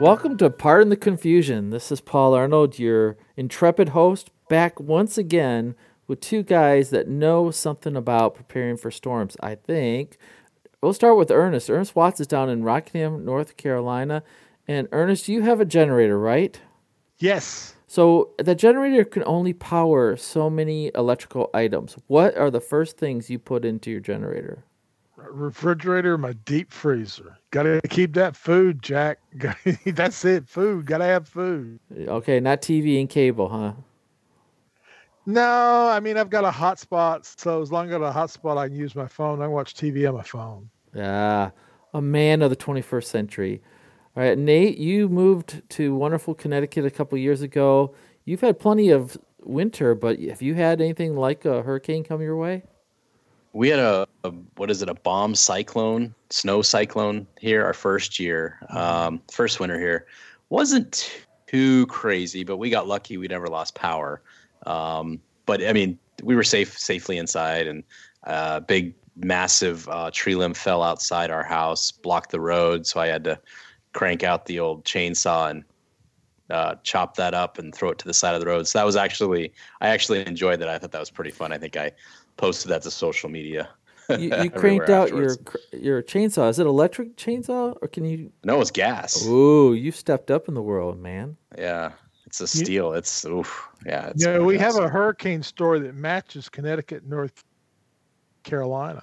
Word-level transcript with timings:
Welcome 0.00 0.36
to 0.36 0.48
Pardon 0.48 0.90
the 0.90 0.96
Confusion. 0.96 1.70
This 1.70 1.90
is 1.90 2.00
Paul 2.00 2.32
Arnold, 2.32 2.78
your 2.78 3.16
intrepid 3.36 3.88
host, 3.88 4.30
back 4.48 4.78
once 4.78 5.18
again 5.18 5.74
with 6.06 6.20
two 6.20 6.44
guys 6.44 6.90
that 6.90 7.08
know 7.08 7.50
something 7.50 7.96
about 7.96 8.36
preparing 8.36 8.76
for 8.76 8.92
storms. 8.92 9.36
I 9.40 9.56
think 9.56 10.16
we'll 10.80 10.92
start 10.92 11.16
with 11.16 11.32
Ernest. 11.32 11.68
Ernest 11.68 11.96
Watts 11.96 12.20
is 12.20 12.28
down 12.28 12.48
in 12.48 12.62
Rockingham, 12.62 13.24
North 13.24 13.56
Carolina. 13.56 14.22
And 14.68 14.86
Ernest, 14.92 15.28
you 15.28 15.42
have 15.42 15.60
a 15.60 15.64
generator, 15.64 16.16
right? 16.16 16.60
Yes. 17.18 17.74
So 17.88 18.34
the 18.38 18.54
generator 18.54 19.04
can 19.04 19.24
only 19.26 19.52
power 19.52 20.16
so 20.16 20.48
many 20.48 20.92
electrical 20.94 21.50
items. 21.52 21.96
What 22.06 22.36
are 22.36 22.52
the 22.52 22.60
first 22.60 22.98
things 22.98 23.30
you 23.30 23.40
put 23.40 23.64
into 23.64 23.90
your 23.90 24.00
generator? 24.00 24.62
Refrigerator, 25.18 26.16
my 26.16 26.32
deep 26.44 26.72
freezer. 26.72 27.36
Got 27.50 27.64
to 27.64 27.80
keep 27.88 28.14
that 28.14 28.36
food, 28.36 28.82
Jack. 28.82 29.18
That's 29.86 30.24
it. 30.24 30.48
Food. 30.48 30.86
Got 30.86 30.98
to 30.98 31.04
have 31.04 31.28
food. 31.28 31.80
Okay, 31.96 32.40
not 32.40 32.62
TV 32.62 33.00
and 33.00 33.08
cable, 33.08 33.48
huh? 33.48 33.72
No, 35.28 35.88
I 35.88 36.00
mean 36.00 36.16
I've 36.16 36.30
got 36.30 36.46
a 36.46 36.50
hotspot, 36.50 37.38
so 37.38 37.60
as 37.60 37.70
long 37.70 37.86
as 37.86 37.94
I 37.94 37.98
got 37.98 38.10
a 38.10 38.18
hotspot, 38.18 38.56
I 38.56 38.68
can 38.68 38.78
use 38.78 38.94
my 38.94 39.06
phone. 39.06 39.42
I 39.42 39.44
can 39.44 39.52
watch 39.52 39.74
TV 39.74 40.08
on 40.08 40.14
my 40.14 40.22
phone. 40.22 40.70
Yeah, 40.94 41.50
a 41.92 42.00
man 42.00 42.40
of 42.40 42.48
the 42.48 42.56
21st 42.56 43.04
century. 43.04 43.62
All 44.16 44.22
right, 44.22 44.38
Nate, 44.38 44.78
you 44.78 45.06
moved 45.10 45.60
to 45.68 45.94
wonderful 45.94 46.34
Connecticut 46.34 46.86
a 46.86 46.90
couple 46.90 47.18
years 47.18 47.42
ago. 47.42 47.94
You've 48.24 48.40
had 48.40 48.58
plenty 48.58 48.88
of 48.88 49.18
winter, 49.40 49.94
but 49.94 50.18
have 50.18 50.40
you 50.40 50.54
had 50.54 50.80
anything 50.80 51.14
like 51.14 51.44
a 51.44 51.60
hurricane 51.60 52.04
come 52.04 52.22
your 52.22 52.36
way? 52.36 52.62
We 53.58 53.68
had 53.68 53.80
a, 53.80 54.06
a, 54.22 54.30
what 54.56 54.70
is 54.70 54.82
it 54.82 54.88
a 54.88 54.94
bomb 54.94 55.34
cyclone 55.34 56.14
snow 56.30 56.62
cyclone 56.62 57.26
here 57.40 57.64
our 57.64 57.74
first 57.74 58.20
year 58.20 58.60
um, 58.70 59.20
first 59.32 59.58
winter 59.58 59.80
here 59.80 60.06
wasn't 60.48 61.24
too 61.48 61.84
crazy 61.86 62.44
but 62.44 62.58
we 62.58 62.70
got 62.70 62.86
lucky 62.86 63.16
we 63.16 63.26
never 63.26 63.48
lost 63.48 63.74
power 63.74 64.22
um, 64.66 65.20
but 65.44 65.60
i 65.66 65.72
mean 65.72 65.98
we 66.22 66.36
were 66.36 66.44
safe 66.44 66.78
safely 66.78 67.18
inside 67.18 67.66
and 67.66 67.82
uh, 68.28 68.60
big 68.60 68.94
massive 69.16 69.88
uh, 69.88 70.08
tree 70.12 70.36
limb 70.36 70.54
fell 70.54 70.84
outside 70.84 71.28
our 71.28 71.42
house 71.42 71.90
blocked 71.90 72.30
the 72.30 72.40
road 72.40 72.86
so 72.86 73.00
i 73.00 73.08
had 73.08 73.24
to 73.24 73.36
crank 73.92 74.22
out 74.22 74.46
the 74.46 74.60
old 74.60 74.84
chainsaw 74.84 75.50
and 75.50 75.64
uh, 76.50 76.76
chop 76.84 77.16
that 77.16 77.34
up 77.34 77.58
and 77.58 77.74
throw 77.74 77.90
it 77.90 77.98
to 77.98 78.06
the 78.06 78.14
side 78.14 78.34
of 78.34 78.40
the 78.40 78.46
road. 78.46 78.66
So 78.66 78.78
that 78.78 78.86
was 78.86 78.96
actually, 78.96 79.52
I 79.82 79.88
actually 79.88 80.26
enjoyed 80.26 80.60
that. 80.60 80.68
I 80.70 80.78
thought 80.78 80.92
that 80.92 80.98
was 80.98 81.10
pretty 81.10 81.30
fun. 81.30 81.52
I 81.52 81.58
think 81.58 81.76
I 81.76 81.92
posted 82.38 82.70
that 82.70 82.82
to 82.82 82.90
social 82.90 83.28
media. 83.28 83.68
You, 84.08 84.34
you 84.42 84.50
cranked 84.50 84.88
out 84.88 85.10
your 85.10 85.36
your 85.72 86.02
chainsaw. 86.02 86.48
Is 86.48 86.58
it 86.58 86.66
electric 86.66 87.16
chainsaw 87.16 87.76
or 87.82 87.88
can 87.88 88.06
you? 88.06 88.32
No, 88.44 88.60
it's 88.62 88.70
gas. 88.70 89.26
Ooh, 89.26 89.74
you 89.74 89.92
stepped 89.92 90.30
up 90.30 90.48
in 90.48 90.54
the 90.54 90.62
world, 90.62 90.98
man. 90.98 91.36
Yeah, 91.58 91.92
it's 92.24 92.40
a 92.40 92.44
Stihl. 92.44 92.96
it's 92.96 93.24
oof. 93.26 93.68
Yeah. 93.84 94.06
It's 94.08 94.24
yeah, 94.24 94.38
we 94.38 94.56
have 94.56 94.76
a 94.76 94.88
hurricane 94.88 95.42
story 95.42 95.80
that 95.80 95.94
matches 95.94 96.48
Connecticut, 96.48 97.06
North 97.06 97.44
Carolina. 98.44 99.02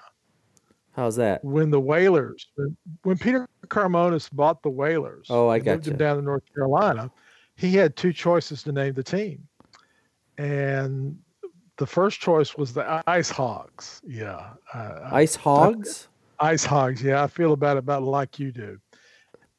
How's 0.94 1.18
that? 1.18 1.44
When 1.44 1.72
the 1.72 1.80
Whalers, 1.80 2.48
when, 2.56 2.78
when 3.04 3.18
Peter 3.18 3.50
Karmanos 3.68 4.30
bought 4.32 4.64
the 4.64 4.70
Whalers, 4.70 5.28
oh, 5.30 5.50
I 5.50 5.60
got 5.60 5.74
moved 5.74 5.88
him 5.90 5.98
down 5.98 6.16
to 6.16 6.22
North 6.22 6.44
Carolina. 6.54 7.12
He 7.58 7.76
had 7.76 7.96
two 7.96 8.14
choices 8.14 8.64
to 8.64 8.72
name 8.72 8.94
the 8.94 9.04
team, 9.04 9.46
and 10.38 11.18
the 11.78 11.88
first 11.88 12.20
choice 12.20 12.56
was 12.56 12.74
the 12.74 13.04
Ice 13.08 13.30
Hogs. 13.30 14.02
Yeah. 14.08 14.52
Uh, 14.74 15.10
Ice 15.12 15.36
Hogs? 15.36 16.08
Ice 16.40 16.66
Hogs. 16.66 17.02
Yeah, 17.02 17.24
I 17.24 17.28
feel 17.28 17.54
about 17.54 17.78
it 17.78 17.80
about 17.80 18.04
like 18.04 18.40
you 18.40 18.52
do. 18.52 18.80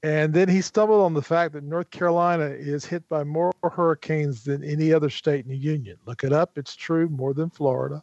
And 0.03 0.33
then 0.33 0.49
he 0.49 0.61
stumbled 0.61 1.03
on 1.03 1.15
the 1.15 1.23
fact 1.23 1.53
that 1.55 1.65
North 1.65 1.91
Carolina 1.91 2.45
is 2.45 2.85
hit 2.85 3.09
by 3.09 3.25
more 3.25 3.53
hurricanes 3.63 4.45
than 4.45 4.63
any 4.63 4.93
other 4.93 5.11
state 5.11 5.45
in 5.45 5.51
the 5.51 5.57
union. 5.57 5.97
Look 6.07 6.23
it 6.23 6.33
up. 6.33 6.57
It's 6.57 6.77
true, 6.77 7.09
more 7.09 7.35
than 7.35 7.51
Florida. 7.51 8.03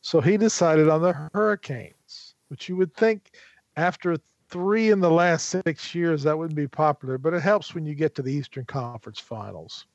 So 0.00 0.20
he 0.20 0.36
decided 0.36 0.88
on 0.88 1.02
the 1.02 1.12
hurricanes, 1.34 2.36
which 2.48 2.68
you 2.68 2.76
would 2.76 2.94
think 2.94 3.32
after 3.76 4.16
three 4.48 4.90
in 4.90 5.00
the 5.00 5.10
last 5.10 5.48
six 5.48 5.94
years 5.94 6.22
that 6.22 6.38
wouldn't 6.38 6.56
be 6.56 6.68
popular, 6.68 7.18
but 7.18 7.34
it 7.34 7.42
helps 7.42 7.74
when 7.74 7.84
you 7.84 7.94
get 7.94 8.14
to 8.14 8.22
the 8.22 8.32
Eastern 8.32 8.64
Conference 8.64 9.18
Finals. 9.18 9.86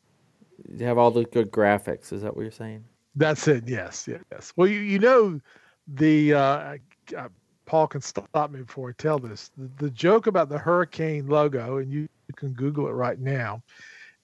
You 0.68 0.86
have 0.86 0.98
all 0.98 1.12
the 1.12 1.24
good 1.24 1.50
graphics. 1.50 2.14
Is 2.14 2.22
that 2.22 2.36
what 2.36 2.44
you're 2.44 2.52
saying? 2.52 2.84
That's 3.16 3.48
it. 3.48 3.68
Yes, 3.68 4.08
yes. 4.08 4.54
Well, 4.56 4.68
you, 4.68 4.80
you 4.80 5.00
know, 5.00 5.40
the 5.88 6.34
uh, 6.34 6.78
uh, 7.18 7.28
Paul 7.66 7.88
can 7.88 8.02
stop 8.02 8.52
me 8.52 8.62
before 8.62 8.90
I 8.90 8.94
tell 9.02 9.20
this. 9.20 9.52
The, 9.58 9.70
the 9.86 9.90
joke 9.90 10.28
about 10.28 10.50
the 10.50 10.58
hurricane 10.58 11.28
logo, 11.28 11.78
and 11.78 11.92
you, 11.92 12.02
you 12.02 12.34
can 12.36 12.54
Google 12.54 12.88
it 12.88 12.92
right 12.92 13.20
now, 13.20 13.62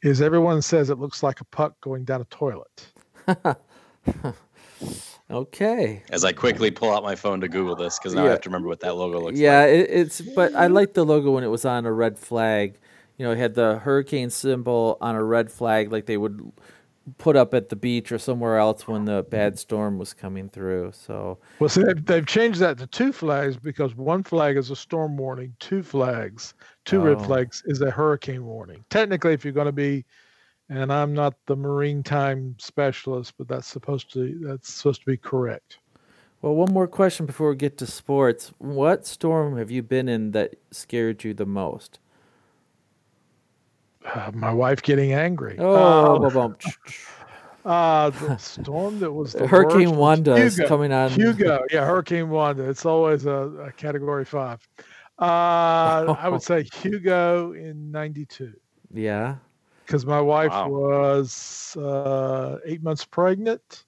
is 0.04 0.22
everyone 0.22 0.62
says 0.62 0.90
it 0.90 1.00
looks 1.00 1.24
like 1.24 1.42
a 1.42 1.46
puck 1.46 1.80
going 1.82 2.04
down 2.04 2.22
a 2.22 2.26
toilet. 2.26 2.88
okay. 5.32 6.04
As 6.10 6.24
I 6.24 6.32
quickly 6.32 6.72
pull 6.72 6.94
out 6.94 7.04
my 7.04 7.16
phone 7.16 7.42
to 7.42 7.48
Google 7.48 7.76
this 7.76 7.98
because 7.98 8.14
now 8.14 8.24
yeah. 8.24 8.28
I 8.28 8.32
have 8.32 8.42
to 8.42 8.50
remember 8.50 8.68
what 8.68 8.80
that 8.82 8.96
logo 8.96 9.20
looks 9.20 9.40
yeah, 9.40 9.62
like. 9.62 9.70
Yeah, 9.70 9.76
it, 9.76 9.90
it's. 9.90 10.22
But 10.22 10.56
I 10.56 10.68
like 10.68 10.94
the 10.94 11.06
logo 11.06 11.32
when 11.32 11.44
it 11.44 11.48
was 11.48 11.66
on 11.66 11.86
a 11.86 11.92
red 11.92 12.18
flag. 12.18 12.78
You 13.18 13.26
know, 13.26 13.32
it 13.32 13.38
had 13.38 13.56
the 13.56 13.80
hurricane 13.80 14.30
symbol 14.30 14.98
on 15.02 15.16
a 15.16 15.24
red 15.24 15.52
flag, 15.52 15.92
like 15.92 16.06
they 16.06 16.18
would 16.18 16.52
put 17.18 17.36
up 17.36 17.54
at 17.54 17.70
the 17.70 17.76
beach 17.76 18.12
or 18.12 18.18
somewhere 18.18 18.58
else 18.58 18.88
when 18.88 19.06
the 19.06 19.26
bad 19.30 19.58
storm 19.58 19.98
was 19.98 20.14
coming 20.14 20.50
through. 20.50 20.92
So 20.94 21.38
well, 21.60 21.70
see, 21.70 21.84
they've, 21.84 22.06
they've 22.06 22.26
changed 22.26 22.60
that 22.60 22.78
to 22.80 22.88
two 22.88 23.12
flags 23.12 23.58
because 23.58 23.96
one 23.96 24.24
flag 24.24 24.58
is 24.58 24.70
a 24.72 24.76
storm 24.76 25.18
warning, 25.18 25.54
two 25.60 25.84
flags, 25.84 26.54
two 26.86 27.02
oh. 27.02 27.06
red 27.06 27.26
flags 27.26 27.64
is 27.66 27.82
a 27.82 27.92
hurricane 27.92 28.46
warning. 28.46 28.84
Technically, 28.90 29.34
if 29.34 29.44
you're 29.44 29.54
going 29.54 29.66
to 29.66 29.72
be, 29.72 30.06
and 30.70 30.92
I'm 30.92 31.14
not 31.14 31.36
the 31.46 31.56
marine 31.56 32.04
time 32.04 32.56
specialist, 32.60 33.34
but 33.38 33.48
that's 33.48 33.68
supposed 33.68 34.12
to 34.14 34.38
that's 34.44 34.74
supposed 34.74 35.02
to 35.02 35.06
be 35.06 35.18
correct. 35.18 35.80
Well, 36.42 36.56
one 36.56 36.72
more 36.72 36.88
question 36.88 37.26
before 37.26 37.50
we 37.50 37.56
get 37.56 37.78
to 37.80 37.88
sports. 37.88 38.52
What 38.60 39.08
storm 39.08 39.58
have 39.58 39.72
you 39.72 39.82
been 39.82 40.08
in 40.08 40.32
that 40.32 40.56
scared 40.72 41.24
you 41.24 41.34
the 41.34 41.48
most? 41.48 42.00
Uh, 44.14 44.32
my 44.34 44.52
wife 44.52 44.82
getting 44.82 45.14
angry. 45.14 45.58
Oh, 45.60 46.26
um, 46.26 46.56
uh, 47.66 48.10
the 48.10 48.38
storm 48.38 49.00
that 49.00 49.12
was 49.12 49.34
the 49.34 49.48
Hurricane 49.48 49.90
worst 49.90 50.00
Wanda 50.00 50.36
is 50.36 50.60
coming 50.68 50.92
on. 50.92 51.12
Hugo, 51.12 51.64
yeah, 51.72 51.86
Hurricane 51.86 52.30
Wanda. 52.30 52.70
It's 52.70 52.86
always 52.86 53.26
a, 53.26 53.32
a 53.68 53.72
Category 53.74 54.26
Five. 54.26 54.68
Uh, 55.20 56.16
I 56.20 56.30
would 56.30 56.42
say 56.42 56.64
Hugo 56.82 57.54
in 57.54 57.92
'92. 57.92 58.54
Yeah, 58.94 59.36
because 59.86 60.06
my 60.06 60.22
wife 60.22 60.52
wow. 60.52 60.70
was 60.70 61.76
uh, 61.78 62.58
eight 62.66 62.82
months 62.84 63.04
pregnant, 63.04 63.84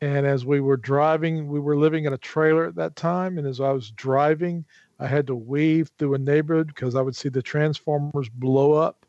and 0.00 0.26
as 0.26 0.46
we 0.46 0.60
were 0.60 0.76
driving, 0.76 1.48
we 1.48 1.58
were 1.60 1.76
living 1.76 2.04
in 2.04 2.12
a 2.12 2.18
trailer 2.18 2.66
at 2.66 2.76
that 2.76 2.94
time, 2.94 3.38
and 3.38 3.46
as 3.46 3.60
I 3.60 3.72
was 3.72 3.90
driving, 3.92 4.64
I 5.00 5.06
had 5.06 5.26
to 5.26 5.34
weave 5.34 5.90
through 5.98 6.14
a 6.14 6.18
neighborhood 6.18 6.68
because 6.68 6.94
I 6.94 7.00
would 7.00 7.16
see 7.16 7.28
the 7.28 7.42
transformers 7.42 8.28
blow 8.28 8.74
up 8.74 9.06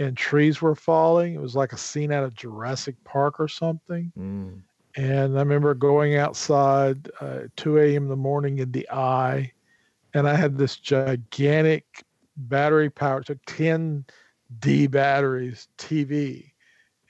and 0.00 0.16
trees 0.16 0.62
were 0.62 0.74
falling. 0.74 1.34
It 1.34 1.40
was 1.40 1.54
like 1.54 1.74
a 1.74 1.78
scene 1.78 2.10
out 2.10 2.24
of 2.24 2.34
Jurassic 2.34 2.96
Park 3.04 3.38
or 3.38 3.48
something. 3.48 4.10
Mm. 4.18 4.62
And 4.96 5.36
I 5.36 5.40
remember 5.40 5.74
going 5.74 6.16
outside 6.16 7.10
uh, 7.20 7.40
2 7.56 7.78
a.m. 7.78 8.04
in 8.04 8.08
the 8.08 8.16
morning 8.16 8.58
in 8.58 8.72
the 8.72 8.88
eye, 8.90 9.52
and 10.14 10.26
I 10.26 10.34
had 10.34 10.56
this 10.56 10.76
gigantic 10.76 11.84
battery 12.36 12.90
power. 12.90 13.20
It 13.20 13.26
took 13.26 13.44
10 13.46 14.06
D 14.58 14.86
batteries 14.86 15.68
TV, 15.78 16.50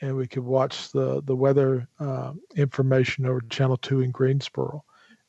and 0.02 0.16
we 0.16 0.26
could 0.26 0.44
watch 0.44 0.90
the 0.90 1.22
the 1.22 1.36
weather 1.36 1.88
uh, 2.00 2.32
information 2.56 3.24
over 3.24 3.40
Channel 3.48 3.78
Two 3.78 4.00
in 4.00 4.10
Greensboro, 4.10 4.84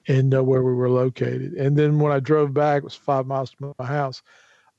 and 0.09 0.29
know 0.29 0.43
where 0.43 0.63
we 0.63 0.73
were 0.73 0.89
located. 0.89 1.53
And 1.53 1.77
then 1.77 1.99
when 1.99 2.11
I 2.11 2.19
drove 2.19 2.53
back, 2.53 2.79
it 2.79 2.83
was 2.83 2.95
five 2.95 3.27
miles 3.27 3.51
from 3.51 3.73
my 3.79 3.85
house. 3.85 4.21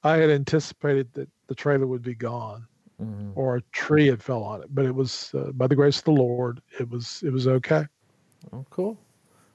I 0.05 0.17
had 0.17 0.29
anticipated 0.29 1.11
that 1.15 1.31
the 1.47 1.55
trailer 1.55 1.87
would 1.87 2.03
be 2.03 2.15
gone 2.15 2.67
mm-hmm. 3.03 3.31
or 3.35 3.57
a 3.57 3.63
tree 3.73 4.07
had 4.09 4.23
fell 4.23 4.43
on 4.43 4.63
it. 4.63 4.75
But 4.75 4.87
it 4.87 4.95
was 4.95 5.35
uh, 5.35 5.53
by 5.53 5.67
the 5.67 5.77
grace 5.77 5.99
of 5.99 6.05
the 6.05 6.13
Lord, 6.13 6.61
it 6.79 6.89
was 6.89 7.23
it 7.25 7.33
was 7.33 7.47
okay. 7.47 7.85
Oh, 8.53 8.65
cool. 8.71 8.99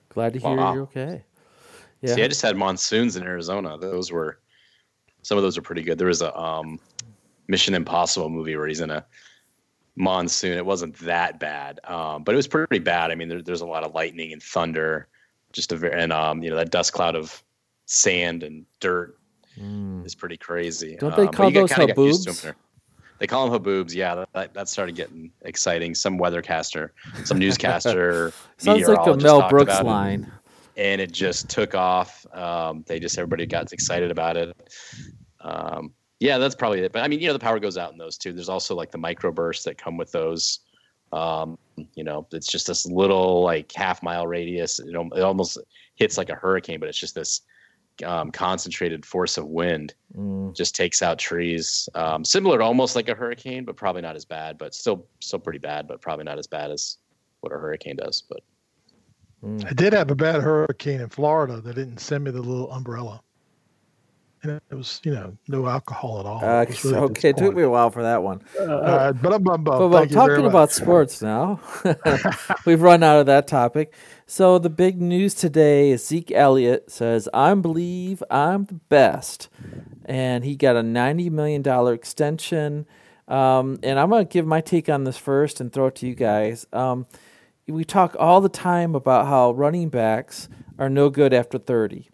Glad 0.09 0.33
to 0.33 0.39
hear 0.39 0.55
wow. 0.55 0.73
you're 0.73 0.83
okay. 0.83 1.23
Yeah. 2.01 2.15
See, 2.15 2.23
I 2.23 2.27
just 2.27 2.41
had 2.41 2.55
monsoons 2.55 3.15
in 3.15 3.23
Arizona. 3.23 3.77
Those 3.77 4.11
were 4.11 4.39
some 5.23 5.37
of 5.37 5.43
those 5.43 5.57
are 5.57 5.61
pretty 5.61 5.81
good. 5.81 5.97
There 5.97 6.07
was 6.07 6.21
a 6.21 6.37
um, 6.39 6.79
Mission 7.47 7.73
Impossible 7.73 8.29
movie 8.29 8.55
where 8.55 8.67
he's 8.67 8.79
in 8.79 8.91
a 8.91 9.05
monsoon. 9.95 10.57
It 10.57 10.65
wasn't 10.65 10.95
that 10.99 11.39
bad, 11.39 11.79
um, 11.83 12.23
but 12.23 12.33
it 12.33 12.37
was 12.37 12.47
pretty 12.47 12.79
bad. 12.79 13.11
I 13.11 13.15
mean, 13.15 13.27
there, 13.27 13.41
there's 13.41 13.61
a 13.61 13.65
lot 13.65 13.83
of 13.83 13.93
lightning 13.93 14.31
and 14.31 14.41
thunder, 14.41 15.07
just 15.53 15.71
a 15.71 15.75
very 15.75 16.01
and 16.01 16.13
um, 16.13 16.43
you 16.43 16.49
know 16.49 16.55
that 16.55 16.71
dust 16.71 16.93
cloud 16.93 17.15
of 17.15 17.43
sand 17.85 18.43
and 18.43 18.65
dirt 18.79 19.17
mm. 19.59 20.05
is 20.05 20.15
pretty 20.15 20.37
crazy. 20.37 20.97
Don't 20.97 21.15
they 21.15 21.23
um, 21.23 21.33
call 21.33 21.51
those 21.51 21.71
haboobs? 21.71 22.53
They 23.19 23.27
call 23.27 23.49
them 23.49 23.61
haboobs. 23.61 23.93
Yeah, 23.93 24.25
that, 24.33 24.53
that 24.53 24.69
started 24.69 24.95
getting 24.95 25.31
exciting. 25.41 25.95
Some 25.95 26.19
weathercaster, 26.19 26.91
some 27.23 27.39
newscaster, 27.39 28.31
sounds 28.57 28.87
like 28.87 29.07
a 29.07 29.17
Mel 29.17 29.49
Brooks 29.49 29.81
line. 29.81 30.31
It, 30.75 30.81
and 30.81 31.01
it 31.01 31.11
just 31.11 31.49
took 31.49 31.73
off. 31.73 32.25
Um, 32.33 32.83
they 32.87 32.99
just 32.99 33.17
everybody 33.17 33.45
got 33.45 33.71
excited 33.73 34.11
about 34.11 34.37
it. 34.37 34.55
Um, 35.41 35.93
Yeah, 36.19 36.37
that's 36.37 36.55
probably 36.55 36.81
it. 36.81 36.91
But 36.91 37.03
I 37.03 37.07
mean, 37.07 37.19
you 37.19 37.27
know, 37.27 37.33
the 37.33 37.39
power 37.39 37.59
goes 37.59 37.77
out 37.77 37.91
in 37.91 37.97
those 37.97 38.17
too. 38.17 38.33
There's 38.33 38.49
also 38.49 38.75
like 38.75 38.91
the 38.91 38.99
microbursts 38.99 39.63
that 39.63 39.77
come 39.77 39.97
with 39.97 40.11
those. 40.11 40.59
Um, 41.13 41.57
you 41.95 42.03
know, 42.03 42.27
it's 42.31 42.51
just 42.51 42.67
this 42.67 42.85
little 42.85 43.41
like 43.41 43.71
half 43.71 44.03
mile 44.03 44.27
radius. 44.27 44.79
It, 44.79 44.89
it 44.89 45.21
almost 45.21 45.57
hits 45.95 46.17
like 46.17 46.29
a 46.29 46.35
hurricane, 46.35 46.79
but 46.79 46.89
it's 46.89 46.99
just 46.99 47.15
this 47.15 47.41
um, 48.03 48.31
concentrated 48.31 49.05
force 49.05 49.37
of 49.37 49.47
wind. 49.47 49.93
Mm. 50.15 50.55
Just 50.55 50.75
takes 50.75 51.01
out 51.01 51.19
trees. 51.19 51.89
Um, 51.95 52.23
similar 52.23 52.57
to 52.59 52.63
almost 52.63 52.95
like 52.95 53.09
a 53.09 53.15
hurricane, 53.15 53.65
but 53.65 53.75
probably 53.75 54.01
not 54.01 54.15
as 54.15 54.25
bad. 54.25 54.57
But 54.57 54.73
still, 54.73 55.05
still 55.19 55.39
pretty 55.39 55.59
bad. 55.59 55.87
But 55.87 56.01
probably 56.01 56.25
not 56.25 56.39
as 56.39 56.47
bad 56.47 56.71
as 56.71 56.97
what 57.41 57.53
a 57.53 57.55
hurricane 57.55 57.97
does. 57.97 58.23
But 58.27 58.39
mm. 59.43 59.65
I 59.65 59.73
did 59.73 59.93
have 59.93 60.11
a 60.11 60.15
bad 60.15 60.41
hurricane 60.41 61.01
in 61.01 61.09
Florida. 61.09 61.61
They 61.61 61.73
didn't 61.73 61.99
send 61.99 62.23
me 62.23 62.31
the 62.31 62.41
little 62.41 62.71
umbrella 62.71 63.21
and 64.49 64.61
it 64.69 64.75
was 64.75 64.99
you 65.03 65.13
know 65.13 65.37
no 65.47 65.67
alcohol 65.67 66.19
at 66.19 66.25
all. 66.25 66.43
Uh, 66.43 66.61
it 66.63 66.83
really 66.83 66.97
okay, 66.97 67.29
it 67.29 67.37
took 67.37 67.55
me 67.55 67.63
a 67.63 67.69
while 67.69 67.89
for 67.89 68.03
that 68.03 68.23
one. 68.23 68.41
Uh, 68.59 68.63
uh, 68.63 69.13
but 69.13 69.33
I'm, 69.33 69.47
I'm, 69.47 69.63
but 69.63 69.93
I'm 69.93 70.09
talking 70.09 70.45
about 70.45 70.71
sports 70.71 71.21
now. 71.21 71.59
We've 72.65 72.81
run 72.81 73.03
out 73.03 73.19
of 73.19 73.25
that 73.27 73.47
topic. 73.47 73.93
So 74.25 74.59
the 74.59 74.69
big 74.69 75.01
news 75.01 75.33
today 75.33 75.91
is 75.91 76.05
Zeke 76.05 76.31
Elliott 76.31 76.91
says, 76.91 77.29
"I 77.33 77.53
believe 77.55 78.23
I'm 78.29 78.65
the 78.65 78.75
best," 78.75 79.49
and 80.05 80.43
he 80.43 80.55
got 80.55 80.75
a 80.75 80.83
ninety 80.83 81.29
million 81.29 81.61
dollar 81.61 81.93
extension. 81.93 82.85
Um, 83.27 83.79
and 83.83 83.99
I'm 83.99 84.09
gonna 84.09 84.25
give 84.25 84.45
my 84.45 84.61
take 84.61 84.89
on 84.89 85.03
this 85.03 85.17
first 85.17 85.59
and 85.59 85.71
throw 85.71 85.87
it 85.87 85.95
to 85.95 86.07
you 86.07 86.15
guys. 86.15 86.65
Um, 86.71 87.05
we 87.67 87.83
talk 87.83 88.15
all 88.17 88.39
the 88.39 88.49
time 88.49 88.95
about 88.95 89.27
how 89.27 89.51
running 89.51 89.89
backs 89.89 90.47
are 90.79 90.89
no 90.89 91.09
good 91.09 91.33
after 91.33 91.57
30. 91.57 92.09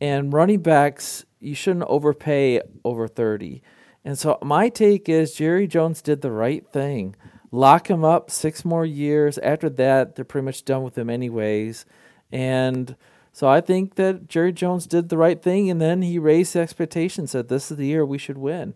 And 0.00 0.32
running 0.32 0.60
backs 0.60 1.24
you 1.44 1.54
shouldn't 1.54 1.84
overpay 1.86 2.60
over 2.84 3.06
30. 3.08 3.62
And 4.04 4.18
so 4.18 4.38
my 4.42 4.68
take 4.68 5.08
is 5.08 5.34
Jerry 5.34 5.66
Jones 5.66 6.02
did 6.02 6.20
the 6.20 6.30
right 6.30 6.66
thing. 6.66 7.16
Lock 7.50 7.88
him 7.88 8.04
up 8.04 8.30
six 8.30 8.64
more 8.64 8.84
years. 8.84 9.38
After 9.38 9.70
that, 9.70 10.16
they're 10.16 10.24
pretty 10.24 10.44
much 10.44 10.64
done 10.64 10.82
with 10.82 10.98
him 10.98 11.08
anyways. 11.08 11.86
And 12.32 12.96
so 13.32 13.48
I 13.48 13.60
think 13.60 13.94
that 13.94 14.28
Jerry 14.28 14.52
Jones 14.52 14.86
did 14.86 15.08
the 15.08 15.16
right 15.16 15.40
thing 15.40 15.70
and 15.70 15.80
then 15.80 16.02
he 16.02 16.18
raised 16.18 16.54
the 16.54 16.60
expectations 16.60 17.32
said 17.32 17.48
this 17.48 17.70
is 17.70 17.76
the 17.76 17.86
year 17.86 18.04
we 18.04 18.18
should 18.18 18.38
win. 18.38 18.74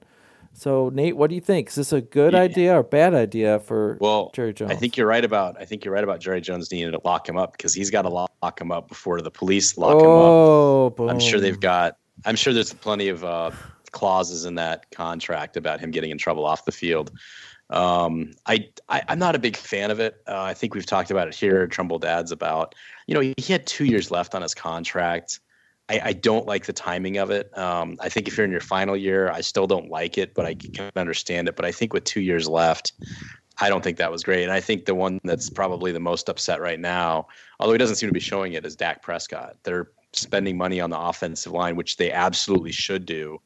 So 0.52 0.90
Nate, 0.92 1.16
what 1.16 1.28
do 1.28 1.36
you 1.36 1.40
think? 1.40 1.68
Is 1.68 1.76
this 1.76 1.92
a 1.92 2.00
good 2.00 2.32
yeah. 2.32 2.40
idea 2.40 2.76
or 2.76 2.82
bad 2.82 3.14
idea 3.14 3.60
for 3.60 3.98
well, 4.00 4.30
Jerry 4.34 4.52
Jones? 4.52 4.72
I 4.72 4.74
think 4.74 4.96
you're 4.96 5.06
right 5.06 5.24
about 5.24 5.56
I 5.60 5.64
think 5.64 5.84
you're 5.84 5.94
right 5.94 6.02
about 6.02 6.18
Jerry 6.20 6.40
Jones 6.40 6.72
needing 6.72 6.90
to 6.90 7.00
lock 7.04 7.28
him 7.28 7.36
up 7.36 7.52
because 7.52 7.74
he's 7.74 7.90
got 7.90 8.02
to 8.02 8.08
lock 8.08 8.60
him 8.60 8.72
up 8.72 8.88
before 8.88 9.20
the 9.20 9.30
police 9.30 9.78
lock 9.78 9.94
oh, 9.94 9.98
him 9.98 10.06
up. 10.06 10.10
Oh, 10.10 10.90
boom. 10.96 11.10
I'm 11.10 11.20
sure 11.20 11.38
they've 11.38 11.60
got 11.60 11.96
I'm 12.24 12.36
sure 12.36 12.52
there's 12.52 12.72
plenty 12.72 13.08
of 13.08 13.24
uh, 13.24 13.50
clauses 13.90 14.44
in 14.44 14.54
that 14.56 14.90
contract 14.90 15.56
about 15.56 15.80
him 15.80 15.90
getting 15.90 16.10
in 16.10 16.18
trouble 16.18 16.44
off 16.44 16.64
the 16.64 16.72
field. 16.72 17.10
Um, 17.70 18.32
I, 18.46 18.68
I 18.88 19.02
am 19.08 19.18
not 19.18 19.34
a 19.34 19.38
big 19.38 19.56
fan 19.56 19.90
of 19.90 20.00
it. 20.00 20.22
Uh, 20.26 20.40
I 20.40 20.54
think 20.54 20.74
we've 20.74 20.86
talked 20.86 21.10
about 21.10 21.28
it 21.28 21.34
here. 21.34 21.66
Trumbull 21.66 21.98
Dads 21.98 22.32
about 22.32 22.74
you 23.06 23.14
know 23.14 23.20
he, 23.20 23.52
had 23.52 23.66
two 23.66 23.84
years 23.84 24.10
left 24.10 24.34
on 24.34 24.42
his 24.42 24.54
contract. 24.54 25.40
I, 25.90 26.00
I 26.04 26.12
don't 26.12 26.46
like 26.46 26.66
the 26.66 26.72
timing 26.72 27.18
of 27.18 27.30
it. 27.30 27.56
Um, 27.56 27.96
I 28.00 28.08
think 28.08 28.28
if 28.28 28.36
you're 28.36 28.44
in 28.44 28.50
your 28.50 28.60
final 28.60 28.96
year, 28.96 29.30
I 29.30 29.40
still 29.40 29.66
don't 29.66 29.90
like 29.90 30.18
it, 30.18 30.34
but 30.34 30.46
I 30.46 30.54
can 30.54 30.90
understand 30.96 31.48
it. 31.48 31.56
But 31.56 31.64
I 31.64 31.72
think 31.72 31.92
with 31.92 32.04
two 32.04 32.20
years 32.20 32.48
left, 32.48 32.92
I 33.60 33.68
don't 33.68 33.82
think 33.82 33.98
that 33.98 34.12
was 34.12 34.22
great. 34.22 34.44
And 34.44 34.52
I 34.52 34.60
think 34.60 34.84
the 34.84 34.94
one 34.94 35.18
that's 35.24 35.50
probably 35.50 35.92
the 35.92 36.00
most 36.00 36.28
upset 36.28 36.60
right 36.60 36.78
now, 36.78 37.28
although 37.58 37.72
he 37.72 37.78
doesn't 37.78 37.96
seem 37.96 38.08
to 38.08 38.14
be 38.14 38.20
showing 38.20 38.52
it, 38.52 38.64
is 38.64 38.76
Dak 38.76 39.02
Prescott. 39.02 39.56
They're 39.62 39.88
spending 40.12 40.56
money 40.56 40.80
on 40.80 40.90
the 40.90 40.98
offensive 40.98 41.52
line, 41.52 41.76
which 41.76 41.96
they 41.96 42.12
absolutely 42.12 42.72
should 42.72 43.06
do. 43.06 43.40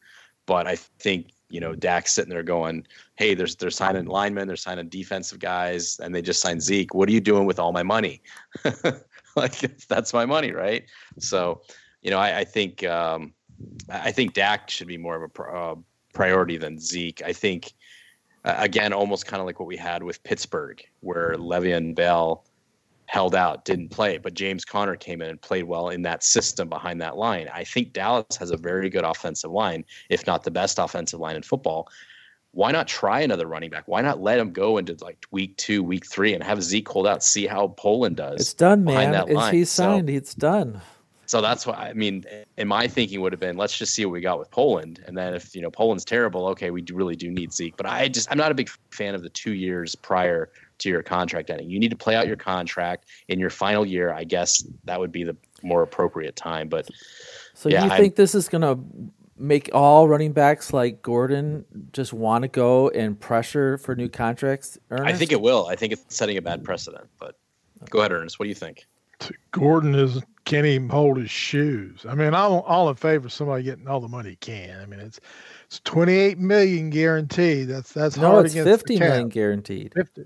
But 0.46 0.66
I 0.66 0.76
think 0.76 1.32
you 1.50 1.60
know 1.60 1.74
Dak's 1.74 2.12
sitting 2.12 2.30
there 2.30 2.42
going, 2.42 2.86
"Hey, 3.16 3.34
there's 3.34 3.56
they're 3.56 3.70
signing 3.70 4.06
linemen, 4.06 4.48
they're 4.48 4.56
signing 4.56 4.88
defensive 4.88 5.38
guys, 5.38 5.98
and 6.00 6.14
they 6.14 6.22
just 6.22 6.40
signed 6.40 6.62
Zeke. 6.62 6.94
What 6.94 7.08
are 7.08 7.12
you 7.12 7.20
doing 7.20 7.46
with 7.46 7.58
all 7.58 7.72
my 7.72 7.82
money? 7.82 8.22
like 9.36 9.58
that's 9.88 10.12
my 10.12 10.26
money, 10.26 10.52
right?" 10.52 10.84
So, 11.18 11.62
you 12.02 12.10
know, 12.10 12.18
I, 12.18 12.40
I 12.40 12.44
think 12.44 12.84
um, 12.84 13.32
I 13.88 14.12
think 14.12 14.34
Dak 14.34 14.70
should 14.70 14.88
be 14.88 14.98
more 14.98 15.22
of 15.22 15.30
a 15.30 15.42
uh, 15.42 15.74
priority 16.12 16.56
than 16.56 16.78
Zeke. 16.78 17.22
I 17.24 17.32
think 17.32 17.72
again, 18.44 18.92
almost 18.92 19.26
kind 19.26 19.40
of 19.40 19.46
like 19.46 19.60
what 19.60 19.66
we 19.66 19.76
had 19.76 20.02
with 20.02 20.22
Pittsburgh, 20.24 20.82
where 21.00 21.34
Le'Veon 21.36 21.94
Bell 21.94 22.44
held 23.12 23.34
out, 23.34 23.66
didn't 23.66 23.90
play. 23.90 24.16
But 24.16 24.32
James 24.32 24.64
Conner 24.64 24.96
came 24.96 25.20
in 25.20 25.28
and 25.28 25.40
played 25.40 25.64
well 25.64 25.90
in 25.90 26.00
that 26.02 26.24
system 26.24 26.70
behind 26.70 26.98
that 27.02 27.18
line. 27.18 27.46
I 27.52 27.62
think 27.62 27.92
Dallas 27.92 28.38
has 28.38 28.50
a 28.50 28.56
very 28.56 28.88
good 28.88 29.04
offensive 29.04 29.50
line, 29.50 29.84
if 30.08 30.26
not 30.26 30.44
the 30.44 30.50
best 30.50 30.78
offensive 30.78 31.20
line 31.20 31.36
in 31.36 31.42
football. 31.42 31.90
Why 32.52 32.72
not 32.72 32.88
try 32.88 33.20
another 33.20 33.46
running 33.46 33.68
back? 33.68 33.84
Why 33.86 34.00
not 34.00 34.22
let 34.22 34.38
him 34.38 34.50
go 34.50 34.78
into 34.78 34.96
like 35.02 35.26
week 35.30 35.58
two, 35.58 35.82
week 35.82 36.06
three, 36.06 36.32
and 36.32 36.42
have 36.42 36.62
Zeke 36.62 36.88
hold 36.88 37.06
out, 37.06 37.22
see 37.22 37.46
how 37.46 37.68
Pollard 37.68 38.16
does? 38.16 38.40
It's 38.40 38.54
done, 38.54 38.82
man. 38.82 39.14
It's, 39.28 39.48
he's 39.50 39.70
signed. 39.70 40.08
So, 40.08 40.14
it's 40.14 40.34
done. 40.34 40.80
So 41.26 41.42
that's 41.42 41.66
why 41.66 41.74
I 41.74 41.92
mean, 41.92 42.24
in 42.56 42.66
my 42.66 42.88
thinking 42.88 43.20
would 43.20 43.32
have 43.32 43.40
been, 43.40 43.58
let's 43.58 43.76
just 43.76 43.94
see 43.94 44.06
what 44.06 44.12
we 44.12 44.22
got 44.22 44.38
with 44.38 44.50
Pollard, 44.50 45.04
and 45.06 45.16
then 45.16 45.34
if 45.34 45.54
you 45.54 45.60
know 45.60 45.70
Pollard's 45.70 46.04
terrible, 46.06 46.46
okay, 46.48 46.70
we 46.70 46.82
really 46.92 47.16
do 47.16 47.30
need 47.30 47.52
Zeke. 47.52 47.76
But 47.76 47.86
I 47.86 48.08
just 48.08 48.30
I'm 48.30 48.38
not 48.38 48.50
a 48.50 48.54
big 48.54 48.70
fan 48.90 49.14
of 49.14 49.22
the 49.22 49.30
two 49.30 49.52
years 49.52 49.94
prior 49.94 50.50
to 50.82 50.88
your 50.88 51.02
contract 51.02 51.50
ending. 51.50 51.70
You 51.70 51.78
need 51.78 51.90
to 51.90 51.96
play 51.96 52.14
out 52.14 52.26
your 52.26 52.36
contract 52.36 53.06
in 53.28 53.38
your 53.38 53.50
final 53.50 53.86
year. 53.86 54.12
I 54.12 54.24
guess 54.24 54.66
that 54.84 54.98
would 54.98 55.12
be 55.12 55.24
the 55.24 55.36
more 55.62 55.82
appropriate 55.82 56.36
time. 56.36 56.68
But 56.68 56.88
so 57.54 57.68
yeah, 57.68 57.84
you 57.84 57.90
think 57.90 58.14
I, 58.14 58.16
this 58.16 58.34
is 58.34 58.48
going 58.48 58.62
to 58.62 58.78
make 59.38 59.70
all 59.72 60.08
running 60.08 60.32
backs 60.32 60.72
like 60.72 61.02
Gordon 61.02 61.64
just 61.92 62.12
want 62.12 62.42
to 62.42 62.48
go 62.48 62.90
and 62.90 63.18
pressure 63.18 63.78
for 63.78 63.94
new 63.94 64.08
contracts? 64.08 64.78
Ernest? 64.90 65.14
I 65.14 65.16
think 65.16 65.32
it 65.32 65.40
will. 65.40 65.66
I 65.66 65.76
think 65.76 65.92
it's 65.92 66.04
setting 66.14 66.36
a 66.36 66.42
bad 66.42 66.64
precedent. 66.64 67.08
But 67.18 67.36
go 67.90 68.00
ahead, 68.00 68.12
Ernest. 68.12 68.38
What 68.38 68.44
do 68.44 68.48
you 68.50 68.54
think? 68.54 68.86
Gordon 69.52 69.94
is 69.94 70.20
can't 70.44 70.66
even 70.66 70.88
hold 70.88 71.16
his 71.16 71.30
shoes. 71.30 72.04
I 72.08 72.14
mean, 72.14 72.34
I'm 72.34 72.52
all 72.52 72.88
in 72.88 72.96
favor 72.96 73.26
of 73.26 73.32
somebody 73.32 73.62
getting 73.62 73.86
all 73.86 74.00
the 74.00 74.08
money 74.08 74.30
he 74.30 74.36
can. 74.36 74.80
I 74.80 74.86
mean, 74.86 75.00
it's 75.00 75.20
it's 75.66 75.80
28 75.80 76.38
million 76.38 76.90
guaranteed. 76.90 77.68
That's 77.68 77.92
that's 77.92 78.16
no, 78.16 78.32
hard 78.32 78.46
it's 78.46 78.54
50 78.54 78.98
million 78.98 79.28
guaranteed. 79.28 79.92
50. 79.94 80.24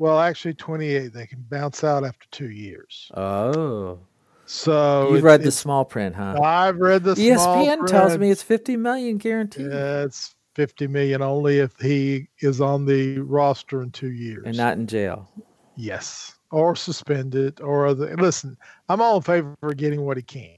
Well, 0.00 0.18
actually, 0.18 0.54
28. 0.54 1.12
They 1.12 1.26
can 1.26 1.44
bounce 1.50 1.84
out 1.84 2.06
after 2.06 2.26
two 2.30 2.48
years. 2.48 3.12
Oh. 3.14 3.98
So 4.46 5.14
you 5.14 5.20
read 5.20 5.42
the 5.42 5.52
small 5.52 5.84
print, 5.84 6.16
huh? 6.16 6.40
I've 6.42 6.78
read 6.78 7.04
the 7.04 7.14
small 7.14 7.64
print. 7.66 7.82
ESPN 7.82 7.86
tells 7.86 8.16
me 8.16 8.30
it's 8.30 8.42
50 8.42 8.78
million 8.78 9.18
guaranteed. 9.18 9.66
Yeah, 9.70 10.04
it's 10.04 10.34
50 10.54 10.86
million 10.86 11.20
only 11.20 11.58
if 11.58 11.78
he 11.78 12.28
is 12.38 12.62
on 12.62 12.86
the 12.86 13.18
roster 13.18 13.82
in 13.82 13.90
two 13.90 14.10
years 14.10 14.42
and 14.46 14.56
not 14.56 14.78
in 14.78 14.86
jail. 14.86 15.30
Yes, 15.76 16.38
or 16.50 16.74
suspended, 16.74 17.60
or 17.60 17.86
other. 17.86 18.16
Listen, 18.16 18.56
I'm 18.88 19.02
all 19.02 19.16
in 19.16 19.22
favor 19.22 19.54
of 19.62 19.76
getting 19.76 20.06
what 20.06 20.16
he 20.16 20.22
can. 20.22 20.56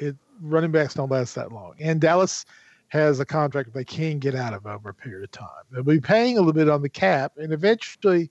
It 0.00 0.16
running 0.42 0.72
backs 0.72 0.94
don't 0.94 1.12
last 1.12 1.36
that 1.36 1.52
long, 1.52 1.74
and 1.78 2.00
Dallas 2.00 2.44
has 2.88 3.20
a 3.20 3.24
contract 3.24 3.72
they 3.72 3.84
can 3.84 4.18
get 4.18 4.34
out 4.34 4.52
of 4.52 4.66
over 4.66 4.88
a 4.88 4.94
period 4.94 5.22
of 5.22 5.30
time. 5.30 5.62
They'll 5.70 5.84
be 5.84 6.00
paying 6.00 6.38
a 6.38 6.40
little 6.40 6.52
bit 6.52 6.68
on 6.68 6.82
the 6.82 6.88
cap, 6.88 7.34
and 7.36 7.52
eventually 7.52 8.30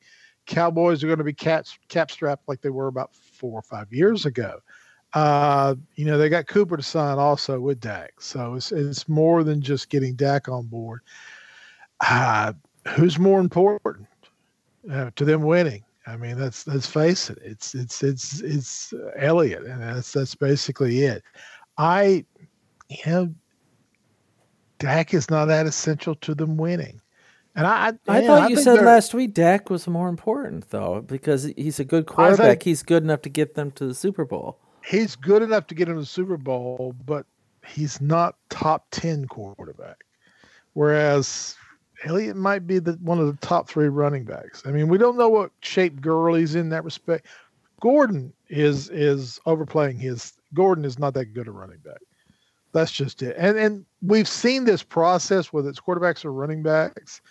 Cowboys 0.50 1.04
are 1.04 1.08
going 1.08 1.20
to 1.20 1.24
be 1.24 1.32
cap, 1.32 1.66
strapped 1.68 2.48
like 2.48 2.62
they 2.62 2.72
were 2.72 2.88
about 2.88 3.14
four 3.14 3.60
or 3.60 3.62
five 3.62 3.94
years 3.94 4.26
ago. 4.26 4.60
Uh, 5.14 5.76
you 5.96 6.06
know, 6.06 6.18
they 6.18 6.28
got 6.28 6.48
Cooper 6.48 6.76
to 6.76 6.84
sign 6.84 7.20
also 7.20 7.60
with 7.60 7.80
Dak. 7.80 8.20
So 8.20 8.56
it's, 8.56 8.72
it's 8.72 9.08
more 9.08 9.44
than 9.44 9.62
just 9.62 9.90
getting 9.90 10.16
Dak 10.16 10.50
on 10.50 10.66
board. 10.66 11.02
Uh, 12.02 12.54
who's 12.96 13.20
more 13.20 13.40
important 13.40 14.08
uh, 14.92 15.12
to 15.16 15.24
them 15.24 15.44
winning? 15.44 15.84
I 16.08 16.18
mean, 16.18 16.40
let's 16.40 16.66
let's 16.66 16.88
face 16.88 17.30
it. 17.30 17.38
It's 17.44 17.76
it's 17.76 18.02
it's 18.02 18.42
it's 18.42 18.94
Elliott, 19.18 19.66
and 19.66 19.80
that's 19.80 20.12
that's 20.12 20.34
basically 20.34 21.04
it. 21.04 21.22
I, 21.78 22.26
you 22.90 22.98
know, 23.06 23.36
Dak 24.80 25.14
is 25.14 25.30
not 25.30 25.46
that 25.46 25.68
essential 25.68 26.16
to 26.16 26.34
them 26.34 26.58
winning. 26.58 27.00
And 27.56 27.66
I, 27.68 27.94
I, 28.08 28.26
thought 28.26 28.44
I 28.44 28.48
you 28.48 28.58
said 28.58 28.86
last 28.86 29.14
week 29.14 29.34
Dak 29.34 29.70
was 29.70 29.88
more 29.88 30.08
important 30.08 30.70
though 30.70 31.02
because 31.02 31.44
he's 31.58 31.80
a 31.80 31.84
good 31.84 32.06
quarterback. 32.06 32.64
He's 32.64 32.84
good 32.84 33.04
enough 33.04 33.22
to 33.24 33.30
get 33.30 33.56
them 33.56 33.72
to 33.72 33.88
the 33.88 33.94
Super 33.94 34.24
Bowl. 34.24 34.60
He's 34.86 35.16
good 35.16 35.42
enough 35.42 35.68
to 35.68 35.76
get 35.76 35.86
them 35.88 35.96
to 35.96 36.02
the 36.02 36.06
Super 36.06 36.38
Bowl, 36.38 36.96
but 37.06 37.26
he's 37.66 38.00
not 38.00 38.36
top 38.50 38.88
ten 38.92 39.26
quarterback. 39.26 40.06
Whereas 40.74 41.56
Elliott 42.06 42.38
might 42.38 42.66
be 42.66 42.80
the 42.80 42.94
one 43.02 43.20
of 43.20 43.28
the 43.28 43.46
top 43.46 43.68
three 43.68 43.90
running 43.90 44.24
backs. 44.24 44.64
I 44.66 44.72
mean, 44.72 44.88
we 44.88 44.98
don't 44.98 45.18
know 45.18 45.30
what 45.30 45.52
shape 45.62 46.02
Gurley's 46.02 46.56
in 46.56 46.70
that 46.70 46.84
respect. 46.84 47.28
Gordon 47.82 48.34
is 48.50 48.90
is 48.90 49.40
overplaying 49.46 49.98
his. 49.98 50.34
Gordon 50.54 50.86
is 50.86 50.98
not 50.98 51.14
that 51.16 51.34
good 51.34 51.48
a 51.48 51.52
running 51.52 51.80
back. 51.80 52.00
That's 52.72 52.92
just 52.92 53.22
it. 53.22 53.36
And 53.38 53.58
and 53.58 53.86
we've 54.02 54.28
seen 54.28 54.64
this 54.64 54.84
process 54.84 55.52
whether 55.52 55.70
it's 55.70 55.80
quarterbacks 55.80 56.24
or 56.24 56.32
running 56.32 56.62
backs 56.62 57.22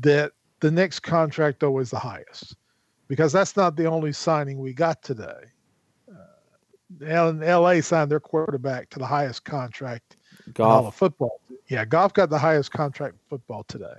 that 0.00 0.32
the 0.60 0.70
next 0.70 1.00
contract 1.00 1.62
always 1.62 1.90
the 1.90 1.98
highest 1.98 2.56
because 3.08 3.32
that's 3.32 3.56
not 3.56 3.76
the 3.76 3.86
only 3.86 4.12
signing 4.12 4.58
we 4.58 4.72
got 4.72 5.02
today. 5.02 5.44
Uh, 6.10 7.32
LA 7.40 7.80
signed 7.80 8.10
their 8.10 8.20
quarterback 8.20 8.90
to 8.90 8.98
the 8.98 9.06
highest 9.06 9.44
contract 9.44 10.16
Goff 10.54 10.96
football. 10.96 11.40
Yeah, 11.68 11.84
Goff 11.84 12.14
got 12.14 12.30
the 12.30 12.38
highest 12.38 12.70
contract 12.70 13.16
football 13.28 13.64
today. 13.64 13.94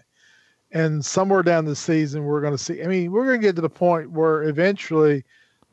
And 0.71 1.03
somewhere 1.03 1.43
down 1.43 1.65
the 1.65 1.75
season, 1.75 2.23
we're 2.23 2.41
going 2.41 2.53
to 2.53 2.57
see. 2.57 2.83
I 2.83 2.87
mean, 2.87 3.11
we're 3.11 3.25
going 3.25 3.39
to 3.39 3.47
get 3.47 3.55
to 3.55 3.61
the 3.61 3.69
point 3.69 4.11
where 4.11 4.43
eventually 4.43 5.23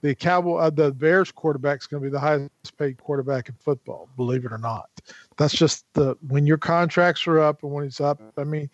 the 0.05 0.15
Cowboy, 0.15 0.59
uh, 0.59 0.69
the 0.69 0.93
Bears 0.93 1.33
quarterback 1.33 1.81
is 1.81 1.87
going 1.87 2.03
to 2.03 2.07
be 2.07 2.13
the 2.13 2.21
highest 2.21 2.77
paid 2.77 2.99
quarterback 2.99 3.49
in 3.49 3.55
football. 3.55 4.07
Believe 4.19 4.45
it 4.45 4.53
or 4.53 4.59
not, 4.59 4.91
that's 5.39 5.55
just 5.55 5.87
the 5.95 6.15
when 6.29 6.47
your 6.47 6.59
contracts 6.59 7.27
are 7.27 7.41
up 7.41 7.63
and 7.63 7.73
when 7.73 7.87
it's 7.87 8.03
up. 8.03 8.21
I 8.37 8.45
mean, 8.45 8.69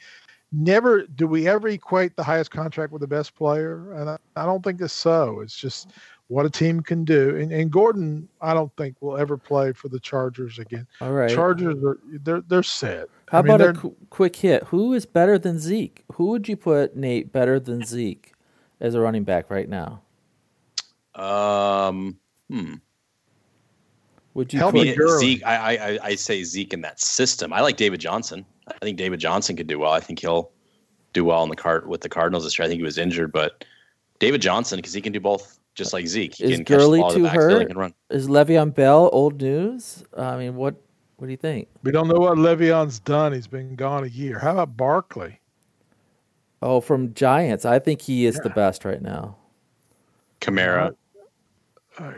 never 0.51 1.07
do 1.07 1.29
we 1.29 1.47
ever 1.47 1.69
equate 1.69 2.17
the 2.17 2.25
highest 2.25 2.51
contract 2.51 2.93
with 2.93 3.01
the 3.01 3.07
best 3.07 3.37
player, 3.37 3.93
and 3.93 4.11
I, 4.11 4.19
I 4.35 4.45
don't 4.45 4.65
think 4.65 4.81
it's 4.81 4.93
so. 4.93 5.39
It's 5.39 5.57
just 5.57 5.93
what 6.27 6.47
a 6.47 6.51
team 6.51 6.81
can 6.81 7.05
do. 7.05 7.37
And, 7.37 7.53
and 7.53 7.71
Gordon, 7.71 8.29
I 8.41 8.53
don't 8.53 8.75
think 8.77 8.97
will 9.01 9.17
ever 9.17 9.37
play 9.37 9.73
for 9.73 9.89
the 9.89 10.01
Chargers 10.01 10.59
again. 10.59 10.89
All 11.01 11.13
right, 11.13 11.31
Chargers 11.31 11.77
are 11.85 12.01
they're 12.25 12.41
they're 12.41 12.65
set. 12.65 13.07
How 13.29 13.39
I 13.39 13.43
mean, 13.43 13.55
about 13.55 13.77
a 13.77 13.79
qu- 13.79 13.97
quick 14.11 14.35
hit? 14.35 14.65
Who 14.65 14.95
is 14.95 15.07
better 15.07 15.39
than 15.39 15.61
Zeke? 15.61 16.05
Who 16.15 16.27
would 16.31 16.49
you 16.49 16.57
put 16.57 16.97
Nate 16.97 17.33
better 17.33 17.61
than 17.61 17.85
Zeke 17.85 18.33
as 18.81 18.97
a 18.97 19.01
running 19.01 19.23
back 19.23 19.49
right 19.49 19.69
now? 19.69 20.03
Um, 21.15 22.17
hmm. 22.49 22.75
Would 24.35 24.53
you 24.53 24.59
Help 24.59 24.75
me, 24.75 24.95
Zeke? 25.19 25.45
I, 25.45 25.77
I 25.77 25.99
I 26.03 26.15
say 26.15 26.45
Zeke 26.45 26.73
in 26.73 26.81
that 26.83 27.01
system. 27.01 27.53
I 27.53 27.61
like 27.61 27.77
David 27.77 28.01
Johnson. 28.01 28.47
I 28.69 28.79
think 28.79 28.97
David 28.97 29.19
Johnson 29.19 29.57
could 29.57 29.67
do 29.67 29.79
well. 29.79 29.93
I 29.93 30.01
think 30.01 30.21
he'll 30.21 30.53
do 31.13 31.25
well 31.25 31.43
in 31.43 31.49
the 31.49 31.57
cart 31.57 31.89
with 31.89 32.01
the 32.03 32.09
Cardinals 32.09 32.45
this 32.45 32.59
year. 32.59 32.65
I 32.65 32.69
think 32.69 32.79
he 32.79 32.85
was 32.85 32.99
injured, 32.99 33.33
but 33.33 33.65
David 34.21 34.41
Johnson 34.41 34.79
because 34.79 34.93
he 34.93 35.01
can 35.01 35.13
do 35.13 35.19
both 35.19 35.59
just 35.75 35.93
like 35.93 36.07
Zeke. 36.07 36.35
He 36.35 36.53
is 36.53 36.61
Gurley 36.61 37.03
too 37.13 37.27
hurt? 37.27 37.73
Is 38.11 38.29
Le'Veon 38.29 38.75
Bell 38.75 39.11
old 39.13 39.41
news? 39.41 40.05
I 40.17 40.37
mean, 40.37 40.55
what 40.55 40.77
what 41.17 41.27
do 41.27 41.33
you 41.33 41.37
think? 41.37 41.69
We 41.83 41.91
don't 41.91 42.09
know 42.09 42.19
what 42.19 42.39
Le'Veon's 42.39 43.01
done. 43.01 43.33
He's 43.33 43.47
been 43.47 43.75
gone 43.75 44.05
a 44.05 44.09
year. 44.09 44.39
How 44.39 44.53
about 44.53 44.77
Barkley? 44.77 45.41
Oh, 46.63 46.81
from 46.81 47.15
Giants, 47.15 47.65
I 47.65 47.79
think 47.79 48.03
he 48.03 48.27
is 48.27 48.37
yeah. 48.37 48.43
the 48.43 48.51
best 48.51 48.85
right 48.85 49.01
now. 49.01 49.37
Kamara. 50.41 50.95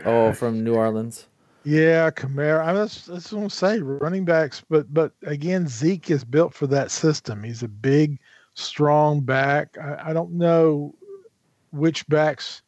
Oh, 0.05 0.31
from 0.33 0.63
New 0.63 0.75
Orleans. 0.75 1.27
Yeah, 1.65 2.09
Kamara. 2.11 2.61
I 2.61 2.73
was, 2.73 3.09
I 3.09 3.13
was 3.13 3.27
going 3.27 3.49
to 3.49 3.55
say 3.55 3.79
running 3.79 4.25
backs, 4.25 4.61
but 4.69 4.93
but 4.93 5.13
again, 5.23 5.67
Zeke 5.67 6.11
is 6.11 6.23
built 6.23 6.53
for 6.53 6.67
that 6.67 6.91
system. 6.91 7.43
He's 7.43 7.63
a 7.63 7.67
big, 7.67 8.19
strong 8.53 9.21
back. 9.21 9.77
I, 9.77 10.09
I 10.09 10.13
don't 10.13 10.33
know 10.33 10.93
which 11.71 12.07
backs 12.07 12.61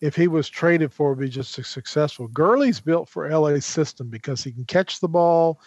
if 0.00 0.14
he 0.14 0.28
was 0.28 0.48
traded 0.48 0.92
for 0.92 1.10
would 1.10 1.20
be 1.20 1.28
just 1.28 1.58
as 1.58 1.66
successful. 1.66 2.28
Gurley's 2.28 2.80
built 2.80 3.08
for 3.08 3.28
LA's 3.28 3.66
system 3.66 4.08
because 4.08 4.42
he 4.42 4.52
can 4.52 4.64
catch 4.64 5.00
the 5.00 5.08
ball 5.08 5.60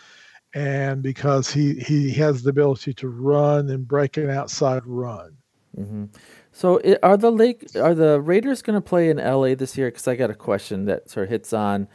and 0.54 1.02
because 1.02 1.52
he, 1.52 1.76
he 1.76 2.12
has 2.12 2.44
the 2.44 2.50
ability 2.50 2.94
to 2.96 3.10
run 3.10 3.70
and 3.70 3.88
break 3.88 4.18
an 4.18 4.30
outside 4.30 4.86
run. 4.86 5.36
Mm-hmm. 5.78 6.06
So 6.52 6.78
it, 6.78 7.00
are 7.02 7.18
the 7.18 7.32
Lake 7.32 7.66
are 7.76 7.96
the 7.96 8.20
Raiders 8.20 8.62
going 8.62 8.76
to 8.76 8.82
play 8.82 9.10
in 9.10 9.18
LA 9.18 9.56
this 9.56 9.78
year? 9.78 9.88
Because 9.88 10.08
I 10.08 10.16
got 10.16 10.30
a 10.30 10.36
question 10.36 10.86
that 10.86 11.10
sort 11.10 11.26
of 11.26 11.30
hits 11.30 11.54
on 11.54 11.88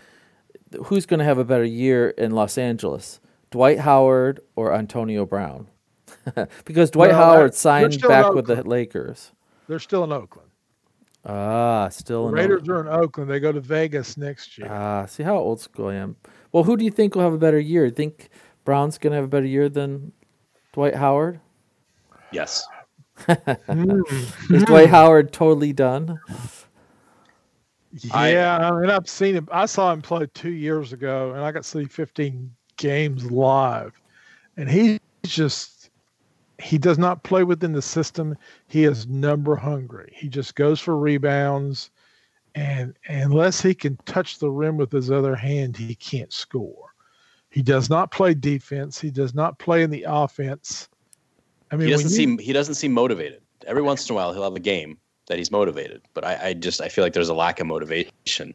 who's 0.87 1.07
going 1.07 1.19
to 1.19 1.25
have 1.25 1.39
a 1.39 1.45
better 1.45 1.65
year 1.65 2.11
in 2.11 2.33
Los 2.33 2.59
Angeles, 2.59 3.21
Dwight 3.51 3.81
Howard 3.81 4.41
or 4.57 4.75
Antonio 4.75 5.27
Brown? 5.27 5.69
because 6.65 6.91
Dwight 6.91 7.11
well, 7.11 7.35
Howard 7.35 7.55
signed 7.55 8.01
back 8.03 8.33
with 8.33 8.47
the 8.47 8.63
Lakers. 8.63 9.33
They're 9.69 9.79
still 9.79 10.05
in 10.05 10.13
Oakland. 10.13 10.51
Ah, 11.25 11.89
still 11.89 12.29
the 12.29 12.33
Raiders 12.33 12.69
are 12.69 12.81
in 12.81 12.89
Oakland. 12.89 13.29
They 13.29 13.41
go 13.41 13.51
to 13.51 13.61
Vegas 13.61 14.17
next 14.17 14.57
year. 14.57 14.69
Ah, 14.71 15.07
see 15.07 15.25
how 15.25 15.37
old 15.37 15.61
school 15.61 15.89
I 15.89 15.95
am. 15.95 16.17
Well, 16.53 16.63
who 16.63 16.77
do 16.77 16.85
you 16.85 16.91
think 16.91 17.15
will 17.15 17.23
have 17.23 17.33
a 17.33 17.39
better 17.39 17.59
year? 17.59 17.91
Think 17.91 18.29
Brown's 18.65 18.97
going 18.97 19.11
to 19.11 19.17
have 19.17 19.25
a 19.25 19.29
better 19.29 19.47
year 19.47 19.69
than 19.69 20.13
Dwight 20.73 20.95
Howard? 20.95 21.41
Yes. 22.31 22.65
Hmm. 23.17 24.01
Is 24.51 24.65
Dwight 24.65 24.89
Howard 24.89 25.33
totally 25.33 25.73
done? 25.73 26.19
Yeah, 27.93 28.59
I, 28.59 28.69
I 28.69 28.81
mean, 28.81 28.91
I've 28.91 29.09
seen 29.09 29.35
him. 29.35 29.49
I 29.51 29.67
saw 29.67 29.93
him 29.93 30.03
play 30.03 30.27
two 30.35 30.53
years 30.53 30.93
ago, 30.93 31.33
and 31.33 31.41
I 31.43 31.51
got 31.51 31.63
to 31.63 31.69
see 31.69 31.85
15 31.87 32.55
games 32.77 33.31
live, 33.31 34.01
and 34.57 34.69
he's 34.69 35.01
just 35.25 35.91
he 36.59 36.79
does 36.79 36.99
not 36.99 37.23
play 37.23 37.45
within 37.45 37.73
the 37.73 37.83
system. 37.83 38.37
He 38.67 38.85
is 38.85 39.07
number 39.07 39.57
hungry. 39.57 40.13
He 40.15 40.29
just 40.29 40.55
goes 40.55 40.81
for 40.81 40.97
rebounds, 40.97 41.91
and 42.55 42.95
unless 43.09 43.61
he 43.61 43.75
can 43.75 43.97
touch 44.07 44.39
the 44.39 44.51
rim 44.51 44.77
with 44.77 44.93
his 44.93 45.11
other 45.11 45.35
hand, 45.35 45.77
he 45.77 45.95
can't 45.95 46.33
score. 46.33 46.95
He 47.51 47.63
does 47.63 47.89
not 47.89 48.11
play 48.11 48.35
defense. 48.35 49.01
He 49.01 49.11
does 49.11 49.35
not 49.35 49.59
play 49.59 49.83
in 49.83 49.91
the 49.91 50.05
offense. 50.07 50.89
I 51.71 51.77
mean, 51.77 51.87
he 51.87 51.93
doesn't 51.93 52.11
you, 52.11 52.17
seem 52.17 52.39
he 52.39 52.53
doesn't 52.53 52.75
seem 52.75 52.93
motivated. 52.93 53.41
Every 53.67 53.83
once 53.83 54.09
in 54.09 54.15
a 54.15 54.17
while, 54.17 54.33
he'll 54.33 54.45
have 54.45 54.55
a 54.55 54.61
game 54.61 54.99
that 55.29 55.39
he's 55.39 55.51
motivated, 55.51 56.03
but 56.15 56.25
I, 56.25 56.49
I 56.49 56.53
just 56.55 56.81
I 56.81 56.89
feel 56.89 57.05
like 57.05 57.13
there's 57.13 57.29
a 57.29 57.35
lack 57.35 57.61
of 57.61 57.67
motivation 57.67 58.55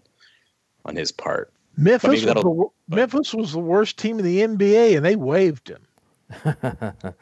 on 0.86 0.96
his 0.96 1.12
part. 1.12 1.51
Memphis 1.77 2.10
was, 2.10 2.24
the, 2.24 2.65
Memphis 2.89 3.34
was 3.34 3.53
the 3.53 3.60
worst 3.60 3.98
team 3.98 4.20
in 4.20 4.25
the 4.25 4.39
NBA, 4.39 4.96
and 4.96 5.06
they 5.06 5.15
waived 5.15 5.70
him. 5.70 5.86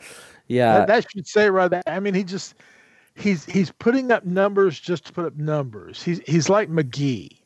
Yeah, 0.50 0.79
that, 0.79 0.88
that 0.88 1.12
should 1.12 1.27
say 1.27 1.50
right 1.50 1.69
there. 1.69 1.84
I 1.86 2.00
mean, 2.00 2.15
he 2.15 2.24
just 2.24 2.55
he's 3.15 3.46
he's 3.46 3.72
putting 3.72 4.12
up 4.12 4.25
numbers 4.25 4.79
just 4.79 5.05
to 5.05 5.13
put 5.13 5.25
up 5.25 5.38
numbers. 5.38 6.03
He's 6.03 6.19
he's 6.25 6.50
like 6.50 6.69
McGee, 6.69 7.38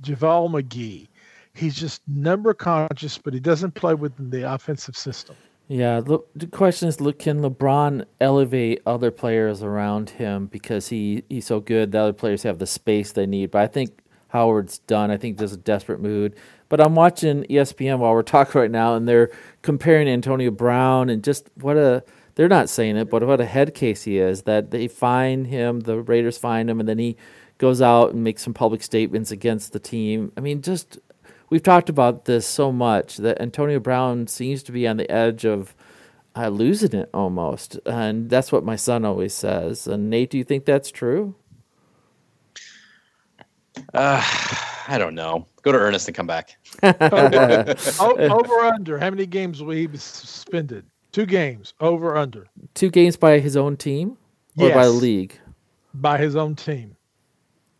JaVale 0.00 0.48
McGee. 0.50 1.08
He's 1.54 1.74
just 1.74 2.02
number 2.08 2.54
conscious, 2.54 3.18
but 3.18 3.34
he 3.34 3.40
doesn't 3.40 3.72
play 3.74 3.94
within 3.94 4.30
the 4.30 4.42
offensive 4.54 4.96
system. 4.96 5.36
Yeah, 5.66 6.00
the 6.00 6.46
question 6.50 6.88
is, 6.88 7.00
look, 7.00 7.18
can 7.18 7.40
LeBron 7.40 8.04
elevate 8.20 8.82
other 8.84 9.10
players 9.10 9.62
around 9.62 10.10
him 10.10 10.46
because 10.46 10.88
he, 10.88 11.24
he's 11.30 11.46
so 11.46 11.60
good? 11.60 11.92
The 11.92 12.00
other 12.00 12.12
players 12.12 12.42
have 12.42 12.58
the 12.58 12.66
space 12.66 13.12
they 13.12 13.24
need. 13.24 13.50
But 13.50 13.62
I 13.62 13.66
think 13.68 13.98
Howard's 14.28 14.78
done. 14.80 15.10
I 15.10 15.16
think 15.16 15.38
there's 15.38 15.54
a 15.54 15.56
desperate 15.56 16.00
mood. 16.00 16.36
But 16.68 16.80
I'm 16.82 16.94
watching 16.94 17.44
ESPN 17.44 17.98
while 17.98 18.12
we're 18.12 18.22
talking 18.24 18.60
right 18.60 18.70
now, 18.70 18.94
and 18.94 19.08
they're 19.08 19.30
comparing 19.62 20.06
Antonio 20.06 20.50
Brown 20.50 21.08
and 21.08 21.24
just 21.24 21.48
what 21.54 21.76
a 21.76 22.04
they're 22.34 22.48
not 22.48 22.68
saying 22.68 22.96
it, 22.96 23.08
but 23.08 23.22
what 23.22 23.40
a 23.40 23.46
head 23.46 23.74
case 23.74 24.02
he 24.02 24.18
is. 24.18 24.42
That 24.42 24.70
they 24.70 24.88
find 24.88 25.46
him, 25.46 25.80
the 25.80 26.00
Raiders 26.00 26.36
find 26.36 26.68
him, 26.68 26.80
and 26.80 26.88
then 26.88 26.98
he 26.98 27.16
goes 27.58 27.80
out 27.80 28.12
and 28.12 28.24
makes 28.24 28.42
some 28.42 28.54
public 28.54 28.82
statements 28.82 29.30
against 29.30 29.72
the 29.72 29.78
team. 29.78 30.32
I 30.36 30.40
mean, 30.40 30.60
just 30.60 30.98
we've 31.50 31.62
talked 31.62 31.88
about 31.88 32.24
this 32.24 32.46
so 32.46 32.72
much 32.72 33.18
that 33.18 33.40
Antonio 33.40 33.80
Brown 33.80 34.26
seems 34.26 34.62
to 34.64 34.72
be 34.72 34.86
on 34.86 34.96
the 34.96 35.10
edge 35.10 35.44
of 35.44 35.74
uh, 36.36 36.48
losing 36.48 36.92
it 36.92 37.10
almost, 37.14 37.78
and 37.86 38.28
that's 38.28 38.50
what 38.50 38.64
my 38.64 38.76
son 38.76 39.04
always 39.04 39.34
says. 39.34 39.86
And 39.86 40.10
Nate, 40.10 40.30
do 40.30 40.38
you 40.38 40.44
think 40.44 40.64
that's 40.64 40.90
true? 40.90 41.34
Uh, 43.92 44.22
I 44.88 44.98
don't 44.98 45.14
know. 45.14 45.46
Go 45.62 45.72
to 45.72 45.78
Ernest 45.78 46.08
and 46.08 46.16
come 46.16 46.26
back. 46.26 46.56
over 46.82 48.60
under. 48.60 48.98
How 48.98 49.10
many 49.10 49.26
games 49.26 49.62
will 49.62 49.72
he 49.72 49.86
be 49.86 49.98
suspended? 49.98 50.84
Two 51.12 51.26
games. 51.26 51.74
Over 51.80 52.16
under. 52.16 52.48
Two 52.74 52.90
games 52.90 53.16
by 53.16 53.38
his 53.38 53.56
own 53.56 53.76
team 53.76 54.16
or 54.56 54.68
yes. 54.68 54.74
by 54.74 54.84
the 54.84 54.90
league? 54.90 55.38
By 55.94 56.18
his 56.18 56.36
own 56.36 56.56
team. 56.56 56.96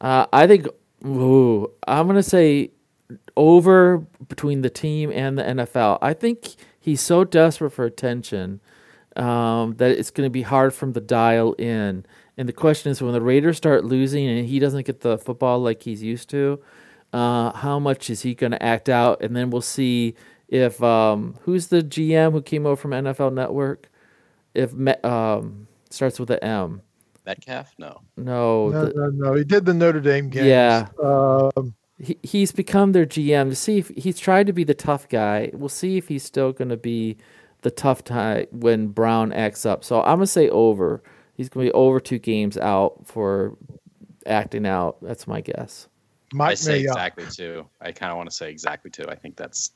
Uh, 0.01 0.27
I 0.33 0.47
think. 0.47 0.69
Ooh, 1.05 1.71
I'm 1.87 2.07
gonna 2.07 2.23
say 2.23 2.71
over 3.37 3.99
between 4.29 4.63
the 4.63 4.71
team 4.71 5.11
and 5.13 5.39
the 5.39 5.43
NFL. 5.43 5.99
I 6.01 6.15
think 6.15 6.55
he's 6.79 7.01
so 7.01 7.25
desperate 7.25 7.71
for 7.71 7.85
attention 7.85 8.61
um, 9.17 9.75
that 9.77 9.91
it's 9.91 10.11
going 10.11 10.27
to 10.27 10.31
be 10.31 10.43
hard 10.43 10.75
for 10.75 10.87
him 10.87 10.93
to 10.95 11.01
dial 11.01 11.53
in. 11.55 12.05
And 12.37 12.49
the 12.49 12.53
question 12.53 12.91
is, 12.91 13.01
when 13.01 13.13
the 13.13 13.21
Raiders 13.21 13.57
start 13.57 13.85
losing 13.85 14.27
and 14.27 14.47
he 14.47 14.59
doesn't 14.59 14.87
get 14.87 15.01
the 15.01 15.19
football 15.19 15.61
like 15.61 15.83
he's 15.83 16.03
used 16.03 16.29
to, 16.31 16.61
uh, 17.13 17.53
how 17.53 17.79
much 17.79 18.11
is 18.11 18.23
he 18.23 18.35
going 18.35 18.53
to 18.53 18.63
act 18.63 18.89
out? 18.89 19.23
And 19.23 19.37
then 19.37 19.51
we'll 19.51 19.63
see 19.63 20.15
if 20.49 20.83
um, 20.83 21.37
who's 21.43 21.69
the 21.69 21.81
GM 21.81 22.33
who 22.33 22.43
came 22.43 22.67
over 22.67 22.77
from 22.77 22.91
NFL 22.91 23.33
Network. 23.33 23.89
If 24.53 24.73
um, 25.05 25.67
starts 25.91 26.21
with 26.21 26.31
an 26.31 26.39
M. 26.41 26.83
Metcalf? 27.27 27.75
No. 27.79 28.01
No. 28.17 28.69
No, 28.69 28.85
the, 28.85 28.93
no, 28.95 29.07
no. 29.11 29.35
He 29.35 29.45
did 29.45 29.65
the 29.65 29.75
Notre 29.75 30.01
Dame 30.01 30.29
game. 30.29 30.47
Yeah. 30.47 30.89
Um, 31.03 31.75
he, 31.99 32.19
he's 32.23 32.53
become 32.53 32.93
their 32.93 33.07
GM 33.07 33.51
to 33.51 33.57
see 33.57 33.79
if 33.79 33.89
he's 33.89 34.19
tried 34.19 34.47
to 34.47 34.53
be 34.53 34.65
the 34.65 34.75
tough 34.75 35.09
guy. 35.09 35.51
We'll 35.53 35.69
see 35.69 35.97
if 35.97 36.09
he's 36.09 36.25
still 36.25 36.53
going 36.53 36.71
to 36.71 36.77
be 36.77 37.17
the 37.63 37.71
tough 37.71 38.05
guy 38.05 38.47
when 38.51 38.89
Brown 38.89 39.33
acts 39.33 39.65
up. 39.65 39.85
So 39.85 40.01
I'm 40.01 40.19
going 40.19 40.21
to 40.21 40.27
say 40.27 40.49
over. 40.49 41.03
He's 41.35 41.49
going 41.49 41.67
to 41.67 41.71
be 41.71 41.75
over 41.75 42.01
two 42.01 42.19
games 42.19 42.57
out 42.57 43.01
for 43.05 43.57
acting 44.27 44.67
out. 44.67 44.99
That's 45.03 45.27
my 45.27 45.41
guess. 45.41 45.89
Mike 46.33 46.53
I 46.53 46.55
say 46.55 46.81
exactly 46.81 47.25
two. 47.31 47.67
I 47.81 47.93
kind 47.93 48.11
of 48.11 48.17
want 48.17 48.29
to 48.29 48.35
say 48.35 48.51
exactly 48.51 48.91
two. 48.91 49.05
I 49.09 49.15
think 49.15 49.37
that's, 49.37 49.71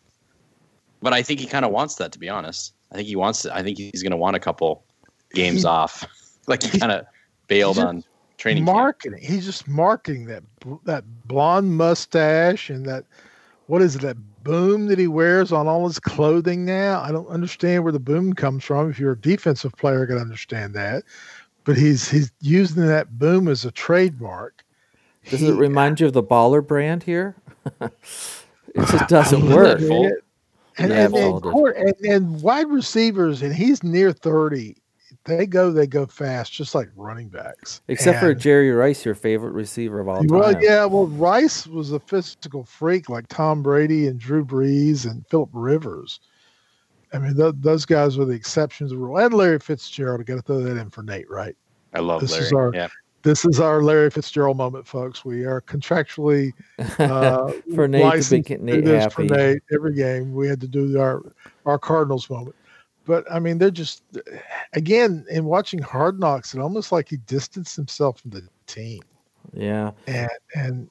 but 1.01 1.13
I 1.13 1.23
think 1.23 1.41
he 1.41 1.47
kind 1.47 1.65
of 1.65 1.71
wants 1.71 1.97
that 1.97 2.13
to 2.13 2.19
be 2.19 2.29
honest. 2.29 2.75
I 2.91 2.97
think 2.97 3.07
he 3.07 3.17
wants 3.17 3.43
to. 3.43 3.55
I 3.55 3.63
think 3.63 3.79
he's 3.79 4.03
going 4.03 4.11
to 4.11 4.17
want 4.17 4.35
a 4.35 4.41
couple 4.41 4.85
games 5.35 5.63
he, 5.63 5.67
off, 5.69 6.05
like 6.47 6.63
he 6.63 6.79
kind 6.79 6.91
of 6.91 7.07
bailed 7.47 7.79
on 7.79 8.03
training. 8.38 8.64
Marketing. 8.64 9.21
Camp. 9.21 9.30
He's 9.30 9.45
just 9.45 9.68
marketing 9.68 10.26
that 10.26 10.42
that 10.85 11.04
blonde 11.26 11.76
mustache 11.76 12.71
and 12.71 12.87
that 12.87 13.04
what 13.66 13.83
is 13.83 13.97
it 13.97 14.02
that 14.02 14.16
boom 14.45 14.87
that 14.87 14.99
he 14.99 15.09
wears 15.09 15.52
on 15.52 15.66
all 15.66 15.87
his 15.87 16.00
clothing 16.00 16.64
now? 16.64 17.02
I 17.02 17.12
don't 17.12 17.28
understand 17.28 17.83
where 17.85 17.92
the 17.92 18.00
boom 18.00 18.33
comes 18.33 18.64
from. 18.64 18.90
If 18.90 18.99
you're 18.99 19.12
a 19.12 19.18
defensive 19.18 19.73
player, 19.76 20.04
I 20.04 20.07
can 20.07 20.18
understand 20.18 20.73
that, 20.75 21.04
but 21.64 21.76
he's 21.76 22.09
he's 22.09 22.33
using 22.40 22.87
that 22.87 23.18
boom 23.18 23.49
as 23.49 23.64
a 23.64 23.71
trademark. 23.71 24.64
Does 25.28 25.40
he, 25.40 25.49
it 25.49 25.54
remind 25.54 26.00
you 26.00 26.07
of 26.07 26.14
the 26.14 26.23
baller 26.23 26.66
brand 26.66 27.02
here? 27.02 27.37
it 27.80 27.92
just 28.75 29.09
doesn't 29.09 29.47
work. 29.50 29.80
And, 30.80 30.92
and, 30.92 31.12
and, 31.12 31.42
court, 31.42 31.76
and, 31.76 31.92
and 32.04 32.40
wide 32.40 32.68
receivers, 32.68 33.42
and 33.42 33.52
he's 33.52 33.83
near 33.83 34.12
thirty 34.12 34.76
they 35.28 35.47
go, 35.47 35.70
they 35.70 35.87
go 35.87 36.06
fast, 36.06 36.52
just 36.52 36.75
like 36.75 36.88
running 36.97 37.28
backs. 37.28 37.82
Except 37.88 38.16
and, 38.16 38.26
for 38.26 38.35
Jerry 38.35 38.70
Rice, 38.70 39.04
your 39.04 39.14
favorite 39.14 39.52
receiver 39.52 40.00
of 40.00 40.08
all 40.08 40.16
time. 40.16 40.26
Well, 40.28 40.62
yeah, 40.62 40.85
well, 40.87 41.06
Rice 41.06 41.66
was 41.66 41.92
a 41.92 42.00
physical 42.00 42.64
freak 42.64 43.08
like 43.08 43.28
Tom 43.28 43.62
Brady 43.62 44.06
and 44.06 44.18
Drew 44.18 44.44
Brees 44.44 45.08
and 45.08 45.26
Philip 45.28 45.50
Rivers. 45.52 46.20
I 47.12 47.18
mean, 47.18 47.37
th- 47.37 47.54
those 47.58 47.85
guys 47.85 48.18
were 48.18 48.25
the 48.25 48.32
exceptions 48.35 48.92
of 48.92 48.99
the 48.99 49.04
rule. 49.04 49.18
And 49.18 49.32
Larry 49.32 49.58
Fitzgerald. 49.58 50.20
I 50.20 50.25
got 50.25 50.37
to 50.37 50.42
throw 50.42 50.61
that 50.61 50.76
in 50.76 50.90
for 50.90 51.02
Nate, 51.02 51.30
right? 51.30 51.56
I 51.94 52.00
love 52.00 52.20
this 52.20 52.32
Larry. 52.32 52.44
Is 52.44 52.52
our, 52.52 52.75
yeah. 52.75 52.88
This 53.23 53.44
is 53.44 53.61
our 53.61 53.82
Larry 53.82 54.11
Fitzgerald 54.11 54.56
moment, 54.56 54.87
folks. 54.87 55.25
We 55.25 55.44
are 55.44 55.61
contractually 55.61 56.52
uh, 56.99 57.52
for 57.75 57.88
Nate 57.88 58.23
to 58.23 58.35
make 58.35 58.61
Nate 58.61 58.87
happy. 58.87 59.11
For 59.12 59.23
Nate, 59.25 59.62
every 59.73 59.94
game 59.94 60.32
we 60.32 60.49
had 60.49 60.61
to 60.61 60.68
do 60.68 60.99
our 60.99 61.23
our 61.66 61.78
Cardinals 61.78 62.30
moment 62.30 62.54
but 63.09 63.25
I 63.33 63.41
mean, 63.41 63.59
they're 63.59 63.71
just 63.71 64.05
again 64.75 65.25
in 65.31 65.47
watching 65.47 65.81
Hard 65.81 66.21
Knocks, 66.21 66.55
it 66.55 66.61
almost 66.61 66.93
like 66.93 67.09
he 67.09 67.17
distanced 67.17 67.75
himself 67.75 68.21
from 68.21 68.31
the 68.31 68.47
team. 68.67 69.00
Yeah, 69.53 69.93
and 70.07 70.31
and. 70.55 70.91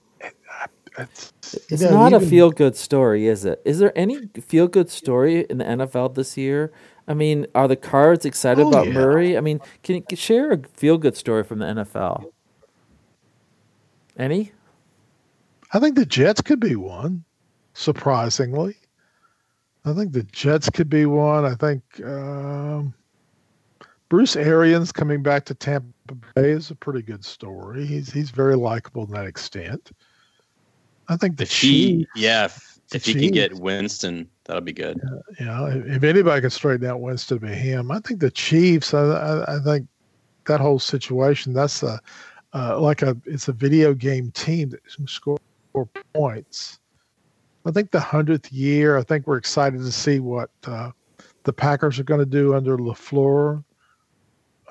it's, 0.98 1.32
it's 1.70 1.84
know, 1.84 1.92
not 1.92 2.14
even, 2.14 2.24
a 2.24 2.30
feel 2.30 2.50
good 2.50 2.76
story, 2.76 3.28
is 3.28 3.46
it? 3.46 3.62
Is 3.66 3.78
there 3.78 3.96
any 3.96 4.28
feel 4.42 4.68
good 4.68 4.90
story 4.90 5.46
in 5.48 5.60
the 5.60 5.64
NFL 5.64 6.16
this 6.16 6.36
year? 6.36 6.74
I 7.08 7.14
mean, 7.14 7.46
are 7.54 7.68
the 7.68 7.76
Cards 7.76 8.26
excited 8.26 8.66
oh, 8.66 8.70
about 8.70 8.88
yeah. 8.88 8.94
Murray? 8.94 9.38
I 9.38 9.42
mean, 9.42 9.62
can 9.84 10.04
you 10.10 10.18
share 10.18 10.52
a 10.52 10.58
feel 10.74 10.98
good 10.98 11.16
story 11.16 11.44
from 11.44 11.60
the 11.60 11.68
NFL? 11.68 12.26
Any? 14.18 14.52
I 15.72 15.80
think 15.80 15.96
the 15.96 16.06
Jets 16.06 16.42
could 16.42 16.60
be 16.60 16.76
one, 16.76 17.24
surprisingly. 17.76 18.78
I 19.88 19.94
think 19.94 20.12
the 20.12 20.24
Jets 20.24 20.70
could 20.70 20.90
be 20.90 21.06
one. 21.06 21.46
I 21.46 21.56
think 21.56 21.82
um, 22.04 22.94
Bruce 24.10 24.36
Arians 24.36 24.92
coming 24.92 25.24
back 25.24 25.46
to 25.46 25.54
Tampa 25.54 26.16
Bay 26.36 26.52
is 26.52 26.72
a 26.72 26.76
pretty 26.76 27.02
good 27.02 27.24
story. 27.24 27.86
He's 27.86 28.12
he's 28.12 28.30
very 28.30 28.58
likable 28.58 29.06
in 29.06 29.12
that 29.12 29.26
extent. 29.26 29.92
I 31.08 31.16
think 31.16 31.38
the 31.38 31.44
if 31.44 31.52
Chiefs, 31.52 32.10
yeah, 32.18 32.46
if, 32.46 32.80
if 32.94 33.06
he 33.06 33.14
can 33.14 33.32
get 33.32 33.54
Winston, 33.54 34.30
that'll 34.44 34.62
be 34.62 34.74
good. 34.74 35.00
Yeah, 35.40 35.46
yeah, 35.46 35.96
if 35.96 36.04
anybody 36.04 36.42
can 36.42 36.50
straighten 36.50 36.86
out 36.86 37.00
Winston, 37.00 37.38
be 37.38 37.48
him. 37.48 37.90
I 37.90 38.00
think 38.00 38.20
the 38.20 38.32
Chiefs. 38.32 38.94
I, 38.94 39.04
I, 39.04 39.56
I 39.56 39.60
think 39.60 39.88
that 40.48 40.60
whole 40.60 40.80
situation. 40.80 41.54
That's 41.54 41.82
a 41.82 42.02
uh, 42.54 42.78
like 42.78 43.04
a 43.04 43.16
it's 43.26 43.48
a 43.48 43.54
video 43.54 43.94
game 43.94 44.32
team 44.32 44.70
that 44.72 44.84
can 44.84 45.08
score 45.08 45.40
points 46.14 46.80
I 47.68 47.72
think 47.72 47.92
the 47.92 48.00
hundredth 48.00 48.52
year. 48.52 48.98
I 48.98 49.04
think 49.04 49.28
we're 49.28 49.38
excited 49.38 49.80
to 49.82 49.92
see 49.92 50.20
what 50.22 50.50
uh, 50.66 50.92
the 51.44 51.52
Packers 51.52 52.00
are 52.00 52.04
going 52.04 52.22
to 52.22 52.26
do 52.26 52.56
under 52.56 52.78
LaFleur. 52.78 53.62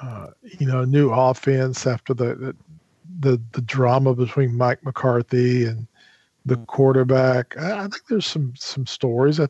Uh, 0.01 0.29
you 0.59 0.67
know, 0.67 0.85
new 0.85 1.11
offense 1.11 1.87
after 1.87 2.15
the, 2.15 2.35
the, 2.35 2.57
the 3.21 3.43
the 3.53 3.61
drama 3.61 4.15
between 4.15 4.57
Mike 4.57 4.83
McCarthy 4.83 5.65
and 5.65 5.87
the 6.47 6.57
quarterback. 6.57 7.55
I, 7.59 7.81
I 7.81 7.83
think 7.83 8.07
there's 8.09 8.27
some 8.27 8.55
some 8.57 8.87
stories. 8.87 9.41
I 9.41 9.49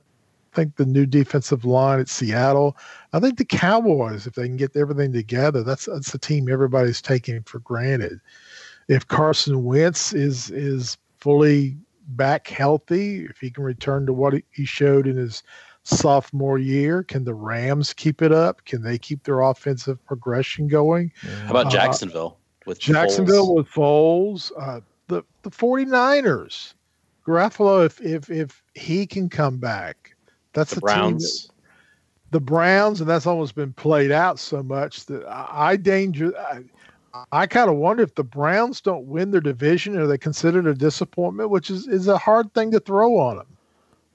think 0.53 0.75
the 0.75 0.87
new 0.87 1.07
defensive 1.07 1.65
line 1.65 2.01
at 2.01 2.09
Seattle. 2.09 2.77
I 3.13 3.21
think 3.21 3.39
the 3.39 3.45
Cowboys, 3.45 4.27
if 4.27 4.35
they 4.35 4.49
can 4.49 4.57
get 4.57 4.77
everything 4.77 5.13
together, 5.13 5.63
that's 5.63 5.87
that's 5.87 6.13
a 6.15 6.19
team 6.19 6.49
everybody's 6.49 7.01
taking 7.01 7.43
for 7.43 7.61
granted. 7.61 8.21
If 8.89 9.07
Carson 9.07 9.65
Wentz 9.65 10.13
is 10.13 10.51
is 10.51 10.99
fully 11.21 11.77
back 12.09 12.49
healthy, 12.49 13.25
if 13.25 13.39
he 13.39 13.51
can 13.51 13.65
return 13.65 14.07
to 14.07 14.13
what 14.13 14.35
he 14.51 14.65
showed 14.65 15.07
in 15.07 15.17
his 15.17 15.43
sophomore 15.85 16.59
year, 16.59 17.03
can 17.03 17.25
the 17.25 17.35
Rams 17.35 17.93
keep 17.93 18.23
it 18.23 18.33
up? 18.33 18.65
Can 18.65 18.83
they 18.83 18.99
keep 18.99 19.23
their 19.25 19.41
offensive 19.41 20.05
progression 20.05 20.69
going? 20.69 21.13
How 21.45 21.51
about 21.51 21.67
uh, 21.67 21.71
Jacksonville 21.71 22.39
uh, 22.39 22.63
with 22.67 22.79
Jacksonville 22.81 23.49
Foles? 23.49 23.57
with 23.57 23.69
Foles? 23.69 24.53
Uh, 24.59 24.81
the 25.09 25.23
the 25.43 25.51
49ers, 25.51 26.75
Garoppolo, 27.27 27.85
if 27.85 28.01
if 28.01 28.31
if 28.31 28.63
he 28.75 29.07
can 29.07 29.29
come 29.29 29.59
back, 29.59 30.17
that's 30.53 30.75
the 30.75 30.81
Browns. 30.81 31.47
That, 31.47 31.53
the 32.33 32.41
Browns, 32.41 33.01
and 33.01 33.09
that's 33.09 33.27
almost 33.27 33.55
been 33.55 33.73
played 33.73 34.11
out 34.11 34.39
so 34.39 34.63
much 34.63 35.07
that 35.07 35.25
I, 35.27 35.71
I 35.71 35.77
danger. 35.77 36.37
I, 36.37 36.65
I 37.33 37.47
kind 37.47 37.71
of 37.71 37.77
wonder 37.77 38.03
if 38.03 38.15
the 38.15 38.25
Browns 38.25 38.81
don't 38.81 39.07
win 39.07 39.31
their 39.31 39.41
division, 39.41 39.97
are 39.99 40.07
they 40.07 40.19
considered 40.19 40.67
a 40.67 40.75
disappointment? 40.75 41.51
Which 41.51 41.71
is 41.71 41.87
is 41.87 42.09
a 42.09 42.19
hard 42.19 42.53
thing 42.55 42.71
to 42.73 42.81
throw 42.81 43.19
on 43.19 43.37
them 43.39 43.47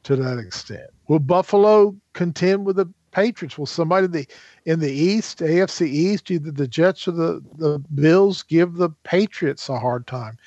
to 0.04 0.16
that 0.16 0.38
extent. 0.38 0.90
Will 1.08 1.20
Buffalo 1.20 1.96
contend 2.14 2.66
with 2.66 2.78
the 2.78 2.88
Patriots? 3.12 3.58
Will 3.58 3.66
somebody 3.66 4.06
in 4.06 4.12
the 4.12 4.28
in 4.66 4.80
the 4.80 4.92
East, 4.92 5.40
AFC 5.40 5.88
East, 5.88 6.32
either 6.32 6.52
the 6.52 6.68
Jets 6.68 7.08
or 7.08 7.12
the 7.12 7.44
the 7.58 7.80
Bills, 7.94 8.44
give 8.44 8.76
the 8.76 8.90
Patriots 9.04 9.70
a 9.70 9.80
hard 9.80 10.08
time? 10.08 10.38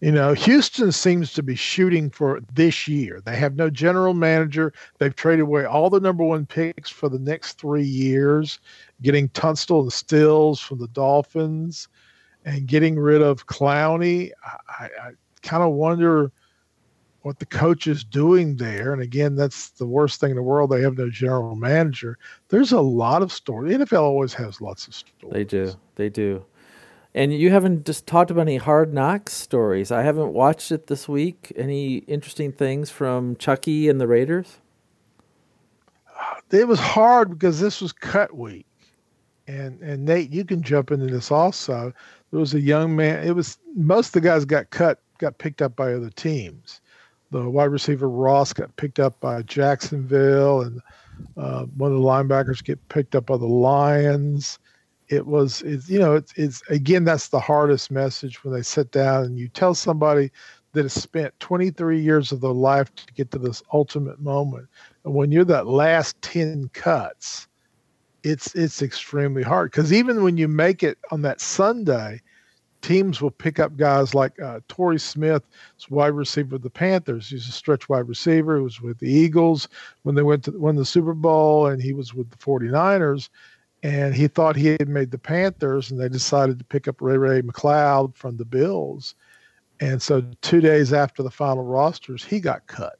You 0.00 0.12
know, 0.12 0.32
Houston 0.32 0.92
seems 0.92 1.32
to 1.32 1.42
be 1.42 1.56
shooting 1.56 2.08
for 2.10 2.40
this 2.54 2.86
year. 2.86 3.20
They 3.24 3.34
have 3.36 3.56
no 3.56 3.68
general 3.68 4.14
manager. 4.14 4.72
They've 4.98 5.14
traded 5.14 5.42
away 5.42 5.64
all 5.64 5.90
the 5.90 5.98
number 5.98 6.22
one 6.22 6.46
picks 6.46 6.88
for 6.88 7.08
the 7.08 7.18
next 7.18 7.58
three 7.58 7.82
years, 7.82 8.60
getting 9.02 9.28
Tunsil 9.30 9.82
and 9.82 9.92
Stills 9.92 10.60
from 10.60 10.78
the 10.78 10.88
Dolphins 10.88 11.88
and 12.44 12.66
getting 12.66 12.96
rid 12.96 13.22
of 13.22 13.46
Clowney. 13.46 14.30
I, 14.78 14.84
I 14.84 15.10
kind 15.42 15.64
of 15.64 15.72
wonder 15.72 16.30
what 17.22 17.40
the 17.40 17.46
coach 17.46 17.88
is 17.88 18.04
doing 18.04 18.56
there. 18.56 18.92
And 18.92 19.02
again, 19.02 19.34
that's 19.34 19.70
the 19.70 19.86
worst 19.86 20.20
thing 20.20 20.30
in 20.30 20.36
the 20.36 20.42
world. 20.42 20.70
They 20.70 20.80
have 20.82 20.96
no 20.96 21.10
general 21.10 21.56
manager. 21.56 22.18
There's 22.48 22.70
a 22.70 22.80
lot 22.80 23.22
of 23.22 23.32
stories. 23.32 23.76
The 23.76 23.84
NFL 23.84 24.02
always 24.02 24.32
has 24.34 24.60
lots 24.60 24.86
of 24.86 24.94
stories. 24.94 25.32
They 25.32 25.44
do. 25.44 25.74
They 25.96 26.08
do. 26.08 26.44
And 27.14 27.32
you 27.32 27.50
haven't 27.50 27.86
just 27.86 28.06
talked 28.06 28.30
about 28.30 28.42
any 28.42 28.58
hard 28.58 28.92
knocks 28.92 29.32
stories. 29.32 29.90
I 29.90 30.02
haven't 30.02 30.34
watched 30.34 30.70
it 30.70 30.86
this 30.86 31.08
week. 31.08 31.52
Any 31.56 31.98
interesting 31.98 32.52
things 32.52 32.90
from 32.90 33.36
Chucky 33.36 33.88
and 33.88 34.00
the 34.00 34.06
Raiders? 34.06 34.58
It 36.50 36.68
was 36.68 36.78
hard 36.78 37.30
because 37.30 37.60
this 37.60 37.80
was 37.80 37.92
cut 37.92 38.36
week. 38.36 38.66
And 39.46 39.80
and 39.80 40.04
Nate, 40.04 40.30
you 40.30 40.44
can 40.44 40.62
jump 40.62 40.90
into 40.90 41.06
this 41.06 41.30
also. 41.30 41.92
There 42.30 42.40
was 42.40 42.54
a 42.54 42.60
young 42.60 42.94
man. 42.94 43.26
It 43.26 43.34
was 43.34 43.58
most 43.74 44.08
of 44.08 44.12
the 44.12 44.28
guys 44.28 44.44
got 44.44 44.70
cut, 44.70 45.00
got 45.18 45.38
picked 45.38 45.62
up 45.62 45.74
by 45.76 45.94
other 45.94 46.10
teams. 46.10 46.80
The 47.30 47.48
wide 47.48 47.66
receiver 47.66 48.08
Ross 48.08 48.52
got 48.52 48.74
picked 48.76 48.98
up 48.98 49.18
by 49.20 49.42
Jacksonville, 49.42 50.62
and 50.62 50.82
uh, 51.36 51.64
one 51.76 51.92
of 51.92 51.98
the 51.98 52.04
linebackers 52.04 52.62
get 52.62 52.86
picked 52.90 53.14
up 53.14 53.26
by 53.26 53.36
the 53.38 53.46
Lions 53.46 54.58
it 55.08 55.26
was 55.26 55.62
it's 55.62 55.88
you 55.88 55.98
know 55.98 56.14
it's, 56.14 56.32
it's 56.36 56.62
again 56.68 57.04
that's 57.04 57.28
the 57.28 57.40
hardest 57.40 57.90
message 57.90 58.42
when 58.44 58.52
they 58.52 58.62
sit 58.62 58.90
down 58.90 59.24
and 59.24 59.38
you 59.38 59.48
tell 59.48 59.74
somebody 59.74 60.30
that 60.72 60.82
has 60.82 60.92
spent 60.92 61.38
23 61.40 62.00
years 62.00 62.30
of 62.30 62.40
their 62.40 62.50
life 62.50 62.94
to 62.94 63.12
get 63.14 63.30
to 63.30 63.38
this 63.38 63.62
ultimate 63.72 64.20
moment 64.20 64.68
and 65.04 65.14
when 65.14 65.32
you're 65.32 65.44
that 65.44 65.66
last 65.66 66.20
10 66.22 66.70
cuts 66.72 67.48
it's 68.22 68.54
it's 68.54 68.82
extremely 68.82 69.42
hard 69.42 69.70
because 69.70 69.92
even 69.92 70.22
when 70.22 70.36
you 70.36 70.48
make 70.48 70.82
it 70.82 70.98
on 71.10 71.22
that 71.22 71.40
sunday 71.40 72.20
teams 72.80 73.20
will 73.20 73.30
pick 73.30 73.58
up 73.58 73.76
guys 73.76 74.14
like 74.14 74.40
uh, 74.40 74.60
Torrey 74.68 75.00
Smith, 75.00 75.42
wide 75.90 76.08
receiver 76.08 76.54
of 76.54 76.62
the 76.62 76.70
Panthers. 76.70 77.28
He's 77.28 77.48
a 77.48 77.52
stretch 77.52 77.88
wide 77.88 78.08
receiver. 78.08 78.56
He 78.56 78.62
was 78.62 78.80
with 78.80 78.98
the 79.00 79.10
Eagles 79.10 79.68
when 80.02 80.14
they 80.14 80.22
went 80.22 80.44
to 80.44 80.52
win 80.52 80.76
the 80.76 80.84
Super 80.84 81.14
Bowl, 81.14 81.66
and 81.66 81.82
he 81.82 81.92
was 81.92 82.14
with 82.14 82.30
the 82.30 82.36
49ers 82.36 83.30
and 83.82 84.14
he 84.14 84.28
thought 84.28 84.56
he 84.56 84.66
had 84.66 84.88
made 84.88 85.10
the 85.10 85.18
Panthers, 85.18 85.90
and 85.90 86.00
they 86.00 86.08
decided 86.08 86.58
to 86.58 86.64
pick 86.64 86.88
up 86.88 87.00
Ray 87.00 87.16
Ray 87.16 87.42
McCloud 87.42 88.16
from 88.16 88.36
the 88.36 88.44
Bills. 88.44 89.14
And 89.80 90.02
so, 90.02 90.22
two 90.42 90.60
days 90.60 90.92
after 90.92 91.22
the 91.22 91.30
final 91.30 91.64
rosters, 91.64 92.24
he 92.24 92.40
got 92.40 92.66
cut. 92.66 92.98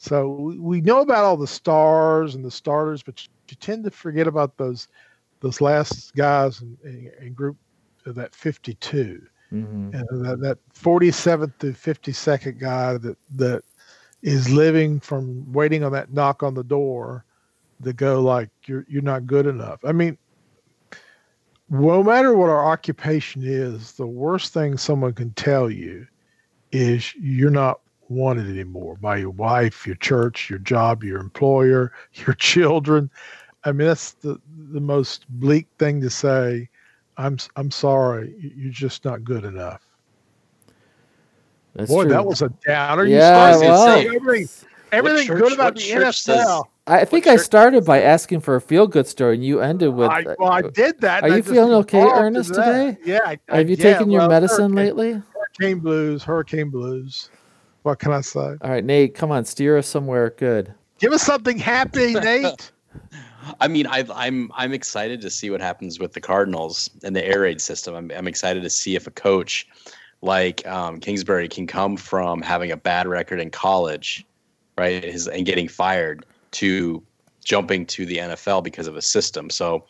So 0.00 0.54
we 0.58 0.80
know 0.80 1.02
about 1.02 1.24
all 1.24 1.36
the 1.36 1.46
stars 1.46 2.34
and 2.34 2.42
the 2.42 2.50
starters, 2.50 3.02
but 3.02 3.22
you 3.22 3.56
tend 3.60 3.84
to 3.84 3.90
forget 3.90 4.26
about 4.26 4.56
those 4.56 4.88
those 5.40 5.60
last 5.60 6.14
guys 6.14 6.62
in, 6.62 7.12
in 7.20 7.34
group 7.34 7.58
that 8.06 8.34
52 8.34 9.22
mm-hmm. 9.52 9.94
and 9.94 10.24
that, 10.24 10.40
that 10.40 10.58
47th 10.74 11.52
to 11.58 11.72
52nd 11.72 12.58
guy 12.58 12.96
that 12.96 13.18
that 13.36 13.62
is 14.22 14.50
living 14.50 15.00
from 15.00 15.50
waiting 15.52 15.84
on 15.84 15.92
that 15.92 16.14
knock 16.14 16.42
on 16.42 16.54
the 16.54 16.64
door 16.64 17.26
that 17.80 17.96
go 17.96 18.20
like 18.20 18.50
you're 18.66 18.86
you're 18.88 19.02
not 19.02 19.26
good 19.26 19.46
enough. 19.46 19.80
I 19.84 19.92
mean, 19.92 20.16
no 21.70 22.02
matter 22.02 22.34
what 22.34 22.50
our 22.50 22.70
occupation 22.70 23.42
is, 23.44 23.92
the 23.92 24.06
worst 24.06 24.52
thing 24.52 24.76
someone 24.76 25.12
can 25.12 25.32
tell 25.32 25.70
you 25.70 26.06
is 26.72 27.14
you're 27.14 27.50
not 27.50 27.80
wanted 28.08 28.48
anymore 28.48 28.96
by 28.96 29.16
your 29.16 29.30
wife, 29.30 29.86
your 29.86 29.96
church, 29.96 30.50
your 30.50 30.58
job, 30.58 31.04
your 31.04 31.20
employer, 31.20 31.92
your 32.14 32.34
children. 32.34 33.10
I 33.64 33.72
mean, 33.72 33.88
that's 33.88 34.12
the 34.12 34.40
the 34.72 34.80
most 34.80 35.26
bleak 35.28 35.66
thing 35.78 36.00
to 36.00 36.10
say. 36.10 36.68
I'm 37.16 37.38
I'm 37.56 37.70
sorry, 37.70 38.34
you're 38.38 38.72
just 38.72 39.04
not 39.04 39.24
good 39.24 39.44
enough. 39.44 39.82
That's 41.74 41.90
Boy, 41.90 42.02
true. 42.02 42.12
that 42.12 42.24
was 42.24 42.42
a 42.42 42.48
downer. 42.66 43.04
Yeah, 43.04 43.54
you 43.54 43.60
well, 43.60 44.16
everything, 44.16 44.68
everything 44.90 45.26
church, 45.26 45.38
good 45.38 45.52
about 45.52 45.76
the 45.76 45.82
NFL. 45.82 46.64
Says, 46.88 47.02
I 47.02 47.04
think 47.04 47.26
I 47.26 47.36
started 47.36 47.84
by 47.84 48.02
asking 48.02 48.40
for 48.40 48.56
a 48.56 48.60
feel 48.60 48.86
good 48.86 49.06
story, 49.06 49.34
and 49.34 49.44
you 49.44 49.60
ended 49.60 49.94
with. 49.94 50.10
I, 50.10 50.24
well, 50.38 50.50
I 50.50 50.62
did 50.62 51.00
that. 51.00 51.22
Are 51.22 51.36
you 51.36 51.42
feeling 51.42 51.72
okay, 51.74 52.02
Ernest, 52.02 52.54
to 52.54 52.60
today? 52.60 52.96
Yeah. 53.04 53.20
I, 53.24 53.56
Have 53.56 53.70
you 53.70 53.76
yeah, 53.76 53.92
taken 53.92 54.10
your 54.10 54.22
well, 54.22 54.30
medicine 54.30 54.76
hurricane, 54.76 54.96
lately? 54.96 55.22
Hurricane 55.34 55.78
blues, 55.80 56.24
hurricane 56.24 56.70
blues. 56.70 57.30
What 57.82 57.98
can 57.98 58.12
I 58.12 58.20
say? 58.20 58.40
All 58.40 58.70
right, 58.70 58.84
Nate, 58.84 59.14
come 59.14 59.30
on, 59.30 59.44
steer 59.44 59.78
us 59.78 59.86
somewhere 59.86 60.30
good. 60.30 60.74
Give 60.98 61.12
us 61.12 61.22
something 61.22 61.58
happy, 61.58 62.14
Nate. 62.14 62.72
I 63.60 63.68
mean, 63.68 63.86
i 63.86 64.00
am 64.00 64.12
I'm, 64.12 64.52
I'm 64.54 64.72
excited 64.72 65.20
to 65.22 65.30
see 65.30 65.50
what 65.50 65.60
happens 65.60 65.98
with 65.98 66.12
the 66.12 66.20
Cardinals 66.20 66.90
and 67.02 67.16
the 67.16 67.26
air 67.26 67.40
raid 67.40 67.60
system. 67.60 67.94
I'm 67.94 68.10
I'm 68.10 68.28
excited 68.28 68.62
to 68.62 68.70
see 68.70 68.96
if 68.96 69.06
a 69.06 69.10
coach 69.10 69.66
like 70.22 70.66
um, 70.66 71.00
Kingsbury 71.00 71.48
can 71.48 71.66
come 71.66 71.96
from 71.96 72.42
having 72.42 72.70
a 72.70 72.76
bad 72.76 73.06
record 73.06 73.40
in 73.40 73.50
college, 73.50 74.26
right, 74.76 75.02
his, 75.02 75.26
and 75.26 75.46
getting 75.46 75.68
fired 75.68 76.26
to 76.52 77.02
jumping 77.44 77.86
to 77.86 78.06
the 78.06 78.18
NFL 78.18 78.62
because 78.62 78.86
of 78.86 78.96
a 78.96 79.02
system. 79.02 79.50
So 79.50 79.86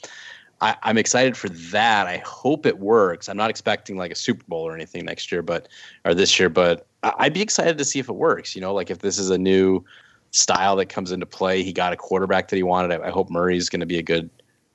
I, 0.61 0.77
am 0.83 0.99
excited 0.99 1.37
for 1.37 1.49
that. 1.49 2.07
I 2.07 2.19
hope 2.19 2.67
it 2.67 2.79
works. 2.79 3.29
I'm 3.29 3.37
not 3.37 3.51
expecting 3.51 3.97
like 3.97 4.13
a 4.13 4.17
Super 4.17 4.45
Bowl 4.47 4.67
or 4.67 4.75
anything 4.75 5.05
next 5.05 5.33
year, 5.33 5.43
but 5.43 5.69
or 6.05 6.15
this 6.15 6.39
year, 6.39 6.49
but 6.49 6.87
I'd 7.03 7.33
be 7.33 7.43
excited 7.43 7.79
to 7.79 7.85
see 7.85 7.99
if 7.99 8.09
it 8.09 8.15
works. 8.15 8.55
You 8.55 8.61
know, 8.61 8.75
like 8.75 8.91
if 8.91 8.99
this 8.99 9.19
is 9.19 9.31
a 9.31 9.39
new 9.39 9.85
style 10.33 10.77
that 10.77 10.87
comes 10.87 11.13
into 11.13 11.27
play. 11.27 11.63
He 11.63 11.73
got 11.73 11.93
a 11.93 11.97
quarterback 11.97 12.49
that 12.49 12.57
he 12.57 12.63
wanted. 12.63 13.01
I, 13.01 13.09
I 13.09 13.11
hope 13.11 13.31
Murray's 13.31 13.69
going 13.69 13.81
to 13.81 13.87
be 13.87 13.99
a 13.99 14.03
good 14.03 14.31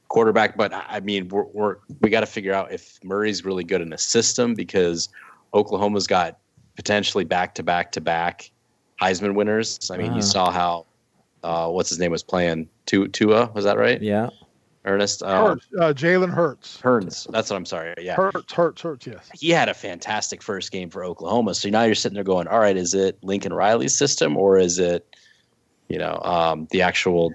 quarterback. 0.08 0.58
But 0.58 0.74
I 0.74 1.00
mean, 1.00 1.28
we're, 1.30 1.45
we're 1.45 1.78
we 2.02 2.10
got 2.10 2.21
to 2.21 2.26
figure 2.26 2.54
out 2.54 2.71
if 2.71 3.00
Murray's 3.04 3.45
really 3.45 3.63
good 3.63 3.82
in 3.82 3.93
a 3.93 3.98
system 3.98 4.54
because 4.54 5.10
Oklahoma's 5.54 6.08
got 6.08 6.38
potentially 6.76 7.24
back 7.24 7.56
to 7.56 7.63
back 7.63 7.91
to 7.93 8.02
back 8.02 8.52
Heisman 9.02 9.36
winners. 9.36 9.89
I 9.91 9.98
mean, 9.98 10.08
uh-huh. 10.08 10.15
you 10.17 10.21
saw 10.21 10.52
how 10.52 10.86
uh, 11.45 11.69
what's 11.69 11.89
his 11.89 11.99
name 11.99 12.12
was 12.12 12.23
playing 12.23 12.67
Tua. 12.88 13.08
Tua 13.08 13.51
was 13.53 13.63
that 13.65 13.77
right? 13.77 14.01
Yeah. 14.01 14.29
Ernest 14.84 15.21
Hurts, 15.21 15.67
uh, 15.79 15.93
Jalen 15.93 16.31
Hurts. 16.31 16.79
Hurts. 16.79 17.27
That's 17.31 17.49
what 17.49 17.55
I'm 17.55 17.65
sorry. 17.65 17.95
Yeah. 17.99 18.15
Hurts. 18.15 18.53
Hurts. 18.53 18.81
Hurts. 18.81 19.08
Yes. 19.08 19.29
He 19.34 19.49
had 19.49 19.67
a 19.67 19.73
fantastic 19.73 20.43
first 20.43 20.71
game 20.71 20.89
for 20.89 21.03
Oklahoma. 21.03 21.55
So 21.55 21.69
now 21.69 21.84
you're 21.84 21.95
sitting 21.95 22.13
there 22.13 22.23
going, 22.23 22.47
all 22.47 22.60
right, 22.60 22.77
is 22.77 22.93
it 22.93 23.17
Lincoln 23.23 23.51
Riley's 23.53 23.97
system 23.97 24.38
or 24.38 24.60
is 24.60 24.77
it, 24.77 25.15
you 25.88 25.97
know, 25.97 26.19
um, 26.23 26.67
the 26.69 26.84
actual 26.84 27.34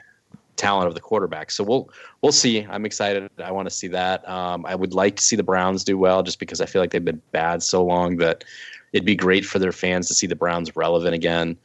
talent 0.56 0.86
of 0.86 0.94
the 0.94 1.00
quarterback? 1.00 1.50
So 1.50 1.64
we'll 1.64 1.90
we'll 2.22 2.32
see. 2.32 2.64
I'm 2.70 2.84
excited. 2.84 3.28
I 3.42 3.50
want 3.50 3.66
to 3.68 3.74
see 3.74 3.88
that. 3.88 4.28
Um, 4.28 4.64
I 4.64 4.76
would 4.76 4.94
like 4.94 5.16
to 5.16 5.22
see 5.22 5.34
the 5.34 5.42
Browns 5.42 5.82
do 5.82 5.98
well, 5.98 6.22
just 6.22 6.38
because 6.38 6.60
I 6.60 6.66
feel 6.66 6.80
like 6.80 6.92
they've 6.92 7.04
been 7.04 7.22
bad 7.32 7.64
so 7.64 7.84
long 7.84 8.18
that 8.18 8.44
it'd 8.92 9.06
be 9.06 9.16
great 9.16 9.44
for 9.44 9.58
their 9.58 9.72
fans 9.72 10.06
to 10.06 10.14
see 10.14 10.28
the 10.28 10.36
Browns 10.36 10.76
relevant 10.76 11.14
again. 11.14 11.56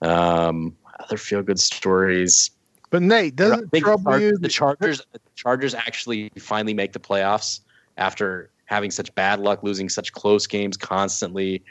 Um, 0.00 0.76
other 1.00 1.16
feel 1.16 1.42
good 1.42 1.60
stories. 1.60 2.50
But 2.90 3.02
Nate, 3.02 3.34
doesn't 3.34 3.70
it 3.72 3.80
trouble 3.80 4.20
you? 4.20 4.38
The 4.38 4.48
Chargers, 4.48 5.02
the 5.12 5.18
Chargers 5.34 5.74
actually 5.74 6.30
finally 6.38 6.74
make 6.74 6.92
the 6.92 7.00
playoffs 7.00 7.60
after 7.96 8.50
having 8.66 8.90
such 8.90 9.14
bad 9.14 9.40
luck, 9.40 9.62
losing 9.62 9.88
such 9.88 10.12
close 10.12 10.46
games 10.46 10.76
constantly. 10.76 11.62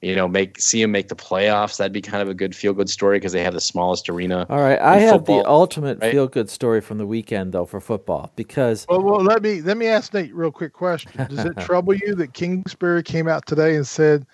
You 0.00 0.16
know, 0.16 0.26
make 0.26 0.58
see 0.58 0.80
them 0.80 0.92
make 0.92 1.08
the 1.08 1.16
playoffs. 1.16 1.76
That'd 1.76 1.92
be 1.92 2.00
kind 2.00 2.22
of 2.22 2.30
a 2.30 2.34
good 2.34 2.56
feel 2.56 2.72
good 2.72 2.88
story 2.88 3.18
because 3.18 3.32
they 3.32 3.42
have 3.42 3.52
the 3.52 3.60
smallest 3.60 4.08
arena. 4.08 4.46
All 4.48 4.60
right, 4.60 4.78
I 4.80 4.96
have 4.96 5.18
football, 5.18 5.42
the 5.42 5.48
ultimate 5.50 6.00
right? 6.00 6.10
feel 6.10 6.26
good 6.26 6.48
story 6.48 6.80
from 6.80 6.96
the 6.96 7.06
weekend 7.06 7.52
though 7.52 7.66
for 7.66 7.80
football 7.80 8.32
because. 8.34 8.86
Well, 8.88 9.02
well, 9.02 9.20
let 9.20 9.42
me 9.42 9.60
let 9.60 9.76
me 9.76 9.86
ask 9.86 10.14
Nate 10.14 10.34
real 10.34 10.50
quick 10.50 10.72
question. 10.72 11.12
Does 11.28 11.44
it 11.44 11.56
trouble 11.60 11.92
you 11.92 12.14
that 12.14 12.32
Kingsbury 12.32 13.02
came 13.02 13.28
out 13.28 13.44
today 13.44 13.76
and 13.76 13.86
said, 13.86 14.26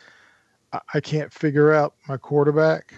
"I, 0.72 0.78
I 0.94 1.00
can't 1.00 1.32
figure 1.32 1.72
out 1.72 1.94
my 2.08 2.16
quarterback"? 2.16 2.94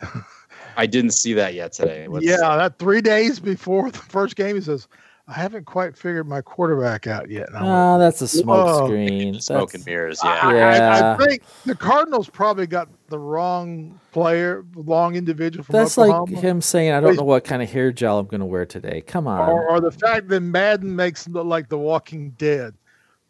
I 0.80 0.86
didn't 0.86 1.10
see 1.10 1.34
that 1.34 1.52
yet 1.52 1.72
today. 1.72 2.08
What's, 2.08 2.24
yeah, 2.24 2.56
that 2.56 2.78
three 2.78 3.02
days 3.02 3.38
before 3.38 3.90
the 3.92 3.98
first 3.98 4.34
game, 4.34 4.56
he 4.56 4.62
says, 4.62 4.88
"I 5.28 5.34
haven't 5.34 5.66
quite 5.66 5.94
figured 5.94 6.26
my 6.26 6.40
quarterback 6.40 7.06
out 7.06 7.28
yet." 7.28 7.50
Oh, 7.54 7.98
that's 7.98 8.22
a 8.22 8.28
smoke 8.28 8.86
screen. 8.86 9.38
Smoke 9.42 9.74
and 9.74 9.84
mirrors. 9.84 10.20
Yeah. 10.24 10.40
I, 10.42 10.54
yeah. 10.54 11.14
I, 11.18 11.22
I, 11.22 11.26
think 11.26 11.42
the 11.66 11.74
Cardinals 11.74 12.30
probably 12.30 12.66
got 12.66 12.88
the 13.08 13.18
wrong 13.18 14.00
player, 14.10 14.64
wrong 14.74 15.16
individual. 15.16 15.64
From 15.64 15.74
that's 15.74 15.98
Oklahoma. 15.98 16.32
like 16.32 16.42
him 16.42 16.62
saying, 16.62 16.92
"I 16.92 17.00
don't 17.00 17.14
know 17.14 17.24
what 17.24 17.44
kind 17.44 17.62
of 17.62 17.68
hair 17.68 17.92
gel 17.92 18.18
I'm 18.18 18.26
going 18.26 18.40
to 18.40 18.46
wear 18.46 18.64
today." 18.64 19.02
Come 19.02 19.26
on. 19.26 19.50
Or, 19.50 19.68
or 19.68 19.80
the 19.80 19.92
fact 19.92 20.28
that 20.28 20.40
Madden 20.40 20.96
makes 20.96 21.24
them 21.24 21.34
look 21.34 21.44
like 21.44 21.68
The 21.68 21.78
Walking 21.78 22.30
Dead. 22.38 22.72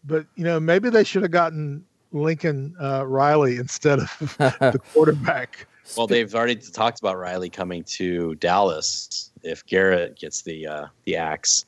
But 0.04 0.24
you 0.36 0.44
know, 0.44 0.60
maybe 0.60 0.88
they 0.88 1.02
should 1.02 1.22
have 1.22 1.32
gotten 1.32 1.84
Lincoln 2.12 2.76
uh, 2.80 3.04
Riley 3.08 3.56
instead 3.56 3.98
of 3.98 4.18
the 4.38 4.80
quarterback. 4.92 5.66
Well, 5.96 6.06
they've 6.06 6.34
already 6.34 6.56
talked 6.56 7.00
about 7.00 7.18
Riley 7.18 7.50
coming 7.50 7.84
to 7.84 8.34
Dallas. 8.36 9.30
If 9.42 9.64
Garrett 9.66 10.16
gets 10.18 10.42
the 10.42 10.66
uh, 10.66 10.86
the 11.04 11.16
axe, 11.16 11.64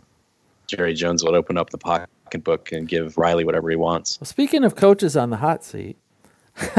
Jerry 0.67 0.95
Jones 0.95 1.25
will 1.25 1.35
open 1.35 1.57
up 1.57 1.71
the 1.71 1.79
pocketbook 1.79 2.73
and 2.73 2.89
give 2.89 3.17
Riley 3.19 3.45
whatever 3.45 3.71
he 3.71 3.77
wants. 3.77 4.21
Well, 4.21 4.27
speaking 4.27 4.65
of 4.65 4.77
coaches 4.77 5.17
on 5.17 5.31
the 5.31 5.39
hot 5.39 5.65
seat, 5.65 5.97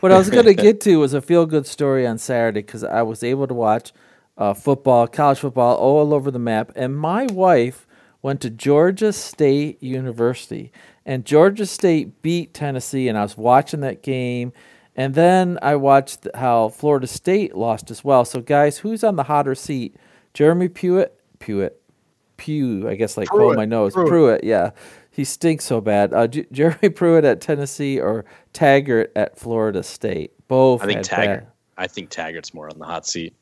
what 0.00 0.12
I 0.12 0.18
was 0.18 0.30
going 0.30 0.46
to 0.46 0.54
get 0.54 0.80
to 0.82 0.96
was 0.96 1.14
a 1.14 1.20
feel 1.20 1.46
good 1.46 1.66
story 1.66 2.06
on 2.06 2.18
Saturday 2.18 2.60
because 2.60 2.84
I 2.84 3.02
was 3.02 3.22
able 3.22 3.46
to 3.46 3.54
watch 3.54 3.92
uh, 4.36 4.54
football, 4.54 5.06
college 5.06 5.38
football, 5.38 5.76
all 5.76 6.12
over 6.14 6.30
the 6.30 6.38
map, 6.38 6.72
and 6.74 6.96
my 6.96 7.26
wife 7.26 7.86
went 8.22 8.40
to 8.40 8.50
Georgia 8.50 9.12
State 9.12 9.82
University, 9.82 10.72
and 11.04 11.24
Georgia 11.24 11.66
State 11.66 12.22
beat 12.22 12.54
Tennessee, 12.54 13.08
and 13.08 13.18
I 13.18 13.22
was 13.22 13.36
watching 13.36 13.80
that 13.80 14.02
game 14.02 14.52
and 14.96 15.14
then 15.14 15.58
I 15.62 15.76
watched 15.76 16.28
how 16.34 16.68
Florida 16.68 17.06
State 17.06 17.56
lost 17.56 17.90
as 17.90 18.04
well. 18.04 18.24
So, 18.24 18.40
guys, 18.40 18.78
who's 18.78 19.04
on 19.04 19.16
the 19.16 19.24
hotter 19.24 19.54
seat? 19.54 19.96
Jeremy 20.32 20.68
Pruitt, 20.68 21.18
Pruitt, 21.38 21.80
Pew, 22.36 22.88
I 22.88 22.94
guess, 22.94 23.16
like 23.16 23.28
Pruitt, 23.28 23.56
my 23.56 23.64
nose. 23.64 23.92
Pruitt. 23.92 24.08
Pruitt, 24.08 24.44
yeah. 24.44 24.70
He 25.10 25.24
stinks 25.24 25.64
so 25.64 25.80
bad. 25.80 26.12
Uh, 26.12 26.26
J- 26.26 26.46
Jeremy 26.50 26.88
Pruitt 26.88 27.24
at 27.24 27.40
Tennessee 27.40 28.00
or 28.00 28.24
Taggart 28.52 29.12
at 29.14 29.38
Florida 29.38 29.82
State. 29.82 30.32
Both. 30.48 30.82
I 30.82 30.86
think 30.86 31.02
Taggart. 31.02 31.40
Bad. 31.40 31.52
I 31.76 31.86
think 31.86 32.10
Taggart's 32.10 32.52
more 32.52 32.68
on 32.68 32.78
the 32.78 32.84
hot 32.84 33.06
seat. 33.06 33.34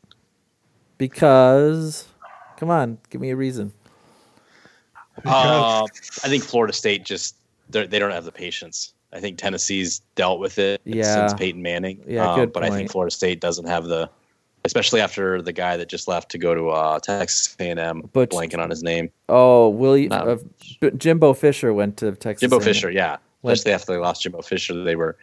Because, 0.99 2.07
come 2.57 2.71
on, 2.71 2.99
give 3.11 3.21
me 3.21 3.31
a 3.31 3.37
reason. 3.37 3.73
Uh, 5.25 5.85
I 5.85 6.29
think 6.29 6.43
Florida 6.43 6.73
State 6.73 7.05
just 7.05 7.37
they 7.69 7.99
don't 7.99 8.13
have 8.13 8.25
the 8.25 8.33
patience. 8.33 8.92
I 9.13 9.21
think 9.21 9.39
Tennessee's 9.39 10.01
dealt 10.15 10.41
with 10.41 10.59
it 10.59 10.81
yeah. 10.85 11.15
since 11.15 11.35
Peyton 11.35 11.63
Manning. 11.63 12.03
Yeah, 12.07 12.33
um, 12.33 12.51
but 12.51 12.63
point. 12.63 12.73
I 12.73 12.77
think 12.77 12.91
Florida 12.91 13.15
State 13.15 13.41
doesn't 13.41 13.67
have 13.67 13.85
the, 13.85 14.09
especially 14.65 15.01
after 15.01 15.43
the 15.43 15.53
guy 15.53 15.77
that 15.77 15.89
just 15.89 16.09
left 16.09 16.31
to 16.31 16.39
go 16.39 16.55
to 16.55 16.71
uh, 16.71 16.99
Texas 16.99 17.55
A&M, 17.61 18.09
but, 18.13 18.31
blanking 18.31 18.59
on 18.59 18.71
his 18.71 18.83
name. 18.83 19.11
Oh, 19.29 19.69
Willie 19.69 20.11
uh, 20.11 20.37
Jimbo 20.97 21.35
Fisher 21.35 21.75
went 21.75 21.99
to 21.99 22.13
Texas. 22.13 22.41
Jimbo 22.41 22.57
A&M. 22.57 22.65
Fisher, 22.65 22.91
yeah. 22.91 23.19
Went, 23.43 23.59
especially 23.59 23.75
after 23.75 23.93
they 23.93 23.99
lost 23.99 24.23
Jimbo 24.23 24.41
Fisher, 24.43 24.83
they 24.83 24.97
were, 24.97 25.17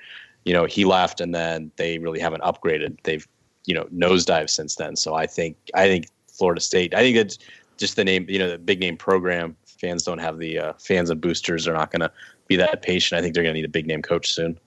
you 0.43 0.53
know, 0.53 0.65
he 0.65 0.85
left, 0.85 1.21
and 1.21 1.33
then 1.33 1.71
they 1.77 1.97
really 1.97 2.19
haven't 2.19 2.43
upgraded. 2.43 2.97
They've, 3.03 3.27
you 3.65 3.73
know, 3.73 3.85
nosedive 3.85 4.49
since 4.49 4.75
then. 4.75 4.95
So 4.95 5.15
I 5.15 5.25
think 5.25 5.57
I 5.73 5.87
think 5.87 6.07
Florida 6.27 6.61
State. 6.61 6.93
I 6.93 6.99
think 6.99 7.17
it's 7.17 7.39
just 7.77 7.95
the 7.95 8.03
name, 8.03 8.25
you 8.29 8.37
know, 8.37 8.49
the 8.49 8.57
big 8.57 8.79
name 8.79 8.97
program. 8.97 9.55
Fans 9.65 10.03
don't 10.03 10.19
have 10.19 10.37
the 10.39 10.59
uh, 10.59 10.73
fans 10.73 11.09
and 11.09 11.21
boosters 11.21 11.65
are 11.65 11.73
not 11.73 11.91
going 11.91 12.01
to 12.01 12.11
be 12.49 12.57
that 12.57 12.81
patient. 12.81 13.17
I 13.17 13.21
think 13.21 13.33
they're 13.33 13.43
going 13.43 13.55
to 13.55 13.59
need 13.61 13.65
a 13.65 13.69
big 13.69 13.87
name 13.87 14.01
coach 14.01 14.33
soon. 14.33 14.59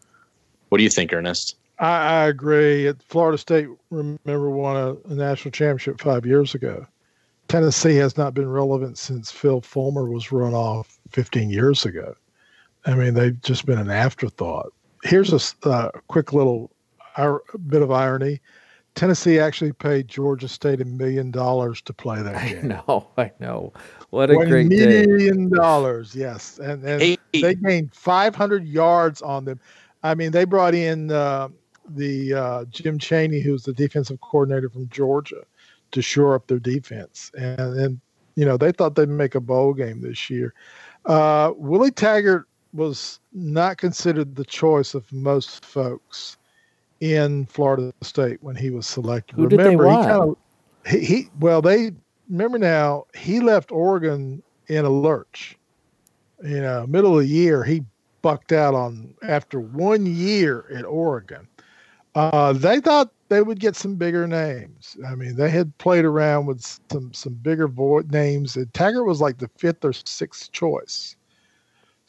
What 0.70 0.78
do 0.78 0.84
you 0.84 0.90
think, 0.90 1.12
Ernest? 1.12 1.56
I, 1.78 1.86
I 1.86 2.24
agree. 2.28 2.90
Florida 3.08 3.36
State, 3.36 3.68
remember, 3.90 4.48
won 4.48 4.76
a, 4.76 5.12
a, 5.12 5.14
national 5.14 5.52
championship 5.52 6.00
five 6.00 6.24
years 6.24 6.54
ago. 6.54 6.86
Tennessee 7.48 7.96
has 7.96 8.16
not 8.16 8.32
been 8.32 8.48
relevant 8.48 8.96
since 8.96 9.30
Phil 9.30 9.60
Fulmer 9.60 10.08
was 10.08 10.32
run 10.32 10.54
off 10.54 10.98
15 11.10 11.50
years 11.50 11.84
ago. 11.84 12.14
I 12.86 12.94
mean, 12.94 13.14
they've 13.14 13.38
just 13.42 13.66
been 13.66 13.78
an 13.78 13.90
afterthought. 13.90 14.72
Here's 15.02 15.32
a 15.32 15.68
uh, 15.68 15.90
quick 16.08 16.32
little 16.32 16.70
bit 17.66 17.82
of 17.82 17.90
irony. 17.90 18.40
Tennessee 18.94 19.38
actually 19.38 19.72
paid 19.72 20.08
Georgia 20.08 20.48
State 20.48 20.80
a 20.80 20.84
million 20.84 21.30
dollars 21.30 21.80
to 21.82 21.92
play 21.92 22.20
that 22.22 22.46
game. 22.48 22.64
I 22.64 22.68
know, 22.68 23.08
I 23.16 23.32
know. 23.40 23.72
What 24.10 24.30
a 24.30 24.36
great 24.36 24.68
million 24.68 25.48
day. 25.48 25.56
dollars, 25.56 26.14
yes, 26.14 26.58
and, 26.58 26.84
and 26.84 27.00
hey. 27.00 27.18
they 27.32 27.54
gained 27.54 27.94
500 27.94 28.66
yards 28.66 29.22
on 29.22 29.44
them. 29.44 29.58
I 30.02 30.14
mean, 30.14 30.32
they 30.32 30.44
brought 30.44 30.74
in 30.74 31.10
uh, 31.10 31.48
the 31.88 32.34
uh, 32.34 32.64
Jim 32.66 32.98
Chaney, 32.98 33.40
who's 33.40 33.62
the 33.64 33.72
defensive 33.72 34.20
coordinator 34.20 34.68
from 34.68 34.88
Georgia, 34.88 35.42
to 35.92 36.02
shore 36.02 36.34
up 36.34 36.46
their 36.46 36.58
defense, 36.58 37.30
and, 37.36 37.60
and 37.60 38.00
you 38.34 38.44
know 38.44 38.56
they 38.56 38.72
thought 38.72 38.94
they'd 38.94 39.08
make 39.08 39.34
a 39.34 39.40
bowl 39.40 39.72
game 39.72 40.00
this 40.00 40.28
year. 40.28 40.52
Uh, 41.06 41.52
Willie 41.56 41.90
Taggart 41.90 42.46
was 42.72 43.20
not 43.32 43.76
considered 43.76 44.36
the 44.36 44.44
choice 44.44 44.94
of 44.94 45.10
most 45.12 45.64
folks 45.64 46.36
in 47.02 47.44
Florida 47.46 47.92
State 48.00 48.38
when 48.42 48.54
he 48.54 48.70
was 48.70 48.86
selected. 48.86 49.34
Who 49.34 49.48
remember, 49.48 49.84
did 49.84 49.92
they? 49.92 49.96
He, 49.96 50.02
kind 50.04 50.22
of, 50.22 50.36
he, 50.86 51.04
he 51.04 51.28
well 51.40 51.60
they 51.60 51.90
remember 52.30 52.58
now 52.58 53.06
he 53.12 53.40
left 53.40 53.72
Oregon 53.72 54.40
in 54.68 54.84
a 54.84 54.88
lurch. 54.88 55.58
You 56.44 56.60
know, 56.60 56.86
middle 56.86 57.18
of 57.18 57.24
the 57.24 57.28
year 57.28 57.64
he 57.64 57.82
bucked 58.22 58.52
out 58.52 58.74
on 58.74 59.14
after 59.22 59.58
one 59.58 60.06
year 60.06 60.64
at 60.72 60.84
Oregon. 60.84 61.48
Uh, 62.14 62.52
they 62.52 62.78
thought 62.78 63.10
they 63.30 63.42
would 63.42 63.58
get 63.58 63.74
some 63.74 63.96
bigger 63.96 64.28
names. 64.28 64.96
I 65.04 65.16
mean, 65.16 65.34
they 65.34 65.50
had 65.50 65.76
played 65.78 66.04
around 66.04 66.46
with 66.46 66.62
some 66.88 67.12
some 67.12 67.34
bigger 67.34 67.66
vo- 67.66 68.04
names. 68.10 68.54
And 68.54 68.72
Taggart 68.74 69.06
was 69.06 69.20
like 69.20 69.38
the 69.38 69.50
fifth 69.58 69.84
or 69.84 69.92
sixth 69.92 70.52
choice. 70.52 71.16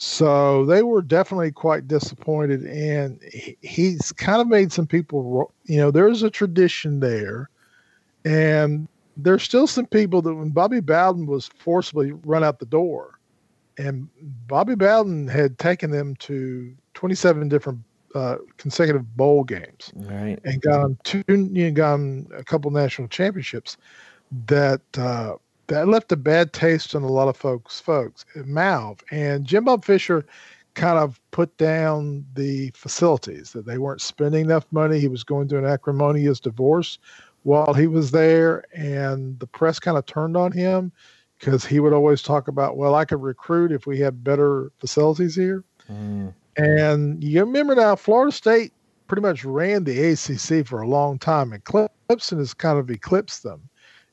So 0.06 0.66
they 0.66 0.84
were 0.84 1.02
definitely 1.02 1.54
quite 1.54 1.88
disappointed, 1.88 2.66
and 2.66 3.22
he's 3.62 4.12
kind 4.12 4.42
of 4.42 4.50
made 4.50 4.74
some 4.74 4.86
people. 4.86 5.54
You 5.64 5.78
know, 5.78 5.92
there's 5.92 6.24
a 6.24 6.30
tradition 6.30 7.00
there, 7.00 7.50
and 8.26 8.90
there's 9.16 9.44
still 9.44 9.66
some 9.66 9.86
people 9.86 10.22
that 10.24 10.36
when 10.36 10.50
Bobby 10.50 10.82
Bowden 10.82 11.26
was 11.26 11.48
forcibly 11.58 12.12
run 12.12 12.44
out 12.44 12.60
the 12.60 12.66
door, 12.66 13.18
and 13.78 14.10
Bobby 14.46 14.76
Bowden 14.76 15.30
had 15.30 15.58
taken 15.58 15.90
them 15.90 16.18
to 16.18 16.76
27 16.96 17.48
different 17.48 17.80
uh, 18.14 18.36
consecutive 18.58 19.16
bowl 19.16 19.46
games, 19.46 19.90
right, 19.96 20.38
and 20.44 20.62
got 20.62 20.82
them 20.82 20.98
two, 21.06 21.24
you 21.30 21.38
know, 21.38 21.72
got 21.72 21.92
them 21.94 22.28
a 22.36 22.44
couple 22.44 22.70
national 22.72 23.08
championships. 23.08 23.78
That 24.48 24.82
uh, 24.98 25.36
that 25.74 25.88
left 25.88 26.12
a 26.12 26.16
bad 26.16 26.54
taste 26.54 26.94
in 26.94 27.02
a 27.02 27.08
lot 27.08 27.28
of 27.28 27.36
folks 27.36 27.80
folks 27.80 28.26
mouth. 28.46 29.04
And 29.10 29.44
Jimbo 29.44 29.80
Fisher 29.80 30.24
kind 30.76 31.00
of 31.00 31.20
put 31.32 31.56
down 31.58 32.24
the 32.36 32.72
facilities 32.76 33.54
that 33.54 33.66
they 33.66 33.80
weren't 33.80 34.02
spending 34.02 34.46
enough 34.46 34.68
money. 34.72 35.00
He 35.00 35.08
was 35.08 35.24
going 35.24 35.50
through 35.50 35.66
an 35.66 35.66
acrimonious 35.66 36.40
divorce 36.40 37.00
while 37.42 37.74
he 37.74 37.88
was 37.88 38.12
there, 38.12 38.64
and 38.74 39.40
the 39.40 39.48
press 39.48 39.80
kind 39.80 39.98
of 39.98 40.06
turned 40.06 40.38
on 40.38 40.52
him 40.52 40.92
because 41.40 41.66
he 41.66 41.80
would 41.80 41.92
always 41.92 42.22
talk 42.22 42.48
about, 42.48 42.78
well, 42.78 42.94
I 42.94 43.04
could 43.04 43.22
recruit 43.22 43.72
if 43.72 43.88
we 43.88 44.00
had 44.00 44.24
better 44.24 44.72
facilities 44.80 45.36
here. 45.36 45.64
Mm. 45.92 46.34
And 46.56 47.24
you 47.24 47.40
remember 47.40 47.74
now, 47.74 47.96
Florida 47.96 48.32
State 48.32 48.74
pretty 49.08 49.24
much 49.24 49.44
ran 49.44 49.86
the 49.86 50.12
ACC 50.12 50.68
for 50.68 50.82
a 50.82 50.88
long 50.88 51.18
time, 51.18 51.52
and 51.52 51.64
Clemson 51.64 52.38
has 52.38 52.54
kind 52.54 52.78
of 52.78 52.92
eclipsed 52.92 53.42
them. 53.42 53.68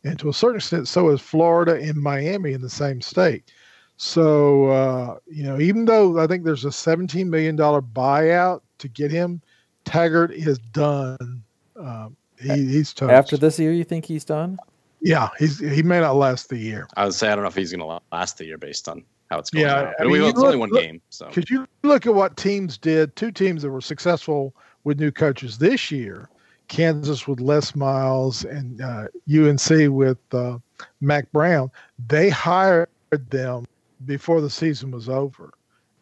And 0.04 0.18
to 0.18 0.28
a 0.28 0.32
certain 0.32 0.56
extent, 0.56 0.88
so 0.88 1.10
is 1.10 1.20
Florida 1.20 1.74
and 1.74 1.96
Miami 1.96 2.52
in 2.52 2.62
the 2.62 2.70
same 2.70 3.00
state. 3.00 3.52
So, 3.96 4.68
uh, 4.68 5.18
you 5.26 5.42
know, 5.42 5.60
even 5.60 5.84
though 5.84 6.18
I 6.18 6.26
think 6.26 6.44
there's 6.44 6.64
a 6.64 6.68
$17 6.68 7.26
million 7.26 7.56
buyout 7.56 8.62
to 8.78 8.88
get 8.88 9.10
him, 9.10 9.42
Taggart 9.84 10.30
is 10.32 10.58
done. 10.58 11.42
Um, 11.76 12.16
he, 12.40 12.48
he's 12.66 12.94
toast. 12.94 13.12
After 13.12 13.36
this 13.36 13.58
year, 13.58 13.72
you 13.72 13.84
think 13.84 14.06
he's 14.06 14.24
done? 14.24 14.58
Yeah, 15.02 15.28
he's 15.38 15.58
he 15.58 15.82
may 15.82 16.00
not 16.00 16.16
last 16.16 16.48
the 16.48 16.58
year. 16.58 16.86
I 16.96 17.04
would 17.04 17.14
say 17.14 17.28
I 17.28 17.34
don't 17.34 17.44
know 17.44 17.48
if 17.48 17.54
he's 17.54 17.72
going 17.72 17.80
to 17.80 18.00
last 18.12 18.38
the 18.38 18.44
year 18.44 18.58
based 18.58 18.88
on 18.88 19.02
how 19.30 19.38
it's 19.38 19.50
going. 19.50 19.64
Yeah, 19.64 19.92
I 19.98 20.02
mean, 20.02 20.12
we, 20.12 20.26
it's 20.26 20.36
look, 20.36 20.46
only 20.46 20.58
one 20.58 20.70
look, 20.70 20.82
game. 20.82 21.00
So 21.08 21.26
because 21.26 21.48
you 21.50 21.66
look 21.82 22.06
at 22.06 22.14
what 22.14 22.36
teams 22.36 22.76
did, 22.76 23.16
two 23.16 23.30
teams 23.30 23.62
that 23.62 23.70
were 23.70 23.80
successful 23.80 24.54
with 24.84 25.00
new 25.00 25.10
coaches 25.10 25.58
this 25.58 25.90
year, 25.90 26.28
Kansas 26.70 27.26
with 27.26 27.40
Les 27.40 27.74
Miles 27.74 28.44
and 28.44 28.80
uh, 28.80 29.08
UNC 29.30 29.90
with 29.92 30.18
uh, 30.32 30.56
Mack 31.00 31.30
Brown, 31.32 31.70
they 32.06 32.30
hired 32.30 32.88
them 33.10 33.66
before 34.06 34.40
the 34.40 34.48
season 34.48 34.92
was 34.92 35.08
over, 35.08 35.52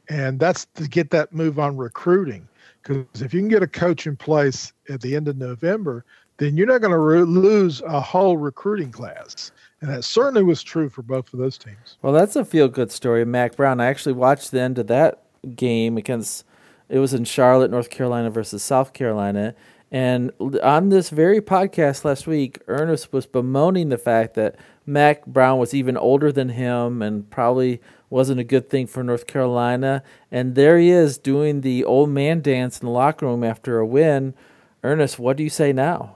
and 0.08 0.38
that's 0.38 0.66
to 0.74 0.86
get 0.86 1.10
that 1.10 1.32
move 1.32 1.58
on 1.58 1.76
recruiting. 1.76 2.46
Because 2.82 3.22
if 3.22 3.34
you 3.34 3.40
can 3.40 3.48
get 3.48 3.62
a 3.62 3.66
coach 3.66 4.06
in 4.06 4.14
place 4.14 4.72
at 4.88 5.00
the 5.00 5.16
end 5.16 5.26
of 5.26 5.38
November, 5.38 6.04
then 6.36 6.56
you're 6.56 6.66
not 6.66 6.82
going 6.82 6.92
to 6.92 6.98
re- 6.98 7.22
lose 7.22 7.80
a 7.80 8.00
whole 8.00 8.36
recruiting 8.36 8.92
class. 8.92 9.50
And 9.80 9.90
that 9.90 10.04
certainly 10.04 10.42
was 10.42 10.62
true 10.62 10.88
for 10.90 11.02
both 11.02 11.32
of 11.32 11.38
those 11.38 11.56
teams. 11.56 11.96
Well, 12.02 12.12
that's 12.12 12.36
a 12.36 12.44
feel 12.44 12.68
good 12.68 12.92
story, 12.92 13.24
Mack 13.24 13.56
Brown. 13.56 13.80
I 13.80 13.86
actually 13.86 14.12
watched 14.12 14.50
the 14.50 14.60
end 14.60 14.78
of 14.78 14.86
that 14.88 15.22
game 15.56 15.96
against, 15.96 16.44
it 16.88 16.98
was 16.98 17.14
in 17.14 17.24
Charlotte, 17.24 17.70
North 17.70 17.88
Carolina 17.88 18.28
versus 18.30 18.62
South 18.62 18.92
Carolina. 18.92 19.54
And 19.90 20.32
on 20.62 20.90
this 20.90 21.10
very 21.10 21.40
podcast 21.40 22.04
last 22.04 22.26
week, 22.26 22.60
Ernest 22.68 23.12
was 23.12 23.26
bemoaning 23.26 23.88
the 23.88 23.98
fact 23.98 24.34
that 24.34 24.56
Mack 24.84 25.24
Brown 25.26 25.58
was 25.58 25.72
even 25.72 25.96
older 25.96 26.30
than 26.30 26.50
him 26.50 27.00
and 27.02 27.28
probably 27.30 27.80
wasn't 28.10 28.40
a 28.40 28.44
good 28.44 28.68
thing 28.68 28.86
for 28.86 29.02
North 29.02 29.26
Carolina. 29.26 30.02
And 30.30 30.54
there 30.54 30.78
he 30.78 30.90
is 30.90 31.18
doing 31.18 31.62
the 31.62 31.84
old 31.84 32.10
man 32.10 32.40
dance 32.40 32.80
in 32.80 32.86
the 32.86 32.92
locker 32.92 33.26
room 33.26 33.44
after 33.44 33.78
a 33.78 33.86
win. 33.86 34.34
Ernest, 34.82 35.18
what 35.18 35.36
do 35.36 35.42
you 35.42 35.50
say 35.50 35.72
now? 35.72 36.14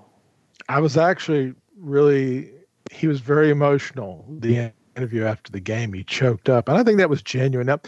I 0.68 0.80
was 0.80 0.96
actually 0.96 1.54
really 1.78 2.50
he 2.90 3.06
was 3.06 3.20
very 3.20 3.50
emotional. 3.50 4.24
The 4.28 4.72
interview 4.96 5.24
after 5.24 5.50
the 5.50 5.60
game, 5.60 5.92
he 5.92 6.04
choked 6.04 6.48
up, 6.48 6.68
and 6.68 6.76
I 6.76 6.82
think 6.82 6.98
that 6.98 7.10
was 7.10 7.22
genuine. 7.22 7.66
Now, 7.66 7.80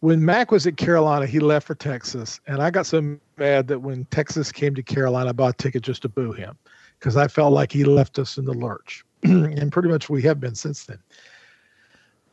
when 0.00 0.24
Mack 0.24 0.50
was 0.50 0.66
at 0.66 0.76
Carolina, 0.76 1.26
he 1.26 1.40
left 1.40 1.66
for 1.66 1.74
Texas, 1.74 2.40
and 2.46 2.62
I 2.62 2.70
got 2.70 2.86
so 2.86 3.18
mad 3.36 3.68
that 3.68 3.80
when 3.80 4.06
Texas 4.06 4.50
came 4.50 4.74
to 4.74 4.82
Carolina, 4.82 5.30
I 5.30 5.32
bought 5.32 5.54
a 5.54 5.56
ticket 5.56 5.82
just 5.82 6.02
to 6.02 6.08
boo 6.08 6.32
him 6.32 6.56
because 6.98 7.16
I 7.16 7.28
felt 7.28 7.52
like 7.52 7.70
he 7.70 7.84
left 7.84 8.18
us 8.18 8.38
in 8.38 8.46
the 8.46 8.54
lurch, 8.54 9.04
and 9.22 9.70
pretty 9.70 9.88
much 9.88 10.08
we 10.08 10.22
have 10.22 10.40
been 10.40 10.54
since 10.54 10.84
then. 10.84 10.98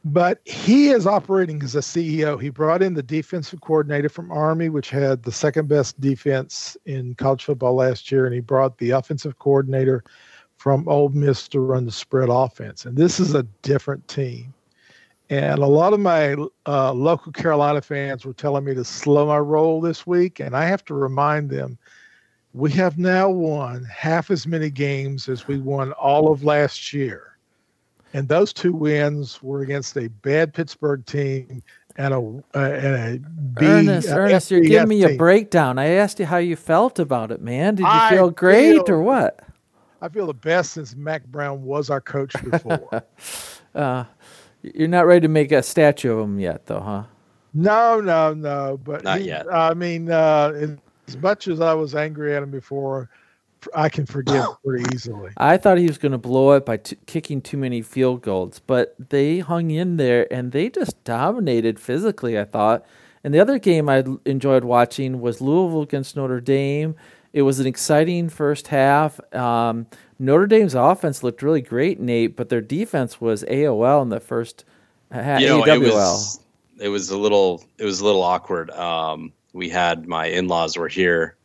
But 0.06 0.40
he 0.46 0.90
is 0.90 1.06
operating 1.06 1.62
as 1.62 1.76
a 1.76 1.80
CEO. 1.80 2.42
He 2.42 2.50
brought 2.50 2.82
in 2.82 2.94
the 2.94 3.04
defensive 3.04 3.60
coordinator 3.60 4.08
from 4.08 4.32
Army, 4.32 4.70
which 4.70 4.90
had 4.90 5.24
the 5.24 5.32
second 5.34 5.68
best 5.68 6.00
defense 6.00 6.78
in 6.86 7.16
college 7.16 7.44
football 7.44 7.76
last 7.76 8.10
year, 8.10 8.26
and 8.26 8.34
he 8.34 8.40
brought 8.40 8.78
the 8.78 8.92
offensive 8.92 9.38
coordinator 9.40 10.06
from 10.56 10.88
Ole 10.88 11.10
Miss 11.10 11.50
to 11.50 11.60
run 11.60 11.86
the 11.86 11.92
spread 11.92 12.30
offense. 12.30 12.86
And 12.86 12.96
this 12.96 13.20
is 13.20 13.36
a 13.36 13.44
different 13.62 14.08
team. 14.08 14.54
And 15.30 15.60
a 15.60 15.68
lot 15.68 15.94
of 15.94 16.00
my 16.00 16.36
uh, 16.66 16.94
local 16.94 17.32
Carolina 17.32 17.82
fans 17.82 18.26
were 18.26 18.34
telling 18.34 18.64
me 18.64 18.74
to 18.74 18.84
slow 18.84 19.28
my 19.28 19.38
roll 19.38 19.82
this 19.82 20.08
week. 20.08 20.40
And 20.40 20.56
I 20.56 20.66
have 20.66 20.86
to 20.86 20.94
remind 20.94 21.50
them 21.50 21.78
we 22.54 22.72
have 22.72 22.98
now 22.98 23.30
won 23.30 23.84
half 23.84 24.32
as 24.32 24.48
many 24.48 24.70
games 24.70 25.28
as 25.28 25.48
we 25.48 25.58
won 25.60 25.92
all 25.94 26.32
of 26.32 26.44
last 26.44 26.94
year. 26.94 27.38
And 28.14 28.28
those 28.28 28.54
two 28.54 28.72
wins 28.72 29.44
were 29.44 29.62
against 29.62 29.98
a 29.98 30.08
bad 30.08 30.54
Pittsburgh 30.54 31.06
team 31.06 31.62
and 31.98 32.14
a, 32.14 32.18
uh, 32.18 32.72
and 32.72 32.96
a 32.96 33.30
B, 33.60 33.66
Ernest, 33.66 34.10
uh, 34.10 34.18
Ernest, 34.18 34.52
you're 34.52 34.62
giving 34.62 34.88
me 34.88 35.04
a 35.04 35.18
breakdown. 35.18 35.78
I 35.78 35.88
asked 35.88 36.20
you 36.20 36.26
how 36.26 36.38
you 36.38 36.56
felt 36.56 37.00
about 37.00 37.32
it, 37.32 37.42
man. 37.42 37.76
Did 37.76 37.84
you 37.84 37.90
I 37.90 38.12
feel 38.12 38.30
great 38.30 38.86
feel, 38.86 38.96
or 38.96 39.02
what? 39.02 39.40
I 40.02 40.10
feel 40.10 40.28
the 40.28 40.34
best 40.34 40.74
since 40.74 40.96
Mack 40.96 41.26
Brown 41.26 41.64
was 41.64 41.90
our 41.90 42.02
coach 42.02 42.34
before. 42.44 43.04
uh, 43.76 44.06
you're 44.62 44.88
not 44.88 45.06
ready 45.06 45.22
to 45.22 45.28
make 45.28 45.52
a 45.52 45.64
statue 45.64 46.12
of 46.12 46.26
him 46.26 46.40
yet, 46.40 46.66
though, 46.66 46.80
huh? 46.80 47.04
No, 47.54 48.00
no, 48.00 48.34
no. 48.34 48.80
But 48.84 49.04
not 49.04 49.20
he, 49.20 49.28
yet. 49.28 49.52
I 49.52 49.74
mean, 49.74 50.12
uh, 50.12 50.76
as 51.08 51.18
much 51.18 51.48
as 51.48 51.62
I 51.62 51.74
was 51.74 51.96
angry 51.96 52.36
at 52.36 52.44
him 52.44 52.52
before, 52.52 53.10
I 53.76 53.90
can 53.90 54.06
forgive 54.06 54.46
pretty 54.66 54.86
easily. 54.94 55.32
I 55.38 55.58
thought 55.58 55.78
he 55.78 55.88
was 55.88 55.98
going 55.98 56.12
to 56.12 56.18
blow 56.18 56.52
it 56.54 56.66
by 56.66 56.78
t- 56.78 56.98
kicking 57.06 57.42
too 57.42 57.58
many 57.58 57.82
field 57.82 58.22
goals, 58.22 58.60
but 58.66 58.96
they 59.10 59.40
hung 59.40 59.72
in 59.72 59.98
there 59.98 60.32
and 60.32 60.52
they 60.52 60.70
just 60.70 61.04
dominated 61.04 61.80
physically. 61.80 62.38
I 62.38 62.46
thought. 62.46 62.86
And 63.24 63.34
the 63.34 63.40
other 63.40 63.60
game 63.60 63.90
I 63.90 64.06
enjoyed 64.26 64.64
watching 64.64 65.20
was 65.20 65.42
Louisville 65.42 65.82
against 65.82 66.16
Notre 66.16 66.40
Dame. 66.40 66.96
It 67.34 67.42
was 67.42 67.60
an 67.60 67.68
exciting 67.68 68.30
first 68.30 68.68
half. 68.68 69.20
Um, 69.34 69.88
Notre 70.20 70.48
Dame's 70.48 70.76
offense 70.76 71.24
looked 71.24 71.42
really 71.42 71.62
great, 71.62 72.00
Nate, 72.00 72.36
but 72.36 72.50
their 72.50 72.62
defense 72.62 73.22
was 73.22 73.44
AOL 73.44 74.02
in 74.02 74.10
the 74.10 74.20
first 74.20 74.66
half. 75.12 75.42
You 75.42 75.48
know, 75.48 75.66
it 75.66 75.80
was 75.80 76.40
it 76.80 76.90
was 76.90 77.10
a 77.10 77.18
little 77.18 77.64
it 77.78 77.86
was 77.86 78.00
a 78.00 78.06
little 78.06 78.24
awkward. 78.24 78.72
Um, 78.72 79.32
we 79.54 79.70
had 79.70 80.08
my 80.08 80.26
in-laws 80.26 80.78
were 80.78 80.88
here 80.88 81.36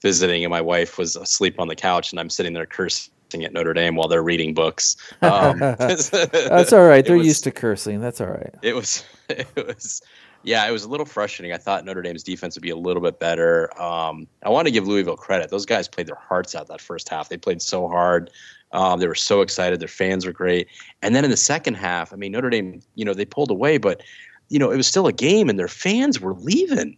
visiting, 0.00 0.44
and 0.44 0.50
my 0.50 0.60
wife 0.60 0.98
was 0.98 1.16
asleep 1.16 1.60
on 1.60 1.68
the 1.68 1.76
couch, 1.76 2.12
and 2.12 2.20
I'm 2.20 2.30
sitting 2.30 2.52
there 2.52 2.66
cursing 2.66 3.10
at 3.44 3.52
Notre 3.52 3.72
Dame 3.72 3.96
while 3.96 4.08
they're 4.08 4.22
reading 4.22 4.54
books. 4.54 4.96
Um, 5.22 5.58
That's 5.58 6.72
all 6.72 6.84
right. 6.84 7.04
They're 7.04 7.16
was, 7.16 7.26
used 7.26 7.44
to 7.44 7.50
cursing. 7.50 8.00
That's 8.00 8.20
all 8.20 8.28
right. 8.28 8.54
It 8.62 8.74
was 8.74 9.04
it 9.28 9.66
was 9.66 10.02
yeah, 10.44 10.66
it 10.66 10.72
was 10.72 10.84
a 10.84 10.88
little 10.88 11.06
frustrating. 11.06 11.54
I 11.54 11.58
thought 11.58 11.84
Notre 11.84 12.02
Dame's 12.02 12.22
defense 12.22 12.56
would 12.56 12.62
be 12.62 12.70
a 12.70 12.76
little 12.76 13.02
bit 13.02 13.18
better. 13.18 13.70
Um, 13.80 14.26
I 14.44 14.48
want 14.48 14.66
to 14.66 14.72
give 14.72 14.86
Louisville 14.86 15.16
credit. 15.16 15.50
Those 15.50 15.66
guys 15.66 15.88
played 15.88 16.06
their 16.06 16.16
hearts 16.16 16.54
out 16.54 16.68
that 16.68 16.80
first 16.80 17.08
half. 17.08 17.28
They 17.28 17.36
played 17.36 17.62
so 17.62 17.88
hard. 17.88 18.30
Um, 18.72 19.00
they 19.00 19.06
were 19.06 19.14
so 19.14 19.42
excited. 19.42 19.80
Their 19.80 19.88
fans 19.88 20.26
were 20.26 20.32
great. 20.32 20.68
And 21.02 21.14
then 21.14 21.24
in 21.24 21.30
the 21.30 21.36
second 21.36 21.74
half, 21.74 22.12
I 22.12 22.16
mean, 22.16 22.32
Notre 22.32 22.50
Dame, 22.50 22.80
you 22.94 23.04
know, 23.04 23.14
they 23.14 23.24
pulled 23.24 23.50
away, 23.50 23.78
but 23.78 24.02
you 24.48 24.58
know, 24.58 24.70
it 24.70 24.76
was 24.76 24.86
still 24.86 25.06
a 25.06 25.12
game, 25.12 25.48
and 25.48 25.58
their 25.58 25.68
fans 25.68 26.20
were 26.20 26.34
leaving. 26.34 26.96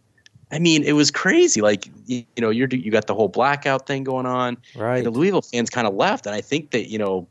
I 0.51 0.59
mean, 0.59 0.83
it 0.83 0.93
was 0.93 1.09
crazy. 1.09 1.61
Like 1.61 1.87
you, 2.05 2.23
you 2.35 2.41
know, 2.41 2.49
you're 2.49 2.67
you 2.67 2.91
got 2.91 3.07
the 3.07 3.15
whole 3.15 3.29
blackout 3.29 3.87
thing 3.87 4.03
going 4.03 4.25
on. 4.25 4.57
Right. 4.75 5.03
the 5.03 5.11
Louisville 5.11 5.41
fans 5.41 5.69
kind 5.69 5.87
of 5.87 5.95
left, 5.95 6.25
and 6.25 6.35
I 6.35 6.41
think 6.41 6.71
that 6.71 6.89
you 6.89 6.97
know, 6.97 7.27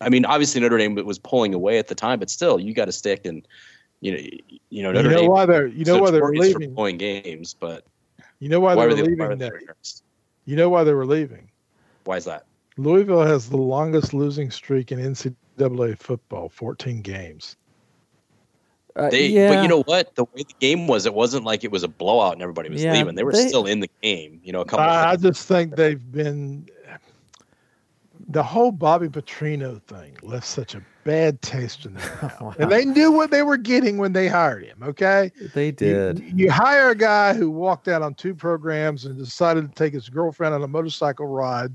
I 0.00 0.08
mean, 0.08 0.24
obviously 0.24 0.60
Notre 0.60 0.78
Dame 0.78 0.94
was 0.94 1.18
pulling 1.18 1.54
away 1.54 1.78
at 1.78 1.88
the 1.88 1.94
time, 1.94 2.18
but 2.18 2.30
still, 2.30 2.60
you 2.60 2.74
got 2.74 2.86
to 2.86 2.92
stick 2.92 3.24
and 3.24 3.46
you 4.04 4.12
know, 4.12 4.58
you 4.68 4.82
know, 4.82 4.92
Notre 4.92 5.08
you 5.08 5.14
know 5.14 5.20
Dame, 5.22 5.30
why 5.30 5.46
they're 5.46 5.66
you 5.66 5.84
know 5.86 5.98
why 5.98 6.10
they're 6.10 6.28
leaving 6.28 6.74
playing 6.74 6.98
games, 6.98 7.56
but 7.58 7.86
you 8.38 8.50
know 8.50 8.60
why, 8.60 8.74
why 8.74 8.86
there 8.86 9.04
leaving 9.04 9.38
that 9.38 9.52
You 10.44 10.56
know 10.56 10.68
why 10.68 10.84
they 10.84 10.92
were 10.92 11.06
leaving? 11.06 11.50
Why 12.04 12.18
is 12.18 12.26
that? 12.26 12.44
Louisville 12.76 13.24
has 13.24 13.48
the 13.48 13.56
longest 13.56 14.12
losing 14.12 14.50
streak 14.50 14.92
in 14.92 14.98
NCAA 14.98 15.96
football, 15.96 16.50
14 16.50 17.00
games. 17.00 17.56
Uh, 18.94 19.08
they, 19.08 19.28
yeah. 19.28 19.54
but 19.54 19.62
you 19.62 19.68
know 19.68 19.82
what? 19.84 20.14
The 20.16 20.24
way 20.24 20.42
the 20.42 20.54
game 20.60 20.86
was, 20.86 21.06
it 21.06 21.14
wasn't 21.14 21.44
like 21.44 21.64
it 21.64 21.70
was 21.70 21.82
a 21.82 21.88
blowout 21.88 22.34
and 22.34 22.42
everybody 22.42 22.68
was 22.68 22.84
yeah, 22.84 22.92
leaving. 22.92 23.14
They 23.14 23.24
were 23.24 23.32
they, 23.32 23.48
still 23.48 23.64
in 23.64 23.80
the 23.80 23.90
game. 24.02 24.40
You 24.44 24.52
know, 24.52 24.60
a 24.60 24.64
couple. 24.66 24.84
I, 24.84 25.12
I 25.12 25.16
just 25.16 25.48
think 25.48 25.76
they've 25.76 26.12
been 26.12 26.68
the 28.28 28.42
whole 28.42 28.70
Bobby 28.70 29.08
Petrino 29.08 29.80
thing 29.82 30.16
left 30.22 30.46
such 30.46 30.74
a 30.74 30.82
bad 31.04 31.40
taste 31.42 31.86
in 31.86 31.94
their 31.94 32.18
mouth. 32.22 32.40
wow. 32.40 32.54
And 32.58 32.72
they 32.72 32.84
knew 32.84 33.12
what 33.12 33.30
they 33.30 33.42
were 33.42 33.56
getting 33.56 33.98
when 33.98 34.12
they 34.12 34.28
hired 34.28 34.64
him. 34.64 34.82
Okay, 34.82 35.30
they 35.54 35.70
did. 35.70 36.18
You, 36.18 36.32
you, 36.36 36.50
hire 36.50 36.90
a 36.90 36.94
guy 36.94 37.34
who 37.34 37.50
walked 37.50 37.88
out 37.88 38.02
on 38.02 38.14
two 38.14 38.34
programs 38.34 39.04
and 39.04 39.16
decided 39.16 39.68
to 39.68 39.74
take 39.74 39.92
his 39.92 40.08
girlfriend 40.08 40.54
on 40.54 40.62
a 40.62 40.68
motorcycle 40.68 41.26
ride. 41.26 41.74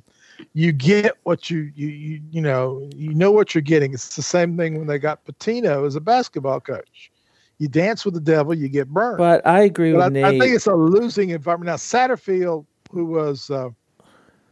You 0.53 0.71
get 0.71 1.17
what 1.23 1.49
you 1.49 1.71
you 1.75 1.87
you 1.87 2.21
you 2.31 2.41
know 2.41 2.89
you 2.95 3.13
know 3.13 3.31
what 3.31 3.53
you're 3.53 3.61
getting. 3.61 3.93
It's 3.93 4.15
the 4.15 4.21
same 4.21 4.57
thing 4.57 4.77
when 4.77 4.87
they 4.87 4.99
got 4.99 5.25
Pitino 5.25 5.85
as 5.85 5.95
a 5.95 6.01
basketball 6.01 6.59
coach. 6.59 7.11
You 7.57 7.67
dance 7.67 8.05
with 8.05 8.13
the 8.13 8.21
devil, 8.21 8.53
you 8.53 8.69
get 8.69 8.87
burned. 8.87 9.17
But 9.17 9.45
I 9.45 9.63
agree 9.63 9.91
but 9.91 9.97
with 9.97 10.05
I, 10.05 10.09
Nate. 10.09 10.25
I 10.25 10.39
think 10.39 10.55
it's 10.55 10.65
a 10.65 10.73
losing 10.73 11.31
environment. 11.31 11.67
Now 11.67 11.75
Satterfield, 11.75 12.65
who 12.89 13.05
was 13.05 13.49
uh, 13.49 13.69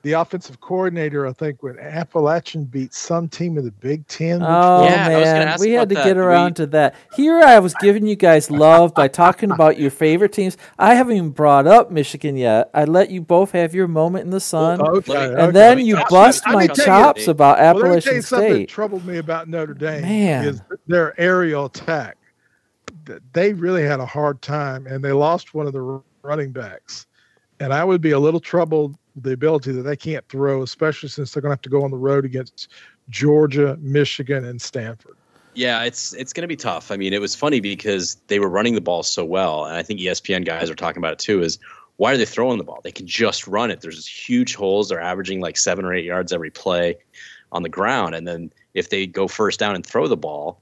the 0.08 0.14
offensive 0.14 0.62
coordinator, 0.62 1.28
I 1.28 1.34
think, 1.34 1.62
when 1.62 1.78
Appalachian 1.78 2.64
beat 2.64 2.94
some 2.94 3.28
team 3.28 3.58
in 3.58 3.66
the 3.66 3.72
Big 3.72 4.08
Ten. 4.08 4.42
Oh 4.42 4.86
yeah, 4.86 5.10
man, 5.10 5.58
we 5.60 5.74
had 5.74 5.90
to 5.90 5.96
that. 5.96 6.06
get 6.06 6.16
around 6.16 6.52
we... 6.52 6.54
to 6.64 6.68
that. 6.68 6.96
Here, 7.14 7.42
I 7.42 7.60
was 7.60 7.74
giving 7.82 8.08
you 8.08 8.16
guys 8.16 8.50
love 8.50 8.94
by 8.94 9.10
talking 9.10 9.52
about 9.52 9.78
your 9.78 9.92
favorite 9.92 10.32
teams. 10.32 10.56
I 10.80 10.96
haven't 10.96 11.18
even 11.18 11.32
brought 11.32 11.68
up 11.68 11.92
Michigan 11.92 12.38
yet. 12.38 12.70
I 12.74 12.86
let 12.86 13.12
you 13.12 13.20
both 13.20 13.52
have 13.52 13.76
your 13.76 13.90
moment 13.90 14.24
in 14.24 14.30
the 14.30 14.38
oh, 14.38 14.40
sun, 14.40 14.80
well, 14.80 14.96
okay, 14.96 15.26
and 15.26 15.36
okay. 15.36 15.52
then 15.52 15.80
you 15.80 16.00
bust 16.10 16.44
my 16.48 16.68
chops 16.68 17.26
you, 17.26 17.32
about 17.32 17.58
well, 17.58 17.76
Appalachian 17.76 18.14
well, 18.14 18.22
State. 18.22 18.28
Something 18.30 18.54
that 18.60 18.70
troubled 18.70 19.06
me 19.06 19.18
about 19.18 19.50
Notre 19.50 19.74
Dame 19.74 20.04
man. 20.04 20.46
is 20.46 20.62
their 20.88 21.20
aerial 21.20 21.66
attack. 21.66 22.16
They 23.34 23.52
really 23.52 23.84
had 23.84 24.00
a 24.00 24.06
hard 24.06 24.42
time, 24.42 24.88
and 24.88 25.04
they 25.04 25.12
lost 25.12 25.54
one 25.54 25.68
of 25.68 25.74
the 25.74 26.02
running 26.22 26.54
backs. 26.54 27.08
And 27.60 27.74
I 27.74 27.84
would 27.84 28.00
be 28.00 28.12
a 28.12 28.20
little 28.20 28.40
troubled 28.40 28.96
the 29.22 29.32
ability 29.32 29.72
that 29.72 29.82
they 29.84 29.96
can't 29.96 30.28
throw, 30.30 30.62
especially 30.62 31.10
since 31.10 31.32
they're 31.32 31.42
going 31.42 31.50
to 31.50 31.54
have 31.54 31.62
to 31.62 31.70
go 31.70 31.84
on 31.84 31.92
the 31.92 31.98
road 31.98 32.26
against 32.26 32.70
Georgia, 33.10 33.78
Michigan, 33.80 34.46
and 34.46 34.62
Stanford. 34.62 35.16
Yeah, 35.54 35.84
it's 35.84 36.14
it's 36.14 36.34
going 36.34 36.44
to 36.44 36.48
be 36.48 36.56
tough. 36.56 36.92
I 36.92 36.98
mean, 36.98 37.14
it 37.14 37.22
was 37.22 37.36
funny 37.36 37.60
because 37.60 38.16
they 38.28 38.40
were 38.40 38.50
running 38.50 38.76
the 38.76 38.82
ball 38.82 39.02
so 39.02 39.26
well, 39.26 39.66
and 39.66 39.76
I 39.76 39.82
think 39.82 40.00
ESPN 40.00 40.46
guys 40.46 40.70
are 40.70 40.76
talking 40.76 41.00
about 41.00 41.14
it 41.14 41.20
too. 41.20 41.42
Is 41.42 41.58
why 41.96 42.14
are 42.14 42.18
they 42.18 42.26
throwing 42.26 42.60
the 42.60 42.64
ball? 42.64 42.80
They 42.84 42.92
can 42.92 43.08
just 43.08 43.48
run 43.48 43.72
it. 43.72 43.82
There's 43.82 44.08
huge 44.08 44.54
holes. 44.54 44.90
They're 44.90 45.02
averaging 45.02 45.42
like 45.42 45.58
seven 45.58 45.84
or 45.84 45.96
eight 45.96 46.06
yards 46.06 46.32
every 46.32 46.52
play 46.52 46.98
on 47.52 47.64
the 47.64 47.70
ground, 47.70 48.14
and 48.14 48.28
then 48.28 48.52
if 48.76 48.90
they 48.90 49.08
go 49.08 49.28
first 49.28 49.60
down 49.60 49.74
and 49.74 49.84
throw 49.84 50.08
the 50.08 50.18
ball, 50.18 50.62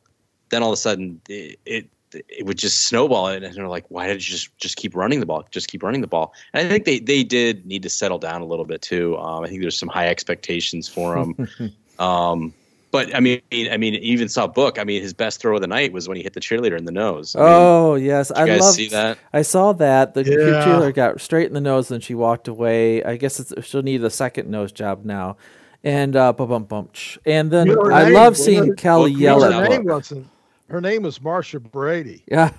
then 0.50 0.64
all 0.64 0.70
of 0.70 0.74
a 0.74 0.78
sudden 0.78 1.20
it, 1.28 1.60
it 1.66 1.90
it 2.30 2.46
would 2.46 2.58
just 2.58 2.88
snowball 2.88 3.28
and 3.28 3.46
they're 3.46 3.68
like, 3.68 3.86
"Why 3.90 4.08
did 4.08 4.16
you 4.16 4.34
just 4.34 4.58
just 4.58 4.78
keep 4.78 4.96
running 4.96 5.20
the 5.20 5.26
ball? 5.26 5.46
Just 5.52 5.68
keep 5.68 5.84
running 5.84 6.02
the 6.02 6.08
ball." 6.08 6.34
And 6.54 6.68
I 6.68 6.70
think 6.70 6.86
they 6.86 7.00
they 7.00 7.24
did 7.24 7.66
need 7.66 7.84
to 7.84 7.90
settle 7.90 8.20
down 8.20 8.42
a 8.42 8.46
little 8.46 8.66
bit 8.66 8.82
too. 8.82 9.18
Um, 9.18 9.44
I 9.44 9.48
think 9.48 9.62
there's 9.62 9.78
some 9.78 9.90
high 9.90 10.08
expectations 10.08 10.88
for 10.88 11.16
them. 11.16 11.74
um, 12.00 12.54
but 12.96 13.14
I 13.14 13.20
mean, 13.20 13.42
I 13.52 13.76
mean, 13.76 13.96
even 13.96 14.30
saw 14.30 14.48
Book. 14.48 14.80
I 14.80 14.86
mean, 14.86 15.02
his 15.02 15.14
best 15.14 15.42
throw 15.42 15.56
of 15.56 15.62
the 15.62 15.68
night 15.68 15.92
was 15.92 16.08
when 16.08 16.16
he 16.16 16.24
hit 16.24 16.32
the 16.32 16.40
cheerleader 16.40 16.78
in 16.78 16.86
the 16.86 16.94
nose. 16.94 17.36
I 17.36 17.40
oh 17.42 17.96
mean, 17.96 18.06
yes, 18.06 18.32
I 18.32 18.46
love. 18.46 18.74
See 18.74 18.88
that? 18.88 19.18
I 19.34 19.42
saw 19.42 19.74
that 19.74 20.14
the 20.14 20.24
yeah. 20.24 20.66
cheerleader 20.66 20.94
got 20.94 21.20
straight 21.20 21.48
in 21.48 21.54
the 21.54 21.60
nose, 21.62 21.92
and 21.92 22.02
she 22.02 22.16
walked 22.16 22.48
away. 22.48 23.04
I 23.04 23.18
guess 23.18 23.54
she'll 23.64 23.84
need 23.84 24.02
a 24.04 24.10
second 24.10 24.50
nose 24.50 24.72
job 24.72 25.04
now. 25.04 25.36
And 25.84 26.16
uh, 26.16 26.32
bump 26.32 26.70
bump, 26.70 26.96
and 27.26 27.52
then 27.52 27.70
I 27.92 28.10
love 28.10 28.38
seeing 28.38 28.76
Kelly 28.76 29.12
yell 29.12 29.44
at 29.44 29.84
Book. 29.84 30.26
Her 30.70 30.82
name 30.82 31.04
was 31.04 31.22
Marcia 31.22 31.60
Brady. 31.60 32.24
Yeah, 32.32 32.50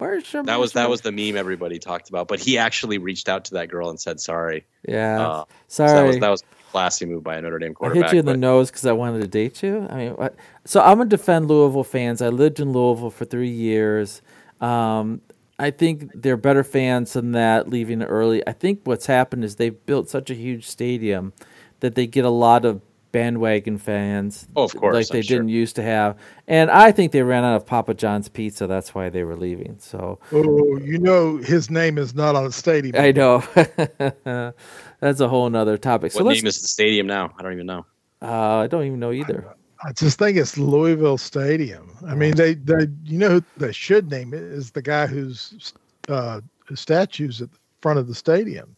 Marcia. 0.00 0.42
That 0.44 0.58
was 0.58 0.72
that 0.72 0.90
was 0.90 1.02
the 1.02 1.12
meme 1.12 1.36
everybody 1.36 1.78
talked 1.78 2.08
about. 2.08 2.28
But 2.28 2.40
he 2.40 2.58
actually 2.58 2.98
reached 2.98 3.28
out 3.28 3.44
to 3.46 3.54
that 3.54 3.68
girl 3.68 3.88
and 3.88 4.00
said 4.00 4.20
sorry. 4.20 4.66
Yeah, 4.86 5.26
uh, 5.26 5.44
sorry. 5.68 5.88
So 5.90 5.94
that 5.94 6.06
was 6.06 6.18
that 6.18 6.28
was 6.28 6.42
a 6.42 6.70
classy 6.72 7.06
move 7.06 7.22
by 7.22 7.36
a 7.36 7.42
Notre 7.42 7.58
Dame 7.58 7.74
quarterback. 7.74 8.04
I 8.04 8.06
hit 8.08 8.14
you 8.14 8.20
in 8.20 8.26
but... 8.26 8.32
the 8.32 8.38
nose 8.38 8.70
because 8.70 8.84
I 8.84 8.92
wanted 8.92 9.20
to 9.20 9.28
date 9.28 9.62
you. 9.62 9.86
I 9.88 9.96
mean, 9.96 10.12
what? 10.12 10.34
so 10.64 10.80
I'm 10.80 10.98
gonna 10.98 11.08
defend 11.08 11.48
Louisville 11.48 11.84
fans. 11.84 12.20
I 12.20 12.28
lived 12.28 12.58
in 12.58 12.72
Louisville 12.72 13.10
for 13.10 13.24
three 13.24 13.50
years. 13.50 14.22
Um, 14.60 15.20
I 15.58 15.70
think 15.70 16.10
they're 16.14 16.36
better 16.36 16.64
fans 16.64 17.12
than 17.12 17.32
that 17.32 17.68
leaving 17.68 18.02
early. 18.02 18.46
I 18.46 18.52
think 18.52 18.80
what's 18.84 19.06
happened 19.06 19.44
is 19.44 19.56
they've 19.56 19.86
built 19.86 20.10
such 20.10 20.28
a 20.28 20.34
huge 20.34 20.66
stadium 20.66 21.32
that 21.80 21.94
they 21.94 22.06
get 22.06 22.24
a 22.24 22.30
lot 22.30 22.64
of 22.64 22.80
bandwagon 23.12 23.78
fans. 23.78 24.48
Oh, 24.56 24.64
of 24.64 24.74
course, 24.74 24.94
like 24.94 25.08
they 25.08 25.18
I'm 25.18 25.22
didn't 25.22 25.48
sure. 25.48 25.56
used 25.56 25.76
to 25.76 25.82
have. 25.82 26.18
And 26.48 26.70
I 26.70 26.90
think 26.90 27.12
they 27.12 27.22
ran 27.22 27.44
out 27.44 27.54
of 27.54 27.66
Papa 27.66 27.94
John's 27.94 28.28
pizza. 28.28 28.66
That's 28.66 28.94
why 28.94 29.10
they 29.10 29.22
were 29.22 29.36
leaving. 29.36 29.76
So, 29.78 30.18
oh, 30.32 30.78
you 30.78 30.98
know, 30.98 31.36
his 31.36 31.70
name 31.70 31.98
is 31.98 32.14
not 32.14 32.34
on 32.34 32.44
the 32.44 32.52
stadium. 32.52 32.96
I 32.96 33.12
know. 33.12 33.44
That's 35.00 35.20
a 35.20 35.28
whole 35.28 35.48
nother 35.50 35.78
topic. 35.78 36.14
What 36.14 36.22
so 36.22 36.28
name 36.28 36.46
is 36.46 36.60
the 36.60 36.68
stadium 36.68 37.06
now? 37.06 37.34
I 37.38 37.42
don't 37.42 37.52
even 37.52 37.66
know. 37.66 37.86
Uh, 38.20 38.58
I 38.58 38.66
don't 38.66 38.84
even 38.84 39.00
know 39.00 39.12
either. 39.12 39.54
I, 39.84 39.88
I 39.88 39.92
just 39.92 40.18
think 40.18 40.36
it's 40.36 40.56
Louisville 40.56 41.18
Stadium. 41.18 41.90
I 42.06 42.14
mean, 42.14 42.36
they, 42.36 42.54
they, 42.54 42.86
you 43.04 43.18
know, 43.18 43.28
who 43.28 43.44
they 43.56 43.72
should 43.72 44.10
name 44.10 44.32
it 44.32 44.42
is 44.42 44.70
the 44.70 44.82
guy 44.82 45.06
whose 45.06 45.74
uh, 46.08 46.40
statues 46.74 47.42
at 47.42 47.50
the 47.50 47.58
front 47.80 47.98
of 47.98 48.06
the 48.06 48.14
stadium. 48.14 48.76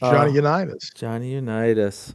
Johnny 0.00 0.30
uh, 0.30 0.34
Unitas. 0.34 0.90
Johnny 0.94 1.32
Unitas. 1.32 2.14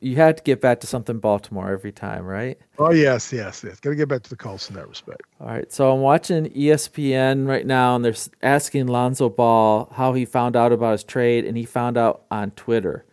You 0.00 0.16
had 0.16 0.38
to 0.38 0.42
get 0.42 0.60
back 0.60 0.80
to 0.80 0.86
something 0.86 1.18
Baltimore 1.18 1.70
every 1.70 1.92
time, 1.92 2.24
right? 2.24 2.58
Oh 2.78 2.90
yes, 2.90 3.32
yes, 3.32 3.62
yes. 3.62 3.80
Got 3.80 3.90
to 3.90 3.96
get 3.96 4.08
back 4.08 4.22
to 4.22 4.30
the 4.30 4.36
Colts 4.36 4.70
in 4.70 4.76
that 4.76 4.88
respect. 4.88 5.22
All 5.40 5.48
right. 5.48 5.70
So 5.70 5.92
I'm 5.92 6.00
watching 6.00 6.46
ESPN 6.46 7.46
right 7.46 7.66
now, 7.66 7.94
and 7.94 8.04
they're 8.04 8.14
asking 8.42 8.86
Lonzo 8.86 9.28
Ball 9.28 9.90
how 9.92 10.14
he 10.14 10.24
found 10.24 10.56
out 10.56 10.72
about 10.72 10.92
his 10.92 11.04
trade, 11.04 11.44
and 11.44 11.56
he 11.56 11.64
found 11.64 11.98
out 11.98 12.22
on 12.30 12.52
Twitter. 12.52 13.04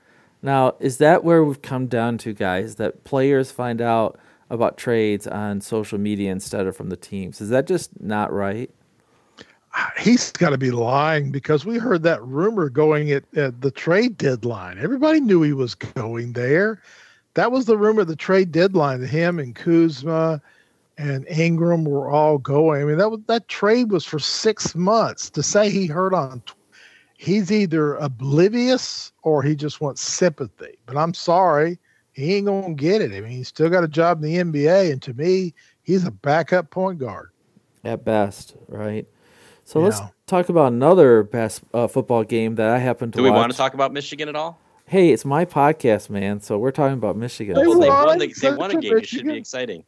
Now, 0.42 0.76
is 0.80 0.98
that 0.98 1.24
where 1.24 1.44
we've 1.44 1.62
come 1.62 1.88
down 1.88 2.18
to, 2.20 2.34
guys? 2.34 2.76
That 2.76 3.04
players 3.04 3.52
find 3.52 3.82
out 3.82 4.18
about 4.50 4.78
trades 4.78 5.28
on 5.28 5.60
social 5.60 5.98
media 5.98 6.32
instead 6.32 6.68
of 6.68 6.78
from 6.78 6.90
the 6.90 6.96
teams? 6.96 7.42
Is 7.42 7.50
that 7.50 7.68
just 7.68 8.00
not 8.00 8.32
right? 8.32 8.70
He's 9.98 10.32
got 10.32 10.50
to 10.50 10.58
be 10.58 10.72
lying 10.72 11.32
because 11.32 11.66
we 11.66 11.78
heard 11.78 12.04
that 12.04 12.24
rumor 12.24 12.70
going 12.70 13.12
at, 13.12 13.24
at, 13.36 13.62
the 13.62 13.72
trade 13.72 14.18
deadline. 14.18 14.78
Everybody 14.78 15.20
knew 15.20 15.42
he 15.42 15.54
was 15.54 15.76
going 15.76 16.34
there. 16.34 16.82
That 17.34 17.52
was 17.52 17.66
the 17.66 17.78
rumor 17.78 18.04
the 18.04 18.16
trade 18.16 18.52
deadline. 18.52 19.04
Him 19.04 19.40
and 19.40 19.56
Kuzma 19.56 20.42
and 20.98 21.28
Ingram 21.28 21.84
were 21.84 22.10
all 22.10 22.38
going. 22.38 22.82
I 22.82 22.86
mean, 22.86 22.98
that 22.98 23.12
was, 23.12 23.20
that 23.28 23.48
trade 23.48 23.92
was 23.92 24.06
for 24.06 24.20
six 24.20 24.76
months. 24.76 25.30
To 25.32 25.44
say 25.44 25.70
he 25.70 25.88
heard 25.88 26.14
on, 26.14 26.42
he's 27.18 27.52
either 27.52 27.96
oblivious 27.96 29.12
or 29.24 29.44
he 29.44 29.56
just 29.56 29.82
wants 29.82 30.02
sympathy. 30.02 30.78
But 30.86 30.96
I'm 30.96 31.14
sorry, 31.14 31.78
he 32.14 32.36
ain't 32.36 32.46
gonna 32.46 32.74
get 32.74 33.02
it. 33.02 33.12
I 33.12 33.20
mean, 33.20 33.32
he's 33.32 33.50
still 33.50 33.70
got 33.70 33.84
a 33.84 33.90
job 33.90 34.24
in 34.24 34.52
the 34.52 34.62
NBA, 34.62 34.92
and 34.92 35.02
to 35.02 35.14
me, 35.14 35.54
he's 35.84 36.06
a 36.06 36.12
backup 36.12 36.70
point 36.70 37.00
guard 37.00 37.32
at 37.84 38.06
best, 38.06 38.56
right? 38.68 39.06
So 39.66 39.80
let's 39.80 40.00
talk 40.28 40.50
about 40.50 40.72
another 40.72 41.24
best 41.24 41.64
uh, 41.74 41.88
football 41.88 42.24
game 42.24 42.56
that 42.56 42.70
I 42.70 42.78
happen 42.78 43.12
to. 43.12 43.18
Do 43.18 43.24
we 43.24 43.32
watch. 43.32 43.38
want 43.38 43.52
to 43.52 43.58
talk 43.58 43.74
about 43.74 43.92
Michigan 43.92 44.30
at 44.30 44.36
all? 44.36 44.60
Hey, 44.86 45.10
it's 45.10 45.26
my 45.26 45.44
podcast, 45.44 46.12
man. 46.12 46.40
So 46.40 46.60
we're 46.60 46.72
talking 46.72 46.94
about 46.94 47.18
Michigan. 47.18 47.56
Well, 47.56 47.80
they 47.80 47.90
won, 47.90 48.20
the, 48.20 48.28
they 48.28 48.54
won 48.54 48.70
a 48.70 48.80
game. 48.80 48.98
It 48.98 49.08
should 49.08 49.26
be 49.26 49.34
exciting. 49.34 49.84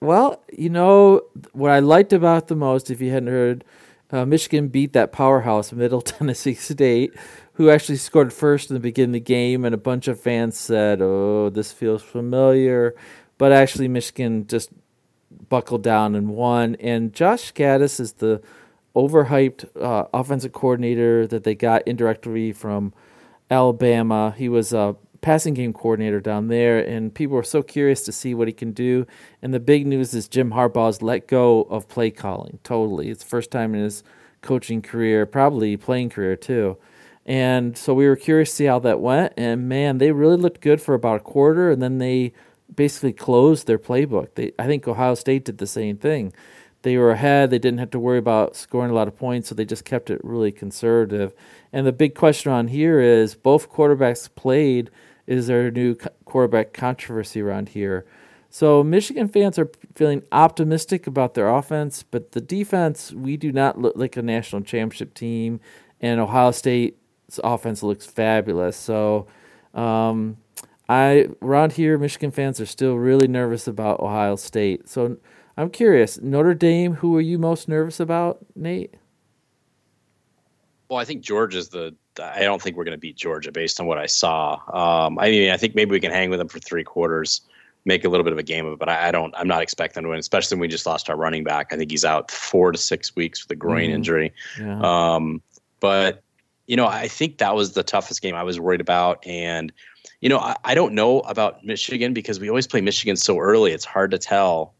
Well, 0.00 0.42
you 0.50 0.70
know 0.70 1.20
what 1.52 1.70
I 1.70 1.80
liked 1.80 2.14
about 2.14 2.48
the 2.48 2.56
most, 2.56 2.90
if 2.90 3.02
you 3.02 3.10
hadn't 3.10 3.28
heard, 3.28 3.62
uh, 4.10 4.24
Michigan 4.24 4.68
beat 4.68 4.94
that 4.94 5.12
powerhouse, 5.12 5.70
Middle 5.70 6.00
Tennessee 6.00 6.54
State, 6.54 7.12
who 7.52 7.68
actually 7.68 7.96
scored 7.96 8.32
first 8.32 8.70
in 8.70 8.74
the 8.74 8.80
beginning 8.80 9.10
of 9.10 9.12
the 9.14 9.20
game, 9.20 9.66
and 9.66 9.74
a 9.74 9.78
bunch 9.78 10.08
of 10.08 10.18
fans 10.18 10.56
said, 10.56 11.02
"Oh, 11.02 11.50
this 11.50 11.72
feels 11.72 12.02
familiar," 12.02 12.94
but 13.36 13.52
actually 13.52 13.88
Michigan 13.88 14.46
just 14.46 14.70
buckled 15.50 15.82
down 15.82 16.14
and 16.14 16.30
won. 16.30 16.76
And 16.76 17.12
Josh 17.12 17.52
Gattis 17.52 18.00
is 18.00 18.14
the 18.14 18.40
overhyped 18.94 19.64
uh, 19.80 20.06
offensive 20.12 20.52
coordinator 20.52 21.26
that 21.26 21.44
they 21.44 21.54
got 21.54 21.86
indirectly 21.86 22.52
from 22.52 22.92
Alabama. 23.50 24.34
He 24.36 24.48
was 24.48 24.72
a 24.72 24.96
passing 25.20 25.54
game 25.54 25.72
coordinator 25.72 26.20
down 26.20 26.48
there, 26.48 26.78
and 26.78 27.14
people 27.14 27.36
were 27.36 27.42
so 27.42 27.62
curious 27.62 28.02
to 28.04 28.12
see 28.12 28.34
what 28.34 28.48
he 28.48 28.54
can 28.54 28.72
do. 28.72 29.06
And 29.42 29.52
the 29.52 29.60
big 29.60 29.86
news 29.86 30.14
is 30.14 30.28
Jim 30.28 30.52
Harbaugh's 30.52 31.02
let 31.02 31.26
go 31.26 31.62
of 31.62 31.88
play 31.88 32.10
calling 32.10 32.58
totally. 32.64 33.10
It's 33.10 33.22
the 33.22 33.28
first 33.28 33.50
time 33.50 33.74
in 33.74 33.82
his 33.82 34.02
coaching 34.40 34.82
career, 34.82 35.26
probably 35.26 35.76
playing 35.76 36.10
career 36.10 36.36
too. 36.36 36.78
And 37.26 37.76
so 37.76 37.92
we 37.92 38.08
were 38.08 38.16
curious 38.16 38.50
to 38.50 38.56
see 38.56 38.64
how 38.64 38.78
that 38.80 39.00
went. 39.00 39.34
And 39.36 39.68
man, 39.68 39.98
they 39.98 40.10
really 40.10 40.38
looked 40.38 40.62
good 40.62 40.80
for 40.80 40.94
about 40.94 41.20
a 41.20 41.24
quarter, 41.24 41.70
and 41.70 41.82
then 41.82 41.98
they 41.98 42.32
basically 42.74 43.12
closed 43.12 43.66
their 43.66 43.78
playbook. 43.78 44.34
They, 44.34 44.52
I 44.58 44.66
think 44.66 44.88
Ohio 44.88 45.14
State 45.14 45.44
did 45.44 45.58
the 45.58 45.66
same 45.66 45.96
thing 45.96 46.32
they 46.82 46.96
were 46.96 47.10
ahead. 47.10 47.50
They 47.50 47.58
didn't 47.58 47.78
have 47.78 47.90
to 47.90 47.98
worry 47.98 48.18
about 48.18 48.56
scoring 48.56 48.90
a 48.90 48.94
lot 48.94 49.08
of 49.08 49.16
points, 49.16 49.48
so 49.48 49.54
they 49.54 49.64
just 49.64 49.84
kept 49.84 50.10
it 50.10 50.20
really 50.24 50.52
conservative. 50.52 51.34
And 51.72 51.86
the 51.86 51.92
big 51.92 52.14
question 52.14 52.52
on 52.52 52.68
here 52.68 53.00
is 53.00 53.34
both 53.34 53.70
quarterbacks 53.70 54.28
played. 54.34 54.90
Is 55.26 55.46
there 55.46 55.68
a 55.68 55.70
new 55.70 55.94
quarterback 56.24 56.72
controversy 56.72 57.40
around 57.40 57.70
here? 57.70 58.06
So 58.48 58.82
Michigan 58.82 59.28
fans 59.28 59.58
are 59.58 59.70
feeling 59.94 60.22
optimistic 60.32 61.06
about 61.06 61.34
their 61.34 61.48
offense, 61.48 62.02
but 62.02 62.32
the 62.32 62.40
defense, 62.40 63.12
we 63.12 63.36
do 63.36 63.52
not 63.52 63.78
look 63.78 63.94
like 63.94 64.16
a 64.16 64.22
national 64.22 64.62
championship 64.62 65.14
team, 65.14 65.60
and 66.00 66.18
Ohio 66.18 66.50
State's 66.50 67.38
offense 67.44 67.82
looks 67.82 68.06
fabulous. 68.06 68.76
So 68.76 69.28
um, 69.72 70.38
I 70.88 71.28
around 71.40 71.74
here, 71.74 71.96
Michigan 71.96 72.32
fans 72.32 72.60
are 72.60 72.66
still 72.66 72.96
really 72.96 73.28
nervous 73.28 73.68
about 73.68 74.00
Ohio 74.00 74.34
State. 74.34 74.88
So 74.88 75.18
I'm 75.60 75.68
curious, 75.68 76.18
Notre 76.22 76.54
Dame, 76.54 76.94
who 76.94 77.14
are 77.16 77.20
you 77.20 77.38
most 77.38 77.68
nervous 77.68 78.00
about, 78.00 78.38
Nate? 78.56 78.94
Well, 80.88 80.98
I 80.98 81.04
think 81.04 81.20
Georgia's 81.20 81.68
the. 81.68 81.94
I 82.18 82.44
don't 82.44 82.62
think 82.62 82.78
we're 82.78 82.84
going 82.84 82.96
to 82.96 82.98
beat 82.98 83.16
Georgia 83.16 83.52
based 83.52 83.78
on 83.78 83.84
what 83.84 83.98
I 83.98 84.06
saw. 84.06 84.54
Um, 84.72 85.18
I 85.18 85.28
mean, 85.30 85.50
I 85.50 85.58
think 85.58 85.74
maybe 85.74 85.90
we 85.90 86.00
can 86.00 86.12
hang 86.12 86.30
with 86.30 86.38
them 86.38 86.48
for 86.48 86.60
three 86.60 86.82
quarters, 86.82 87.42
make 87.84 88.06
a 88.06 88.08
little 88.08 88.24
bit 88.24 88.32
of 88.32 88.38
a 88.38 88.42
game 88.42 88.64
of 88.64 88.72
it. 88.72 88.78
But 88.78 88.88
I, 88.88 89.08
I 89.08 89.10
don't. 89.10 89.34
I'm 89.36 89.46
not 89.46 89.60
expecting 89.60 90.02
to 90.02 90.08
win, 90.08 90.18
especially 90.18 90.54
when 90.54 90.62
we 90.62 90.68
just 90.68 90.86
lost 90.86 91.10
our 91.10 91.16
running 91.16 91.44
back. 91.44 91.74
I 91.74 91.76
think 91.76 91.90
he's 91.90 92.06
out 92.06 92.30
four 92.30 92.72
to 92.72 92.78
six 92.78 93.14
weeks 93.14 93.44
with 93.44 93.50
a 93.50 93.56
groin 93.56 93.90
mm 93.90 93.94
injury. 93.94 94.32
Yeah. 94.58 94.80
Um, 94.80 95.42
but 95.78 96.22
you 96.68 96.76
know, 96.76 96.86
I 96.86 97.06
think 97.06 97.36
that 97.36 97.54
was 97.54 97.74
the 97.74 97.82
toughest 97.82 98.22
game 98.22 98.34
I 98.34 98.44
was 98.44 98.58
worried 98.58 98.80
about, 98.80 99.26
and 99.26 99.70
you 100.22 100.30
know, 100.30 100.38
I, 100.38 100.56
I 100.64 100.74
don't 100.74 100.94
know 100.94 101.20
about 101.20 101.66
Michigan 101.66 102.14
because 102.14 102.40
we 102.40 102.48
always 102.48 102.66
play 102.66 102.80
Michigan 102.80 103.16
so 103.16 103.38
early. 103.38 103.72
It's 103.72 103.84
hard 103.84 104.10
to 104.12 104.18
tell 104.18 104.74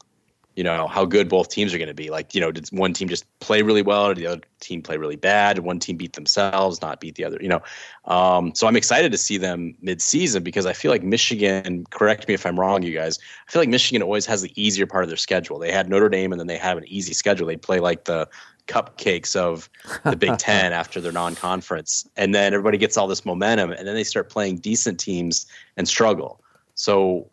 you 0.57 0.65
know 0.65 0.89
how 0.89 1.05
good 1.05 1.29
both 1.29 1.49
teams 1.49 1.73
are 1.73 1.79
going 1.79 1.89
to 1.89 1.95
be. 1.95 2.11
Like, 2.11 2.35
you 2.35 2.41
know, 2.41 2.51
did 2.51 2.69
one 2.69 2.93
team 2.93 3.09
just 3.09 3.25
play 3.39 3.63
really 3.63 3.83
well, 3.83 4.07
or 4.07 4.15
did 4.15 4.21
the 4.23 4.27
other 4.27 4.41
team 4.61 4.83
play 4.83 4.97
really 4.97 5.17
bad? 5.17 5.55
Did 5.57 5.65
one 5.65 5.79
team 5.79 5.97
beat 5.97 6.15
themselves, 6.15 6.83
not 6.83 7.01
beat 7.01 7.15
the 7.15 7.25
other? 7.25 7.39
You 7.41 7.49
know, 7.49 7.63
um, 8.05 8.55
so 8.55 8.67
I'm 8.67 8.77
excited 8.77 9.13
to 9.13 9.19
see 9.19 9.39
them 9.39 9.75
mid-season 9.81 10.43
because 10.43 10.67
I 10.67 10.73
feel 10.73 10.91
like 10.91 11.03
Michigan. 11.03 11.87
Correct 11.91 12.27
me 12.27 12.35
if 12.35 12.45
I'm 12.45 12.59
wrong, 12.59 12.83
you 12.83 12.93
guys. 12.93 13.19
I 13.49 13.53
feel 13.53 13.63
like 13.63 13.69
Michigan 13.69 14.03
always 14.03 14.27
has 14.27 14.43
the 14.43 14.53
easier 14.61 14.87
part 14.87 15.05
of 15.05 15.11
their 15.11 15.17
schedule. 15.17 15.59
They 15.59 15.73
had 15.73 15.89
Notre 15.89 16.09
Dame, 16.09 16.33
and 16.33 16.41
then 16.41 16.47
they 16.47 16.59
have 16.59 16.77
an 16.79 16.85
easy 16.87 17.15
schedule. 17.15 17.47
They 17.47 17.57
play 17.57 17.81
like 17.81 18.05
the 18.05 18.29
cupcakes 18.67 19.37
of 19.37 19.71
the 20.05 20.17
Big 20.17 20.37
Ten 20.39 20.73
after 20.73 21.01
their 21.01 21.13
non-conference, 21.13 22.09
and 22.17 22.35
then 22.35 22.55
everybody 22.55 22.79
gets 22.79 22.97
all 22.97 23.07
this 23.07 23.25
momentum, 23.25 23.71
and 23.71 23.87
then 23.87 23.95
they 23.95 24.05
start 24.05 24.29
playing 24.31 24.59
decent 24.59 24.99
teams 24.99 25.47
and 25.77 25.89
struggle. 25.89 26.41
So 26.75 27.29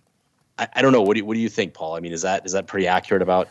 I, 0.59 0.67
I 0.73 0.81
don't 0.81 0.91
know. 0.91 1.01
What 1.01 1.13
do 1.13 1.19
you, 1.19 1.25
what 1.25 1.35
do 1.35 1.39
you 1.39 1.49
think, 1.49 1.73
Paul? 1.73 1.95
I 1.95 1.99
mean, 1.99 2.13
is 2.13 2.21
that 2.23 2.45
is 2.45 2.53
that 2.53 2.67
pretty 2.67 2.87
accurate 2.87 3.21
about 3.21 3.49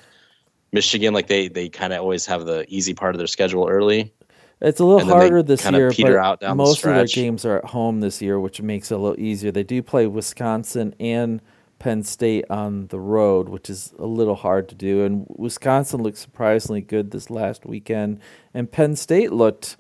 Michigan? 0.73 1.15
Like 1.15 1.27
they 1.27 1.49
they 1.49 1.69
kind 1.69 1.93
of 1.93 2.01
always 2.01 2.27
have 2.27 2.47
the 2.47 2.65
easy 2.69 2.95
part 2.95 3.15
of 3.15 3.19
their 3.19 3.27
schedule 3.27 3.69
early. 3.69 4.13
It's 4.61 4.81
a 4.81 4.85
little 4.85 5.07
harder 5.07 5.43
this 5.43 5.71
year, 5.71 5.93
but 5.93 6.41
most 6.55 6.83
the 6.83 6.89
of 6.89 6.95
their 6.95 7.05
games 7.07 7.45
are 7.45 7.59
at 7.59 7.67
home 7.67 8.01
this 8.01 8.23
year, 8.23 8.41
which 8.41 8.63
makes 8.63 8.91
it 8.91 8.95
a 8.95 8.99
little 8.99 9.21
easier. 9.21 9.53
They 9.53 9.65
do 9.65 9.83
play 9.83 10.07
Wisconsin 10.07 10.95
and 10.99 11.43
Penn 11.79 12.03
State 12.03 12.47
on 12.49 12.87
the 12.87 12.99
road, 12.99 13.51
which 13.51 13.69
is 13.69 13.93
a 13.99 14.07
little 14.07 14.35
hard 14.35 14.69
to 14.71 14.75
do. 14.75 15.05
And 15.05 15.27
Wisconsin 15.29 16.03
looked 16.03 16.17
surprisingly 16.17 16.81
good 16.81 17.11
this 17.11 17.29
last 17.29 17.67
weekend, 17.67 18.21
and 18.55 18.73
Penn 18.73 18.97
State 18.97 19.31
looked 19.31 19.77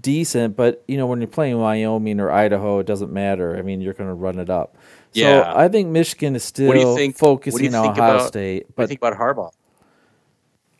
decent. 0.00 0.56
But 0.56 0.82
you 0.88 0.96
know, 0.96 1.06
when 1.06 1.20
you're 1.20 1.28
playing 1.28 1.58
Wyoming 1.58 2.18
or 2.18 2.30
Idaho, 2.30 2.78
it 2.78 2.86
doesn't 2.86 3.12
matter. 3.12 3.58
I 3.58 3.62
mean, 3.62 3.82
you're 3.82 3.92
going 3.92 4.08
to 4.08 4.14
run 4.14 4.38
it 4.38 4.48
up. 4.48 4.78
Yeah. 5.14 5.52
So 5.52 5.58
I 5.58 5.68
think 5.68 5.88
Michigan 5.88 6.36
is 6.36 6.44
still 6.44 6.68
what 6.68 6.74
do 6.74 6.80
you 6.80 6.96
think, 6.96 7.16
focusing 7.16 7.74
on 7.74 7.90
Ohio 7.90 8.16
about, 8.16 8.28
State. 8.28 8.66
But 8.68 8.74
what 8.74 8.76
do 8.76 8.82
you 8.82 8.88
think 8.88 9.00
about 9.00 9.18
Harbaugh? 9.18 9.52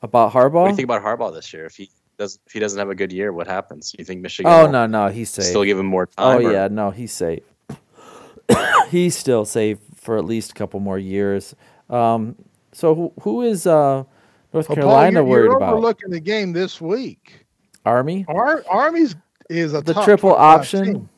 About 0.02 0.32
Harbaugh? 0.32 0.52
What 0.52 0.64
do 0.64 0.70
you 0.70 0.76
think 0.76 0.88
about 0.90 1.02
Harbaugh 1.02 1.32
this 1.32 1.52
year? 1.52 1.64
If 1.64 1.76
he 1.76 1.90
does, 2.18 2.38
if 2.46 2.52
he 2.52 2.58
doesn't 2.58 2.78
have 2.78 2.90
a 2.90 2.94
good 2.94 3.12
year, 3.12 3.32
what 3.32 3.46
happens? 3.46 3.94
You 3.98 4.04
think 4.04 4.20
Michigan? 4.20 4.52
Oh 4.52 4.70
no, 4.70 4.86
no, 4.86 5.08
he's 5.08 5.30
safe. 5.30 5.46
Still 5.46 5.64
give 5.64 5.78
him 5.78 5.86
more 5.86 6.06
time. 6.06 6.42
Oh 6.42 6.46
or? 6.46 6.52
yeah, 6.52 6.68
no, 6.68 6.90
he's 6.90 7.12
safe. 7.12 7.42
he's 8.88 9.16
still 9.16 9.44
safe 9.44 9.78
for 9.94 10.18
at 10.18 10.24
least 10.24 10.50
a 10.50 10.54
couple 10.54 10.80
more 10.80 10.98
years. 10.98 11.54
Um, 11.88 12.36
so 12.72 12.94
who, 12.94 13.12
who 13.22 13.42
is 13.42 13.66
uh, 13.66 14.04
North 14.52 14.68
well, 14.68 14.76
Carolina 14.76 14.86
Paul, 14.86 15.12
you're, 15.12 15.24
worried 15.24 15.44
you're 15.44 15.56
about? 15.56 15.72
Overlooking 15.74 16.10
the 16.10 16.20
game 16.20 16.52
this 16.52 16.80
week. 16.80 17.46
Army. 17.86 18.24
Ar- 18.28 18.64
Army's 18.68 19.14
is 19.50 19.74
a 19.74 19.80
the 19.80 19.94
triple 19.94 20.34
option. 20.34 20.84
Team. 20.84 21.08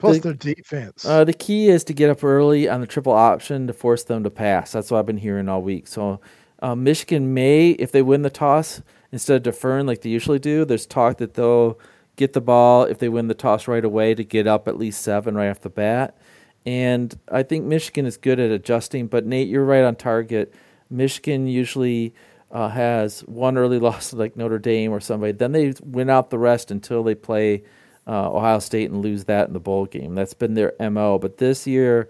Plus 0.00 0.16
the, 0.16 0.32
their 0.32 0.54
defense. 0.54 1.04
Uh, 1.04 1.24
the 1.24 1.34
key 1.34 1.68
is 1.68 1.84
to 1.84 1.92
get 1.92 2.10
up 2.10 2.24
early 2.24 2.68
on 2.68 2.80
the 2.80 2.86
triple 2.86 3.12
option 3.12 3.66
to 3.66 3.72
force 3.72 4.02
them 4.04 4.24
to 4.24 4.30
pass. 4.30 4.72
That's 4.72 4.90
what 4.90 4.98
I've 4.98 5.06
been 5.06 5.18
hearing 5.18 5.48
all 5.48 5.62
week. 5.62 5.86
So 5.86 6.20
uh, 6.60 6.74
Michigan 6.74 7.34
may, 7.34 7.70
if 7.70 7.92
they 7.92 8.02
win 8.02 8.22
the 8.22 8.30
toss, 8.30 8.82
instead 9.12 9.36
of 9.36 9.42
deferring 9.42 9.86
like 9.86 10.00
they 10.00 10.10
usually 10.10 10.38
do, 10.38 10.64
there's 10.64 10.86
talk 10.86 11.18
that 11.18 11.34
they'll 11.34 11.78
get 12.16 12.32
the 12.32 12.40
ball 12.40 12.84
if 12.84 12.98
they 12.98 13.08
win 13.08 13.28
the 13.28 13.34
toss 13.34 13.68
right 13.68 13.84
away 13.84 14.14
to 14.14 14.24
get 14.24 14.46
up 14.46 14.66
at 14.66 14.78
least 14.78 15.02
seven 15.02 15.34
right 15.34 15.50
off 15.50 15.60
the 15.60 15.70
bat. 15.70 16.16
And 16.64 17.18
I 17.30 17.42
think 17.42 17.66
Michigan 17.66 18.06
is 18.06 18.16
good 18.16 18.40
at 18.40 18.50
adjusting. 18.50 19.06
But 19.06 19.26
Nate, 19.26 19.48
you're 19.48 19.64
right 19.64 19.84
on 19.84 19.96
target. 19.96 20.54
Michigan 20.88 21.46
usually 21.46 22.14
uh, 22.50 22.68
has 22.70 23.20
one 23.20 23.58
early 23.58 23.78
loss 23.80 24.14
like 24.14 24.34
Notre 24.34 24.58
Dame 24.58 24.92
or 24.92 25.00
somebody. 25.00 25.32
Then 25.32 25.52
they 25.52 25.74
win 25.82 26.08
out 26.08 26.30
the 26.30 26.38
rest 26.38 26.70
until 26.70 27.02
they 27.02 27.14
play– 27.14 27.64
uh, 28.10 28.28
Ohio 28.28 28.58
State 28.58 28.90
and 28.90 29.02
lose 29.02 29.24
that 29.26 29.46
in 29.46 29.52
the 29.52 29.60
bowl 29.60 29.86
game. 29.86 30.16
That's 30.16 30.34
been 30.34 30.54
their 30.54 30.72
MO. 30.80 31.18
But 31.18 31.38
this 31.38 31.64
year, 31.64 32.08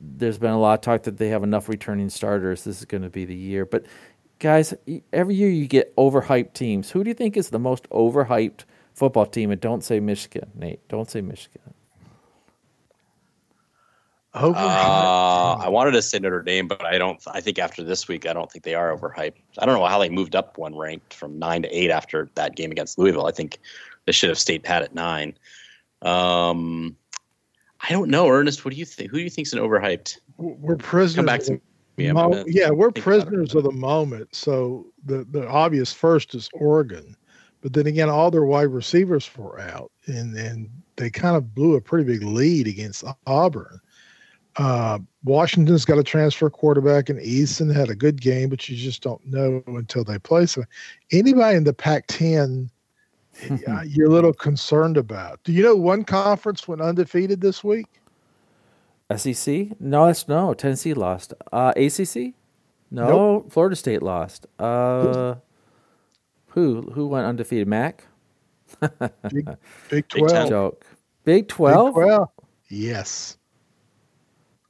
there's 0.00 0.38
been 0.38 0.50
a 0.50 0.58
lot 0.58 0.74
of 0.74 0.80
talk 0.80 1.02
that 1.02 1.18
they 1.18 1.28
have 1.28 1.42
enough 1.42 1.68
returning 1.68 2.08
starters. 2.08 2.64
This 2.64 2.78
is 2.78 2.86
going 2.86 3.02
to 3.02 3.10
be 3.10 3.26
the 3.26 3.36
year. 3.36 3.66
But 3.66 3.84
guys, 4.38 4.72
every 5.12 5.34
year 5.34 5.50
you 5.50 5.66
get 5.66 5.94
overhyped 5.96 6.54
teams. 6.54 6.90
Who 6.90 7.04
do 7.04 7.10
you 7.10 7.14
think 7.14 7.36
is 7.36 7.50
the 7.50 7.58
most 7.58 7.86
overhyped 7.90 8.64
football 8.94 9.26
team? 9.26 9.50
And 9.50 9.60
don't 9.60 9.84
say 9.84 10.00
Michigan, 10.00 10.50
Nate. 10.54 10.88
Don't 10.88 11.10
say 11.10 11.20
Michigan. 11.20 11.74
Uh, 14.34 15.58
I 15.60 15.68
wanted 15.68 15.90
to 15.90 16.00
say 16.00 16.18
Notre 16.18 16.40
Dame, 16.40 16.66
but 16.66 16.82
I 16.86 16.96
don't. 16.96 17.22
I 17.26 17.42
think 17.42 17.58
after 17.58 17.82
this 17.82 18.08
week, 18.08 18.26
I 18.26 18.32
don't 18.32 18.50
think 18.50 18.64
they 18.64 18.74
are 18.74 18.96
overhyped. 18.96 19.34
I 19.58 19.66
don't 19.66 19.78
know 19.78 19.84
how 19.84 19.98
they 19.98 20.08
moved 20.08 20.34
up 20.34 20.56
one 20.56 20.74
ranked 20.74 21.12
from 21.12 21.38
nine 21.38 21.60
to 21.62 21.68
eight 21.68 21.90
after 21.90 22.30
that 22.36 22.56
game 22.56 22.72
against 22.72 22.98
Louisville. 22.98 23.26
I 23.26 23.32
think 23.32 23.58
they 24.06 24.12
should 24.12 24.28
have 24.28 24.38
stayed 24.38 24.62
pat 24.62 24.82
at 24.82 24.94
nine. 24.94 25.36
Um, 26.02 26.96
I 27.80 27.90
don't 27.90 28.10
know, 28.10 28.28
Ernest. 28.28 28.64
What 28.64 28.72
do 28.72 28.78
you 28.78 28.84
think? 28.84 29.10
Who 29.10 29.18
do 29.18 29.22
you 29.22 29.30
think's 29.30 29.52
an 29.52 29.58
overhyped? 29.58 30.18
We're 30.36 30.76
prisoners. 30.76 31.16
Come 31.16 31.26
back 31.26 31.42
to 31.42 31.60
me. 31.96 32.12
Mo- 32.12 32.44
yeah, 32.46 32.70
we're 32.70 32.90
prisoners 32.90 33.54
of 33.54 33.64
the 33.64 33.72
moment. 33.72 34.34
So 34.34 34.86
the 35.04 35.24
the 35.30 35.46
obvious 35.48 35.92
first 35.92 36.34
is 36.34 36.48
Oregon, 36.52 37.16
but 37.60 37.72
then 37.72 37.86
again, 37.86 38.08
all 38.08 38.30
their 38.30 38.44
wide 38.44 38.68
receivers 38.68 39.30
were 39.36 39.60
out, 39.60 39.90
and 40.06 40.36
and 40.36 40.70
they 40.96 41.10
kind 41.10 41.36
of 41.36 41.54
blew 41.54 41.74
a 41.76 41.80
pretty 41.80 42.04
big 42.04 42.22
lead 42.22 42.66
against 42.66 43.04
Auburn. 43.26 43.80
Uh, 44.56 44.98
Washington's 45.24 45.84
got 45.84 45.98
a 45.98 46.04
transfer 46.04 46.50
quarterback, 46.50 47.08
and 47.08 47.18
Eason 47.20 47.74
had 47.74 47.88
a 47.88 47.94
good 47.94 48.20
game, 48.20 48.50
but 48.50 48.68
you 48.68 48.76
just 48.76 49.02
don't 49.02 49.24
know 49.26 49.62
until 49.66 50.04
they 50.04 50.18
play. 50.18 50.44
So 50.44 50.64
anybody 51.10 51.56
in 51.56 51.64
the 51.64 51.72
Pac-10 51.72 52.68
you're 53.86 54.08
a 54.08 54.10
little 54.10 54.32
concerned 54.32 54.96
about. 54.96 55.42
Do 55.44 55.52
you 55.52 55.62
know 55.62 55.76
one 55.76 56.04
conference 56.04 56.68
went 56.68 56.80
undefeated 56.80 57.40
this 57.40 57.64
week? 57.64 57.86
SEC? 59.16 59.68
No, 59.80 60.06
that's 60.06 60.28
no. 60.28 60.54
Tennessee 60.54 60.94
lost. 60.94 61.34
Uh, 61.52 61.72
ACC? 61.76 62.34
No, 62.90 63.08
nope. 63.08 63.52
Florida 63.52 63.76
State 63.76 64.02
lost. 64.02 64.46
Uh, 64.58 65.36
who 66.48 66.82
who 66.92 67.06
went 67.06 67.26
undefeated? 67.26 67.68
Mac. 67.68 68.04
Big, 69.30 69.48
Big 69.88 70.08
Twelve. 70.08 70.48
Joke. 70.48 70.86
Big 71.24 71.48
Twelve. 71.48 71.94
Big 71.94 72.04
12? 72.04 72.28
Yes. 72.68 73.38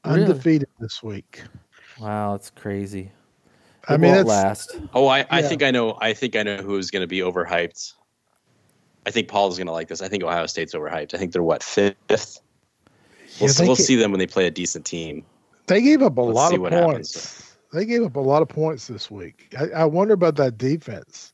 Really? 0.05 0.25
Undefeated 0.25 0.69
this 0.81 1.03
week. 1.03 1.43
Wow, 2.01 2.33
that's 2.33 2.51
crazy. 2.51 3.13
It 3.89 3.93
I 3.93 3.97
mean, 3.97 4.25
last. 4.25 4.77
Oh, 4.95 5.07
I, 5.07 5.27
I 5.31 5.41
yeah. 5.41 5.49
think 5.49 5.63
I 5.63 5.71
know. 5.71 5.99
I 6.01 6.13
think 6.13 6.37
I 6.37 6.43
know 6.43 6.57
who's 6.57 6.91
going 6.91 7.03
to 7.03 7.07
be 7.07 7.19
overhyped. 7.19 7.95
I 9.07 9.11
think 9.11 9.29
Paul 9.29 9.49
is 9.49 9.57
going 9.57 9.67
to 9.67 9.73
like 9.73 9.89
this. 9.89 10.01
I 10.01 10.09
think 10.09 10.23
Ohio 10.23 10.47
State's 10.47 10.75
overhyped. 10.75 11.15
I 11.15 11.19
think 11.19 11.33
they're 11.33 11.43
what 11.43 11.63
fifth. 11.63 12.41
We'll, 13.41 13.51
yeah, 13.51 13.67
we'll 13.67 13.77
see 13.77 13.97
them 13.97 14.11
when 14.11 14.19
they 14.19 14.27
play 14.27 14.47
a 14.47 14.51
decent 14.51 14.85
team. 14.85 15.25
They 15.67 15.81
gave 15.81 16.03
up 16.03 16.19
a 16.19 16.21
Let's 16.21 16.37
lot 16.37 16.55
of 16.55 16.61
points. 16.61 17.15
Happens. 17.15 17.57
They 17.73 17.87
gave 17.87 18.05
up 18.05 18.17
a 18.17 18.21
lot 18.21 18.43
of 18.43 18.49
points 18.49 18.87
this 18.87 19.11
week. 19.11 19.55
I, 19.59 19.69
I 19.69 19.85
wonder 19.87 20.15
about 20.15 20.37
that 20.37 20.59
defense. 20.59 21.33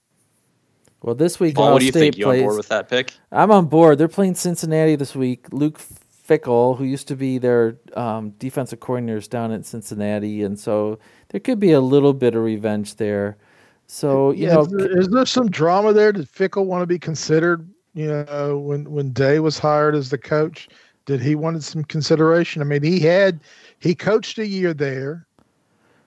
Well, 1.02 1.14
this 1.14 1.38
week, 1.38 1.56
Paul, 1.56 1.64
Ohio 1.64 1.72
what 1.74 1.78
do 1.80 1.86
you 1.86 1.92
State 1.92 2.00
think? 2.00 2.18
You 2.18 2.24
plays, 2.26 2.40
on 2.40 2.46
board 2.46 2.56
with 2.56 2.68
that 2.68 2.88
pick? 2.88 3.12
I'm 3.32 3.50
on 3.50 3.66
board. 3.66 3.98
They're 3.98 4.08
playing 4.08 4.34
Cincinnati 4.34 4.96
this 4.96 5.14
week. 5.14 5.46
Luke 5.52 5.80
Fickell, 6.28 6.76
who 6.76 6.84
used 6.84 7.08
to 7.08 7.16
be 7.16 7.38
their 7.38 7.78
um, 7.96 8.30
defensive 8.38 8.80
coordinators 8.80 9.28
down 9.28 9.50
in 9.52 9.62
Cincinnati, 9.62 10.42
and 10.42 10.58
so 10.58 10.98
there 11.30 11.40
could 11.40 11.58
be 11.60 11.72
a 11.72 11.80
little 11.80 12.12
bit 12.12 12.34
of 12.34 12.42
revenge 12.42 12.96
there. 12.96 13.36
So 13.88 14.30
you 14.30 14.46
yeah, 14.46 14.54
know, 14.54 14.60
is 14.60 14.68
there, 14.68 15.00
is 15.00 15.08
there 15.08 15.26
some 15.26 15.50
drama 15.50 15.92
there? 15.92 16.12
Did 16.12 16.30
Fickell 16.30 16.66
want 16.66 16.82
to 16.82 16.86
be 16.86 16.98
considered? 16.98 17.68
You 17.94 18.08
know, 18.08 18.58
when 18.58 18.90
when 18.90 19.12
Day 19.12 19.40
was 19.40 19.58
hired 19.58 19.94
as 19.94 20.10
the 20.10 20.18
coach, 20.18 20.68
did 21.06 21.20
he 21.20 21.34
wanted 21.34 21.64
some 21.64 21.82
consideration? 21.84 22.62
I 22.62 22.66
mean, 22.66 22.82
he 22.82 23.00
had 23.00 23.40
he 23.80 23.94
coached 23.94 24.38
a 24.38 24.46
year 24.46 24.72
there. 24.72 25.26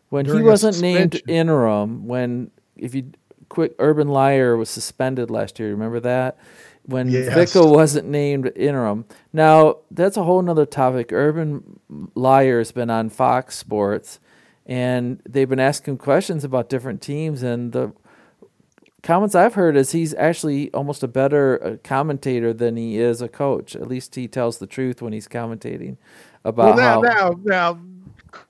When 0.10 0.26
he 0.26 0.42
wasn't 0.42 0.80
named 0.80 1.22
interim, 1.28 2.08
when 2.08 2.52
if 2.78 2.94
you 2.94 3.12
quick 3.52 3.76
Urban 3.80 4.08
Liar 4.08 4.56
was 4.56 4.70
suspended 4.70 5.30
last 5.30 5.60
year. 5.60 5.70
Remember 5.72 6.00
that 6.00 6.38
when 6.86 7.10
Yes. 7.10 7.54
Wasn't 7.56 8.08
named 8.08 8.52
interim. 8.56 9.06
Now 9.34 9.78
that's 9.92 10.18
a 10.18 10.24
whole 10.24 10.42
nother 10.42 10.66
topic. 10.66 11.12
Urban 11.12 11.80
Liar 12.16 12.60
has 12.60 12.72
been 12.72 12.90
on 12.90 13.10
Fox 13.10 13.58
Sports, 13.58 14.20
and 14.66 15.22
they've 15.28 15.50
been 15.50 15.60
asking 15.60 15.98
questions 15.98 16.44
about 16.44 16.70
different 16.70 17.02
teams. 17.02 17.44
And 17.44 17.72
the 17.72 17.94
comments 19.04 19.36
I've 19.36 19.56
heard 19.56 19.76
is 19.76 19.92
he's 19.92 20.14
actually 20.14 20.72
almost 20.74 21.04
a 21.04 21.08
better 21.08 21.64
uh, 21.64 21.78
commentator 21.84 22.54
than 22.54 22.78
he 22.78 23.00
is 23.00 23.22
a 23.22 23.28
coach. 23.28 23.76
At 23.76 23.88
least 23.88 24.16
he 24.16 24.28
tells 24.28 24.60
the 24.60 24.68
truth 24.68 25.02
when 25.02 25.14
he's 25.14 25.28
commentating 25.28 25.98
about 26.46 26.76
Well, 26.76 27.02
now, 27.02 27.10
how. 27.10 27.40
now, 27.40 27.40
now, 27.44 27.82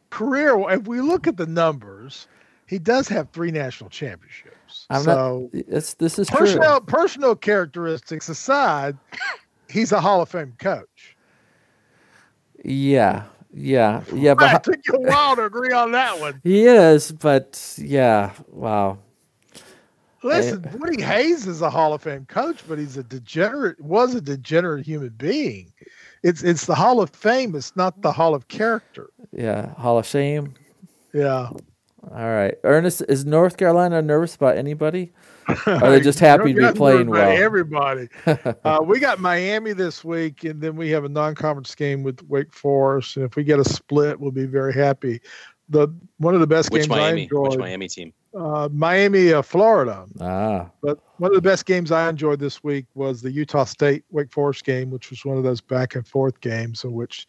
career. 0.09 0.57
If 0.69 0.87
we 0.87 1.01
look 1.01 1.27
at 1.27 1.37
the 1.37 1.47
numbers, 1.47 2.27
he 2.67 2.79
does 2.79 3.07
have 3.07 3.29
three 3.31 3.51
national 3.51 3.89
championships. 3.89 4.85
I'm 4.89 5.01
so 5.03 5.49
not. 5.53 5.63
It's, 5.67 5.93
this 5.95 6.19
is 6.19 6.27
true. 6.27 6.39
personal 6.39 6.81
personal 6.81 7.35
characteristics 7.35 8.29
aside, 8.29 8.97
he's 9.69 9.91
a 9.91 9.99
Hall 9.99 10.21
of 10.21 10.29
Fame 10.29 10.53
coach. 10.59 11.17
Yeah, 12.63 13.23
yeah, 13.53 14.03
yeah. 14.13 14.33
But 14.33 14.55
It 14.55 14.63
took 14.63 14.87
you 14.87 14.93
a 15.05 15.09
while 15.09 15.35
to 15.35 15.45
agree 15.45 15.71
on 15.71 15.91
that 15.91 16.19
one. 16.19 16.39
he 16.43 16.65
is, 16.65 17.11
but 17.11 17.75
yeah, 17.77 18.31
wow. 18.49 18.97
Listen, 20.23 20.63
Woody 20.79 21.01
Hayes 21.01 21.47
is 21.47 21.61
a 21.61 21.69
Hall 21.69 21.93
of 21.93 22.03
Fame 22.03 22.27
coach, 22.27 22.59
but 22.67 22.77
he's 22.77 22.95
a 22.95 23.03
degenerate. 23.03 23.79
Was 23.81 24.13
a 24.13 24.21
degenerate 24.21 24.85
human 24.85 25.09
being. 25.09 25.73
It's 26.21 26.43
it's 26.43 26.67
the 26.67 26.75
Hall 26.75 27.01
of 27.01 27.09
Fame. 27.09 27.55
It's 27.55 27.75
not 27.75 28.01
the 28.03 28.11
Hall 28.11 28.35
of 28.35 28.47
Character. 28.47 29.09
Yeah, 29.31 29.73
Hall 29.73 29.97
of 29.97 30.05
Shame. 30.05 30.53
Yeah. 31.13 31.49
All 32.09 32.29
right, 32.29 32.55
Ernest, 32.63 33.03
is 33.07 33.25
North 33.25 33.57
Carolina 33.57 34.01
nervous 34.01 34.35
about 34.35 34.57
anybody? 34.57 35.11
Are 35.67 35.91
they 35.91 35.99
just 35.99 36.19
happy 36.31 36.53
to 36.53 36.71
be 36.71 36.77
playing 36.77 37.01
everybody, 37.01 38.07
well? 38.07 38.09
Everybody. 38.25 38.59
uh, 38.65 38.79
we 38.83 38.99
got 38.99 39.19
Miami 39.19 39.73
this 39.73 40.03
week, 40.03 40.43
and 40.43 40.61
then 40.61 40.75
we 40.75 40.89
have 40.89 41.03
a 41.03 41.09
non-conference 41.09 41.75
game 41.75 42.03
with 42.03 42.21
Wake 42.23 42.53
Forest. 42.53 43.17
And 43.17 43.25
if 43.25 43.35
we 43.35 43.43
get 43.43 43.59
a 43.59 43.65
split, 43.65 44.19
we'll 44.19 44.31
be 44.31 44.45
very 44.45 44.73
happy. 44.73 45.21
The 45.69 45.87
one 46.17 46.33
of 46.33 46.41
the 46.41 46.47
best 46.47 46.71
Which 46.71 46.89
games 46.89 46.99
I 46.99 47.11
enjoyed, 47.11 47.51
Which 47.51 47.59
Miami 47.59 47.87
team? 47.87 48.13
uh, 48.37 48.69
Miami, 48.71 49.33
uh, 49.33 49.41
Florida. 49.41 50.05
Ah, 50.19 50.69
But 50.81 50.99
one 51.17 51.31
of 51.31 51.35
the 51.35 51.41
best 51.41 51.65
games 51.65 51.91
I 51.91 52.09
enjoyed 52.09 52.39
this 52.39 52.63
week 52.63 52.85
was 52.93 53.21
the 53.21 53.31
Utah 53.31 53.65
State 53.65 54.03
Wake 54.11 54.31
Forest 54.31 54.63
game, 54.63 54.89
which 54.89 55.09
was 55.09 55.25
one 55.25 55.37
of 55.37 55.43
those 55.43 55.61
back 55.61 55.95
and 55.95 56.07
forth 56.07 56.39
games 56.41 56.83
in 56.83 56.93
which 56.93 57.27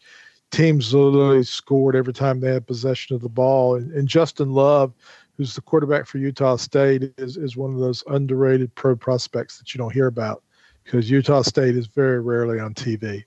teams 0.51 0.93
literally 0.93 1.43
scored 1.43 1.95
every 1.95 2.13
time 2.13 2.39
they 2.39 2.53
had 2.53 2.67
possession 2.67 3.15
of 3.15 3.21
the 3.21 3.29
ball. 3.29 3.75
And, 3.75 3.91
and 3.91 4.07
Justin 4.07 4.51
Love, 4.51 4.93
who's 5.37 5.55
the 5.55 5.61
quarterback 5.61 6.05
for 6.05 6.17
Utah 6.17 6.55
State, 6.55 7.13
is, 7.17 7.37
is 7.37 7.57
one 7.57 7.73
of 7.73 7.79
those 7.79 8.03
underrated 8.07 8.73
pro 8.75 8.95
prospects 8.95 9.57
that 9.57 9.73
you 9.73 9.77
don't 9.77 9.93
hear 9.93 10.07
about 10.07 10.43
because 10.83 11.09
Utah 11.09 11.41
State 11.41 11.75
is 11.75 11.87
very 11.87 12.19
rarely 12.19 12.59
on 12.59 12.73
TV. 12.73 13.23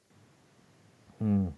hmm. 1.19 1.49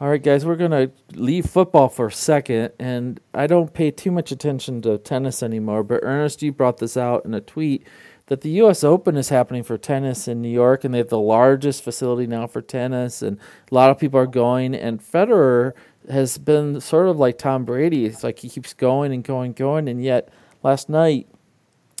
All 0.00 0.08
right, 0.08 0.22
guys, 0.22 0.44
we're 0.44 0.56
gonna 0.56 0.90
leave 1.12 1.46
football 1.46 1.88
for 1.88 2.06
a 2.06 2.12
second, 2.12 2.72
and 2.80 3.20
I 3.32 3.46
don't 3.46 3.72
pay 3.72 3.92
too 3.92 4.10
much 4.10 4.32
attention 4.32 4.82
to 4.82 4.98
tennis 4.98 5.44
anymore. 5.44 5.84
But 5.84 6.00
Ernest, 6.02 6.42
you 6.42 6.50
brought 6.50 6.78
this 6.78 6.96
out 6.96 7.24
in 7.24 7.34
a 7.34 7.40
tweet 7.40 7.86
that 8.26 8.40
the 8.40 8.50
U.S. 8.50 8.82
Open 8.82 9.16
is 9.16 9.28
happening 9.28 9.62
for 9.62 9.78
tennis 9.78 10.26
in 10.26 10.42
New 10.42 10.48
York, 10.48 10.82
and 10.82 10.92
they 10.92 10.98
have 10.98 11.08
the 11.08 11.18
largest 11.18 11.84
facility 11.84 12.26
now 12.26 12.48
for 12.48 12.60
tennis, 12.60 13.22
and 13.22 13.38
a 13.70 13.74
lot 13.74 13.90
of 13.90 13.98
people 13.98 14.18
are 14.18 14.26
going. 14.26 14.74
And 14.74 15.00
Federer 15.00 15.72
has 16.10 16.38
been 16.38 16.80
sort 16.80 17.08
of 17.08 17.18
like 17.18 17.38
Tom 17.38 17.64
Brady; 17.64 18.06
it's 18.06 18.24
like 18.24 18.38
he 18.38 18.48
keeps 18.48 18.74
going 18.74 19.12
and 19.12 19.22
going, 19.22 19.46
and 19.46 19.56
going, 19.56 19.88
and 19.88 20.02
yet 20.02 20.28
last 20.62 20.88
night 20.88 21.28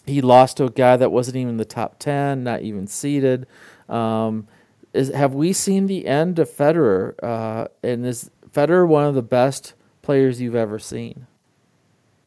he 0.06 0.20
lost 0.20 0.56
to 0.56 0.64
a 0.64 0.70
guy 0.70 0.96
that 0.96 1.12
wasn't 1.12 1.36
even 1.36 1.50
in 1.50 1.56
the 1.56 1.64
top 1.64 1.98
ten, 1.98 2.44
not 2.44 2.62
even 2.62 2.86
seeded. 2.86 3.46
Um, 3.88 4.46
is 4.92 5.08
have 5.10 5.34
we 5.34 5.52
seen 5.52 5.86
the 5.86 6.06
end 6.06 6.38
of 6.38 6.50
Federer? 6.50 7.14
Uh, 7.22 7.68
and 7.82 8.04
is 8.04 8.30
Federer 8.52 8.86
one 8.86 9.04
of 9.04 9.14
the 9.14 9.22
best 9.22 9.74
players 10.02 10.40
you've 10.40 10.54
ever 10.54 10.78
seen? 10.78 11.26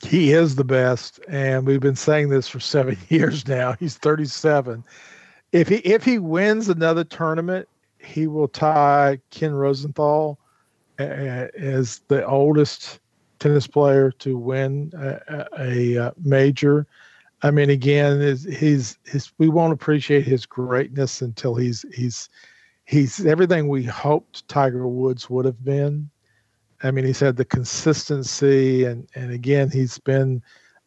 He 0.03 0.33
is 0.33 0.55
the 0.55 0.63
best, 0.63 1.19
and 1.27 1.65
we've 1.65 1.79
been 1.79 1.95
saying 1.95 2.29
this 2.29 2.47
for 2.47 2.59
seven 2.59 2.97
years 3.09 3.47
now. 3.47 3.73
He's 3.73 3.97
37. 3.97 4.83
If 5.51 5.67
he 5.69 5.77
if 5.77 6.03
he 6.03 6.19
wins 6.19 6.69
another 6.69 7.03
tournament, 7.03 7.67
he 7.99 8.27
will 8.27 8.47
tie 8.47 9.19
Ken 9.31 9.51
Rosewall 9.51 10.37
as 10.99 12.01
the 12.07 12.25
oldest 12.25 12.99
tennis 13.39 13.67
player 13.67 14.11
to 14.11 14.37
win 14.37 14.91
a, 14.97 15.19
a, 15.27 15.47
a 15.59 16.05
uh, 16.05 16.11
major. 16.23 16.87
I 17.41 17.51
mean, 17.51 17.69
again, 17.69 18.21
is 18.21 18.43
he's. 18.43 18.97
We 19.37 19.49
won't 19.49 19.73
appreciate 19.73 20.25
his 20.25 20.45
greatness 20.45 21.21
until 21.21 21.55
he's 21.55 21.85
he's 21.93 22.29
he's 22.85 23.25
everything 23.25 23.67
we 23.67 23.83
hoped 23.83 24.47
Tiger 24.47 24.87
Woods 24.87 25.29
would 25.29 25.45
have 25.45 25.63
been. 25.63 26.09
I 26.83 26.91
mean, 26.91 27.05
he's 27.05 27.19
had 27.19 27.35
the 27.35 27.45
consistency, 27.45 28.85
and 28.85 29.07
and 29.15 29.31
again, 29.31 29.69
he's 29.69 29.99
been 29.99 30.41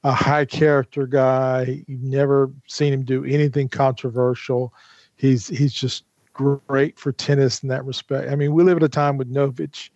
a 0.05 0.13
high 0.13 0.45
character 0.45 1.07
guy. 1.07 1.85
You've 1.87 2.03
never 2.03 2.51
seen 2.67 2.93
him 2.93 3.05
do 3.05 3.25
anything 3.25 3.69
controversial. 3.69 4.73
He's 5.17 5.49
he's 5.49 5.73
just 5.73 6.05
great 6.33 6.99
for 6.99 7.13
tennis 7.13 7.63
in 7.63 7.69
that 7.69 7.85
respect. 7.85 8.31
I 8.31 8.37
mean, 8.37 8.53
we 8.53 8.63
live 8.63 8.77
at 8.77 8.83
a 8.83 8.89
time 8.89 9.17
with 9.17 9.33
Novich 9.33 9.91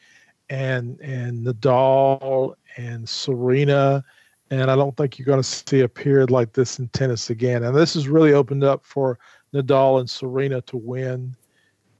and 0.52 1.00
and 1.00 1.46
Nadal 1.46 2.54
and 2.76 3.08
Serena, 3.08 4.04
and 4.50 4.70
I 4.70 4.76
don't 4.76 4.94
think 4.96 5.18
you're 5.18 5.26
going 5.26 5.40
to 5.40 5.42
see 5.42 5.80
a 5.80 5.88
period 5.88 6.30
like 6.30 6.52
this 6.52 6.78
in 6.78 6.88
tennis 6.88 7.30
again. 7.30 7.64
And 7.64 7.74
this 7.74 7.94
has 7.94 8.06
really 8.06 8.34
opened 8.34 8.62
up 8.62 8.84
for 8.84 9.18
Nadal 9.54 10.00
and 10.00 10.08
Serena 10.08 10.60
to 10.62 10.76
win. 10.76 11.34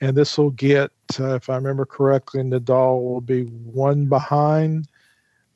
And 0.03 0.16
this 0.16 0.36
will 0.36 0.50
get, 0.50 0.90
uh, 1.18 1.34
if 1.34 1.48
I 1.48 1.55
remember 1.55 1.86
correctly, 1.86 2.42
Nadal 2.42 3.03
will 3.03 3.20
be 3.20 3.44
one 3.44 4.07
behind 4.07 4.88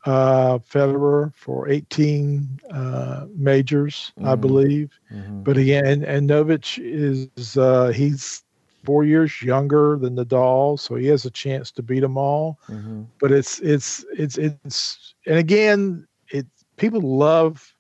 uh, 0.07 0.59
Federer 0.59 1.35
for 1.35 1.69
18 1.69 2.61
uh, 2.71 3.27
majors, 3.35 4.13
I 4.23 4.37
Mhm. 4.37 4.41
believe. 4.41 5.01
Mm-hmm. 5.13 5.43
But 5.43 5.57
again, 5.59 5.85
and, 5.87 6.05
and 6.05 6.31
Novich 6.31 6.79
is 6.83 7.59
uh, 7.59 7.89
he's 7.89 8.45
four 8.87 9.05
years 9.05 9.43
younger 9.43 9.99
than 9.99 10.17
Nadal, 10.17 10.79
so 10.79 10.95
he 10.95 11.07
has 11.09 11.27
a 11.27 11.31
chance 11.31 11.71
to 11.73 11.83
beat 11.83 12.01
them 12.01 12.17
all. 12.17 12.59
Mm-hmm. 12.69 13.03
But 13.21 13.33
it's 13.33 13.59
it's 13.61 14.05
it's 14.17 14.39
it's 14.39 15.15
and 15.27 15.39
again, 15.39 16.07
it 16.31 16.47
people 16.77 17.01
love 17.01 17.75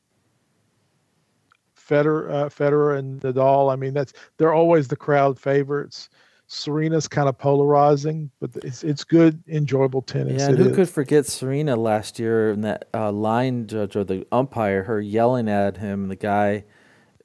Federer, 1.76 2.30
uh, 2.30 2.48
Federer 2.48 2.98
and 2.98 3.20
Nadal. 3.20 3.72
I 3.72 3.76
mean, 3.76 3.94
that's 3.94 4.12
they're 4.36 4.52
always 4.52 4.88
the 4.88 4.96
crowd 4.96 5.38
favorites. 5.38 6.08
Serena's 6.48 7.08
kind 7.08 7.28
of 7.28 7.36
polarizing, 7.36 8.30
but 8.40 8.50
it's 8.62 8.84
it's 8.84 9.02
good, 9.02 9.42
enjoyable 9.48 10.02
tennis. 10.02 10.42
Yeah, 10.42 10.48
and 10.48 10.58
who 10.58 10.70
is. 10.70 10.76
could 10.76 10.88
forget 10.88 11.26
Serena 11.26 11.74
last 11.74 12.18
year 12.18 12.50
and 12.50 12.62
that 12.64 12.88
uh, 12.94 13.10
line 13.10 13.66
judge 13.66 13.96
or 13.96 14.04
the 14.04 14.26
umpire, 14.30 14.84
her 14.84 15.00
yelling 15.00 15.48
at 15.48 15.76
him, 15.76 16.02
and 16.02 16.10
the 16.10 16.16
guy 16.16 16.64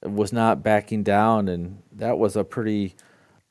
was 0.01 0.33
not 0.33 0.63
backing 0.63 1.03
down, 1.03 1.47
and 1.47 1.81
that 1.91 2.17
was 2.17 2.35
a 2.35 2.43
pretty 2.43 2.95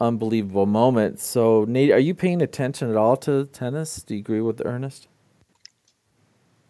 unbelievable 0.01 0.67
moment. 0.67 1.21
So, 1.21 1.65
Nate, 1.69 1.91
are 1.91 1.99
you 1.99 2.15
paying 2.15 2.43
attention 2.43 2.91
at 2.91 2.97
all 2.97 3.17
to 3.19 3.47
tennis? 3.47 4.03
Do 4.03 4.15
you 4.15 4.21
agree 4.21 4.41
with 4.41 4.63
Ernest? 4.65 5.09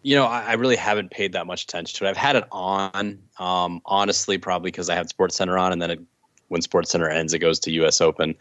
You 0.03 0.15
know, 0.15 0.25
I, 0.25 0.41
I 0.41 0.53
really 0.53 0.75
haven't 0.75 1.11
paid 1.11 1.33
that 1.33 1.45
much 1.45 1.63
attention 1.63 1.97
to 1.99 2.05
it. 2.05 2.09
I've 2.09 2.17
had 2.17 2.35
it 2.35 2.45
on, 2.51 3.19
um, 3.37 3.81
honestly, 3.85 4.37
probably 4.37 4.71
because 4.71 4.89
I 4.89 4.95
had 4.95 5.09
Sports 5.09 5.35
Center 5.35 5.57
on, 5.57 5.71
and 5.71 5.81
then 5.81 5.91
it, 5.91 5.99
when 6.47 6.61
Sports 6.61 6.89
Center 6.91 7.07
ends, 7.09 7.33
it 7.33 7.39
goes 7.39 7.59
to 7.59 7.71
U.S. 7.71 8.01
Open. 8.01 8.35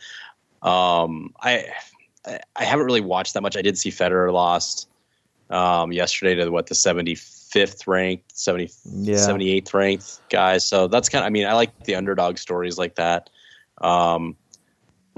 Um, 0.63 1.33
I 1.41 1.67
I- 2.27 2.65
haven't 2.65 2.87
really 2.87 3.01
watched 3.01 3.35
that 3.35 3.43
much. 3.43 3.57
I 3.57 3.63
did 3.63 3.79
see 3.79 3.91
Federer 3.91 4.33
lost 4.33 4.89
um, 5.51 5.93
yesterday 5.93 6.35
to 6.37 6.51
what 6.51 6.67
the 6.67 6.75
75th 6.75 7.87
ranked, 7.87 8.37
70, 8.39 8.71
Yeah. 8.93 9.17
78th 9.17 9.75
ranked 9.75 10.21
guys. 10.31 10.67
So 10.67 10.87
that's 10.89 11.09
kind 11.09 11.23
of. 11.23 11.27
I 11.27 11.31
mean, 11.31 11.47
I 11.47 11.53
like 11.55 11.85
the 11.85 11.95
underdog 11.95 12.39
stories 12.39 12.79
like 12.79 12.95
that. 12.97 13.29
Um, 13.83 14.37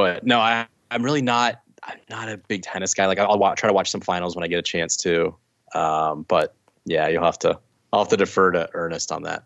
but 0.03 0.27
no, 0.27 0.41
I 0.41 0.67
I'm 0.91 1.03
really 1.03 1.23
not. 1.23 1.61
I'm 1.85 1.99
not 2.11 2.29
a 2.29 2.37
big 2.37 2.63
tennis 2.63 2.95
guy. 2.95 3.07
Like 3.07 3.19
I'll, 3.19 3.39
wa- 3.39 3.55
try 3.55 3.69
to 3.69 3.73
watch 3.73 3.91
some 3.91 4.01
finals 4.01 4.37
when 4.37 4.45
I 4.45 4.49
get 4.49 4.59
a 4.59 4.63
chance 4.63 4.97
to. 4.99 5.35
Um, 5.75 6.25
but 6.29 6.55
yeah, 6.85 7.09
you'll 7.09 7.25
have 7.25 7.39
to. 7.41 7.59
I'll 7.93 8.01
have 8.01 8.09
to 8.09 8.17
defer 8.17 8.51
to 8.53 8.69
Ernest 8.73 9.13
on 9.13 9.23
that. 9.23 9.45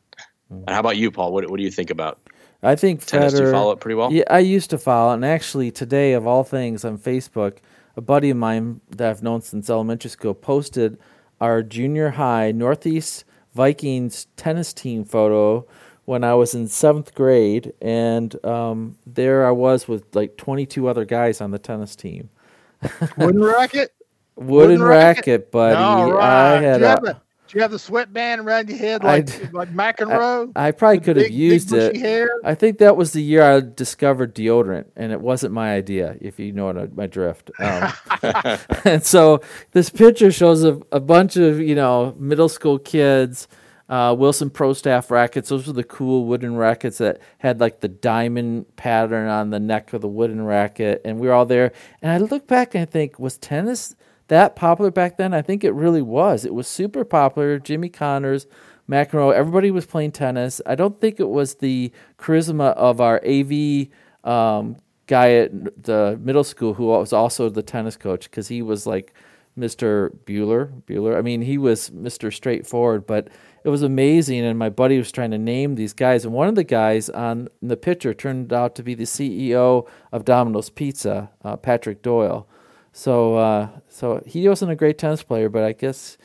Mm. 0.52 0.64
And 0.66 0.70
how 0.70 0.80
about 0.80 0.96
you, 0.96 1.10
Paul? 1.10 1.32
What 1.32 1.48
What 1.50 1.58
do 1.58 1.62
you 1.62 1.70
think 1.70 1.90
about 1.90 2.20
I 2.62 2.74
think 2.74 3.04
tennis? 3.04 3.34
Do 3.34 3.40
you 3.40 3.48
Federer- 3.48 3.52
follow 3.52 3.72
it 3.72 3.80
pretty 3.80 3.94
well? 3.94 4.12
Yeah, 4.12 4.24
I 4.30 4.38
used 4.40 4.70
to 4.70 4.78
follow, 4.78 5.12
and 5.12 5.24
actually 5.24 5.70
today, 5.70 6.12
of 6.14 6.26
all 6.26 6.44
things, 6.44 6.84
on 6.84 6.98
Facebook, 6.98 7.58
a 7.96 8.00
buddy 8.00 8.30
of 8.30 8.36
mine 8.36 8.80
that 8.90 9.10
I've 9.10 9.22
known 9.22 9.42
since 9.42 9.70
elementary 9.70 10.10
school 10.10 10.34
posted 10.34 10.98
our 11.40 11.62
junior 11.62 12.10
high 12.10 12.52
Northeast 12.52 13.24
Vikings 13.54 14.26
tennis 14.36 14.72
team 14.72 15.04
photo 15.04 15.66
when 16.06 16.22
I 16.22 16.34
was 16.34 16.54
in 16.54 16.68
seventh 16.68 17.14
grade, 17.14 17.74
and 17.82 18.44
um, 18.44 18.96
there 19.06 19.46
I 19.46 19.50
was 19.50 19.86
with 19.86 20.14
like 20.14 20.36
22 20.36 20.88
other 20.88 21.04
guys 21.04 21.40
on 21.40 21.50
the 21.50 21.58
tennis 21.58 21.94
team. 21.94 22.30
Wooden 23.18 23.42
racket. 23.42 23.92
Wooden, 24.36 24.46
Wooden 24.46 24.82
racket? 24.82 25.26
racket, 25.26 25.50
buddy. 25.50 25.76
All 25.76 26.18
I 26.18 26.60
had 26.60 26.74
Do 26.74 26.80
you 26.80 26.86
have 26.86 27.04
a, 27.04 27.10
a- 27.10 27.22
Do 27.48 27.58
you 27.58 27.62
have 27.62 27.70
the 27.72 27.78
sweatband 27.78 28.40
around 28.42 28.68
your 28.68 28.78
head 28.78 29.02
like, 29.02 29.28
I, 29.30 29.50
like 29.50 29.72
McEnroe? 29.72 30.52
I, 30.54 30.68
I 30.68 30.70
probably 30.70 31.00
could 31.00 31.16
have 31.16 31.30
used 31.30 31.72
it. 31.72 31.96
Hair? 31.96 32.30
I 32.44 32.54
think 32.54 32.78
that 32.78 32.96
was 32.96 33.12
the 33.12 33.22
year 33.22 33.42
I 33.42 33.60
discovered 33.60 34.32
deodorant, 34.32 34.86
and 34.94 35.10
it 35.10 35.20
wasn't 35.20 35.54
my 35.54 35.74
idea, 35.74 36.16
if 36.20 36.38
you 36.38 36.52
know 36.52 36.66
what 36.66 36.94
my 36.94 37.08
drift. 37.08 37.50
Um, 37.58 37.92
and 38.84 39.04
so 39.04 39.40
this 39.72 39.90
picture 39.90 40.30
shows 40.30 40.62
a, 40.62 40.80
a 40.92 41.00
bunch 41.00 41.36
of, 41.36 41.58
you 41.58 41.74
know, 41.74 42.14
middle 42.16 42.48
school 42.48 42.78
kids– 42.78 43.48
uh, 43.88 44.14
Wilson 44.18 44.50
Pro 44.50 44.72
Staff 44.72 45.10
rackets. 45.10 45.48
Those 45.48 45.66
were 45.66 45.72
the 45.72 45.84
cool 45.84 46.24
wooden 46.24 46.56
rackets 46.56 46.98
that 46.98 47.20
had 47.38 47.60
like 47.60 47.80
the 47.80 47.88
diamond 47.88 48.76
pattern 48.76 49.28
on 49.28 49.50
the 49.50 49.60
neck 49.60 49.92
of 49.92 50.00
the 50.00 50.08
wooden 50.08 50.44
racket. 50.44 51.00
And 51.04 51.18
we 51.18 51.28
were 51.28 51.32
all 51.32 51.46
there. 51.46 51.72
And 52.02 52.10
I 52.10 52.18
look 52.18 52.46
back 52.46 52.74
and 52.74 52.82
I 52.82 52.84
think, 52.84 53.18
was 53.18 53.38
tennis 53.38 53.94
that 54.28 54.56
popular 54.56 54.90
back 54.90 55.16
then? 55.16 55.32
I 55.32 55.42
think 55.42 55.62
it 55.62 55.72
really 55.72 56.02
was. 56.02 56.44
It 56.44 56.54
was 56.54 56.66
super 56.66 57.04
popular. 57.04 57.58
Jimmy 57.58 57.88
Connors, 57.88 58.46
McEnroe, 58.90 59.32
everybody 59.32 59.70
was 59.70 59.86
playing 59.86 60.12
tennis. 60.12 60.60
I 60.66 60.74
don't 60.74 61.00
think 61.00 61.20
it 61.20 61.28
was 61.28 61.56
the 61.56 61.92
charisma 62.18 62.74
of 62.74 63.00
our 63.00 63.20
AV 63.24 63.88
um, 64.24 64.76
guy 65.06 65.32
at 65.34 65.82
the 65.84 66.18
middle 66.20 66.44
school 66.44 66.74
who 66.74 66.86
was 66.86 67.12
also 67.12 67.48
the 67.48 67.62
tennis 67.62 67.96
coach 67.96 68.24
because 68.24 68.48
he 68.48 68.62
was 68.62 68.86
like 68.86 69.14
Mr. 69.58 70.10
Bueller. 70.24 70.82
Bueller. 70.82 71.16
I 71.16 71.22
mean, 71.22 71.42
he 71.42 71.58
was 71.58 71.90
Mr. 71.90 72.32
Straightforward, 72.32 73.06
but 73.06 73.28
it 73.66 73.68
was 73.68 73.82
amazing. 73.82 74.44
And 74.44 74.56
my 74.56 74.68
buddy 74.68 74.96
was 74.96 75.10
trying 75.10 75.32
to 75.32 75.38
name 75.38 75.74
these 75.74 75.92
guys, 75.92 76.24
and 76.24 76.32
one 76.32 76.46
of 76.46 76.54
the 76.54 76.62
guys 76.62 77.10
on 77.10 77.48
the 77.60 77.76
picture 77.76 78.14
turned 78.14 78.52
out 78.52 78.76
to 78.76 78.84
be 78.84 78.94
the 78.94 79.02
CEO 79.02 79.88
of 80.12 80.24
Domino's 80.24 80.70
Pizza, 80.70 81.30
uh, 81.44 81.56
Patrick 81.56 82.00
Doyle. 82.00 82.46
So, 82.92 83.34
uh, 83.34 83.68
so 83.88 84.22
he 84.24 84.48
wasn't 84.48 84.70
a 84.70 84.76
great 84.76 84.98
tennis 84.98 85.24
player, 85.24 85.48
but 85.48 85.64
I 85.64 85.72
guess 85.72 86.16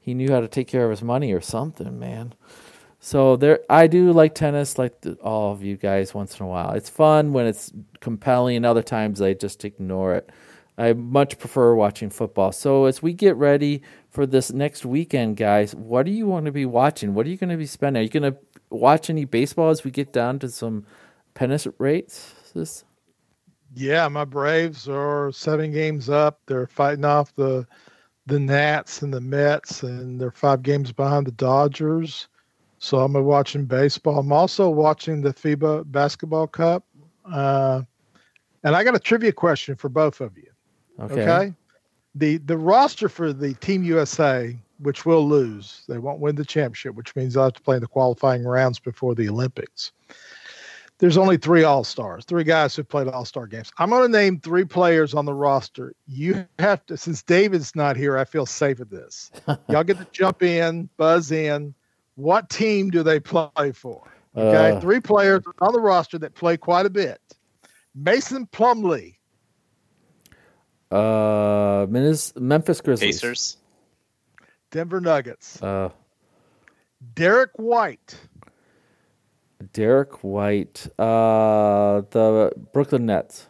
he 0.00 0.12
knew 0.12 0.32
how 0.32 0.40
to 0.40 0.48
take 0.48 0.66
care 0.66 0.86
of 0.86 0.90
his 0.90 1.02
money 1.02 1.32
or 1.32 1.40
something, 1.40 2.00
man. 2.00 2.34
So 2.98 3.36
there, 3.36 3.60
I 3.70 3.86
do 3.86 4.12
like 4.12 4.34
tennis, 4.34 4.76
like 4.76 5.00
the, 5.02 5.12
all 5.22 5.52
of 5.52 5.62
you 5.62 5.76
guys, 5.76 6.14
once 6.14 6.40
in 6.40 6.46
a 6.46 6.48
while. 6.48 6.72
It's 6.72 6.90
fun 6.90 7.32
when 7.32 7.46
it's 7.46 7.72
compelling, 8.00 8.56
and 8.56 8.66
other 8.66 8.82
times 8.82 9.22
I 9.22 9.34
just 9.34 9.64
ignore 9.64 10.14
it. 10.16 10.30
I 10.76 10.94
much 10.94 11.38
prefer 11.38 11.74
watching 11.74 12.10
football. 12.10 12.50
So 12.50 12.86
as 12.86 13.02
we 13.02 13.12
get 13.12 13.36
ready 13.36 13.82
for 14.18 14.26
this 14.26 14.52
next 14.52 14.84
weekend, 14.84 15.36
guys, 15.36 15.76
what 15.76 16.04
do 16.04 16.10
you 16.10 16.26
want 16.26 16.44
to 16.46 16.50
be 16.50 16.66
watching? 16.66 17.14
What 17.14 17.24
are 17.24 17.28
you 17.28 17.36
going 17.36 17.50
to 17.50 17.56
be 17.56 17.66
spending? 17.66 18.00
Are 18.00 18.02
you 18.02 18.08
going 18.08 18.32
to 18.32 18.36
watch 18.68 19.08
any 19.10 19.24
baseball 19.24 19.70
as 19.70 19.84
we 19.84 19.92
get 19.92 20.12
down 20.12 20.40
to 20.40 20.48
some 20.48 20.84
pennant 21.34 21.64
rates? 21.78 22.34
This? 22.52 22.82
Yeah, 23.76 24.08
my 24.08 24.24
Braves 24.24 24.88
are 24.88 25.30
seven 25.30 25.70
games 25.70 26.10
up. 26.10 26.40
They're 26.46 26.66
fighting 26.66 27.04
off 27.04 27.32
the 27.36 27.64
the 28.26 28.40
Nats 28.40 29.02
and 29.02 29.14
the 29.14 29.20
Mets, 29.20 29.84
and 29.84 30.20
they're 30.20 30.32
five 30.32 30.64
games 30.64 30.90
behind 30.90 31.28
the 31.28 31.32
Dodgers. 31.32 32.26
So 32.78 32.98
I'm 32.98 33.12
watching 33.12 33.66
baseball. 33.66 34.18
I'm 34.18 34.32
also 34.32 34.68
watching 34.68 35.20
the 35.20 35.32
FIBA 35.32 35.92
Basketball 35.92 36.48
Cup. 36.48 36.84
Uh, 37.24 37.82
and 38.64 38.74
I 38.74 38.82
got 38.82 38.96
a 38.96 38.98
trivia 38.98 39.30
question 39.30 39.76
for 39.76 39.88
both 39.88 40.20
of 40.20 40.36
you. 40.36 40.50
Okay. 40.98 41.22
okay. 41.22 41.54
The 42.18 42.38
the 42.38 42.56
roster 42.56 43.08
for 43.08 43.32
the 43.32 43.54
Team 43.54 43.84
USA, 43.84 44.56
which 44.80 45.06
will 45.06 45.28
lose, 45.28 45.82
they 45.88 45.98
won't 45.98 46.20
win 46.20 46.34
the 46.34 46.44
championship, 46.44 46.94
which 46.94 47.14
means 47.14 47.34
they'll 47.34 47.44
have 47.44 47.52
to 47.54 47.62
play 47.62 47.76
in 47.76 47.82
the 47.82 47.86
qualifying 47.86 48.44
rounds 48.44 48.78
before 48.78 49.14
the 49.14 49.28
Olympics. 49.28 49.92
There's 50.98 51.16
only 51.16 51.36
three 51.36 51.62
All 51.62 51.84
Stars, 51.84 52.24
three 52.24 52.42
guys 52.42 52.74
who 52.74 52.82
played 52.82 53.06
All 53.06 53.24
Star 53.24 53.46
games. 53.46 53.70
I'm 53.78 53.90
going 53.90 54.02
to 54.02 54.08
name 54.08 54.40
three 54.40 54.64
players 54.64 55.14
on 55.14 55.26
the 55.26 55.34
roster. 55.34 55.94
You 56.08 56.44
have 56.58 56.84
to, 56.86 56.96
since 56.96 57.22
David's 57.22 57.76
not 57.76 57.96
here, 57.96 58.18
I 58.18 58.24
feel 58.24 58.46
safe 58.46 58.80
at 58.80 58.90
this. 58.90 59.30
Y'all 59.68 59.84
get 59.84 59.98
to 59.98 60.06
jump 60.10 60.42
in, 60.42 60.88
buzz 60.96 61.30
in. 61.30 61.72
What 62.16 62.50
team 62.50 62.90
do 62.90 63.04
they 63.04 63.20
play 63.20 63.70
for? 63.72 64.12
Okay, 64.36 64.76
uh, 64.76 64.80
three 64.80 65.00
players 65.00 65.44
on 65.60 65.72
the 65.72 65.80
roster 65.80 66.18
that 66.18 66.34
play 66.34 66.56
quite 66.56 66.84
a 66.84 66.90
bit. 66.90 67.20
Mason 67.94 68.46
Plumlee, 68.46 69.17
uh, 70.90 71.86
Memphis 71.88 72.80
Grizzlies. 72.80 73.20
Pacers. 73.20 73.56
Denver 74.70 75.00
Nuggets. 75.00 75.62
Uh, 75.62 75.90
Derrick 77.14 77.52
White. 77.56 78.16
Derek 79.72 80.22
White. 80.22 80.86
Uh, 80.98 82.02
the 82.10 82.52
Brooklyn 82.72 83.06
Nets. 83.06 83.46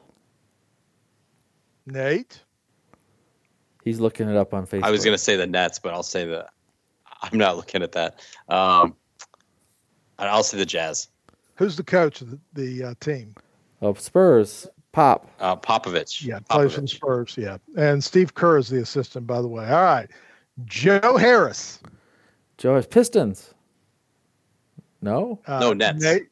Nate. 1.87 2.43
He's 3.85 4.01
looking 4.01 4.29
it 4.29 4.37
up 4.37 4.53
on 4.53 4.67
Facebook. 4.67 4.85
I 4.85 4.91
was 4.91 5.05
going 5.05 5.15
to 5.15 5.23
say 5.23 5.37
the 5.37 5.47
Nets, 5.47 5.79
but 5.79 5.95
I'll 5.95 6.03
say 6.03 6.27
that 6.27 6.51
I'm 7.23 7.39
not 7.39 7.57
looking 7.57 7.83
at 7.83 7.93
that. 7.93 8.21
Um, 8.49 8.95
I'll 10.19 10.43
say 10.43 10.59
the 10.59 10.67
Jazz. 10.67 11.09
Who's 11.55 11.77
the 11.77 11.85
coach 11.85 12.21
of 12.21 12.31
the, 12.31 12.39
the 12.53 12.85
uh, 12.85 12.95
team? 13.01 13.35
Oh, 13.81 13.95
Spurs. 13.95 14.67
Pop. 14.93 15.31
Uh, 15.39 15.57
Popovich. 15.57 16.25
Yeah, 16.25 16.41
plays 16.49 16.75
for 16.75 16.81
the 16.81 16.89
Spurs. 16.89 17.37
Yeah, 17.37 17.59
and 17.77 18.03
Steve 18.03 18.35
Kerr 18.35 18.59
is 18.59 18.69
the 18.69 18.81
assistant, 18.81 19.27
by 19.27 19.41
the 19.41 19.49
way. 19.49 19.65
All 19.65 19.83
right, 19.83 20.09
Joe 20.65 21.17
Harris. 21.17 21.81
Joe 22.57 22.71
Harris. 22.71 22.87
Pistons. 22.87 23.55
No. 25.01 25.41
Uh, 25.47 25.61
no 25.61 25.73
Nets. 25.73 26.03
Nate, 26.03 26.29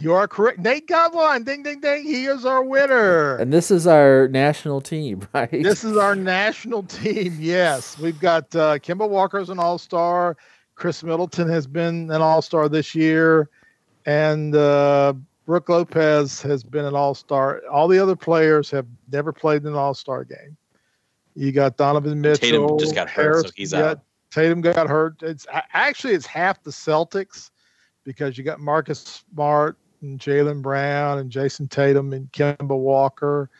you 0.00 0.12
are 0.14 0.26
correct. 0.26 0.58
Nate 0.58 0.86
got 0.86 1.14
one. 1.14 1.44
Ding, 1.44 1.62
ding, 1.62 1.80
ding. 1.80 2.04
He 2.04 2.26
is 2.26 2.46
our 2.46 2.62
winner. 2.62 3.36
And 3.36 3.52
this 3.52 3.70
is 3.70 3.86
our 3.86 4.28
national 4.28 4.80
team, 4.80 5.26
right? 5.34 5.50
This 5.50 5.84
is 5.84 5.96
our 5.96 6.14
national 6.14 6.84
team. 6.84 7.36
Yes, 7.38 7.98
we've 7.98 8.20
got 8.20 8.54
uh, 8.54 8.78
Kemba 8.78 9.08
Walker 9.08 9.38
as 9.38 9.50
an 9.50 9.58
All 9.58 9.78
Star. 9.78 10.36
Khris 10.76 11.02
Middleton 11.02 11.48
has 11.48 11.66
been 11.66 12.10
an 12.10 12.22
All 12.22 12.40
Star 12.40 12.68
this 12.68 12.94
year, 12.94 13.50
and 14.06 14.54
uh, 14.54 15.12
Brook 15.44 15.68
Lopez 15.68 16.40
has 16.42 16.62
been 16.62 16.84
an 16.84 16.94
all 16.94 17.14
star. 17.14 17.62
All 17.70 17.88
the 17.88 17.98
other 17.98 18.16
players 18.16 18.70
have 18.70 18.86
never 19.10 19.32
played 19.32 19.62
in 19.62 19.68
an 19.68 19.74
all 19.74 19.94
star 19.94 20.24
game. 20.24 20.56
You 21.34 21.52
got 21.52 21.76
Donovan 21.76 22.20
Mitchell. 22.20 22.68
Tatum 22.68 22.78
just 22.78 22.94
got 22.94 23.08
hurt, 23.08 23.22
Harris, 23.22 23.42
so 23.42 23.50
he's 23.56 23.74
out. 23.74 24.00
Tatum 24.30 24.60
got 24.60 24.88
hurt. 24.88 25.22
It's 25.22 25.46
actually 25.50 26.14
it's 26.14 26.26
half 26.26 26.62
the 26.62 26.70
Celtics 26.70 27.50
because 28.04 28.38
you 28.38 28.44
got 28.44 28.60
Marcus 28.60 29.24
Smart 29.32 29.76
and 30.02 30.18
Jaylen 30.18 30.62
Brown 30.62 31.18
and 31.18 31.30
Jayson 31.30 31.68
Tatum 31.68 32.12
and 32.12 32.30
Kemba 32.32 32.78
Walker, 32.78 33.50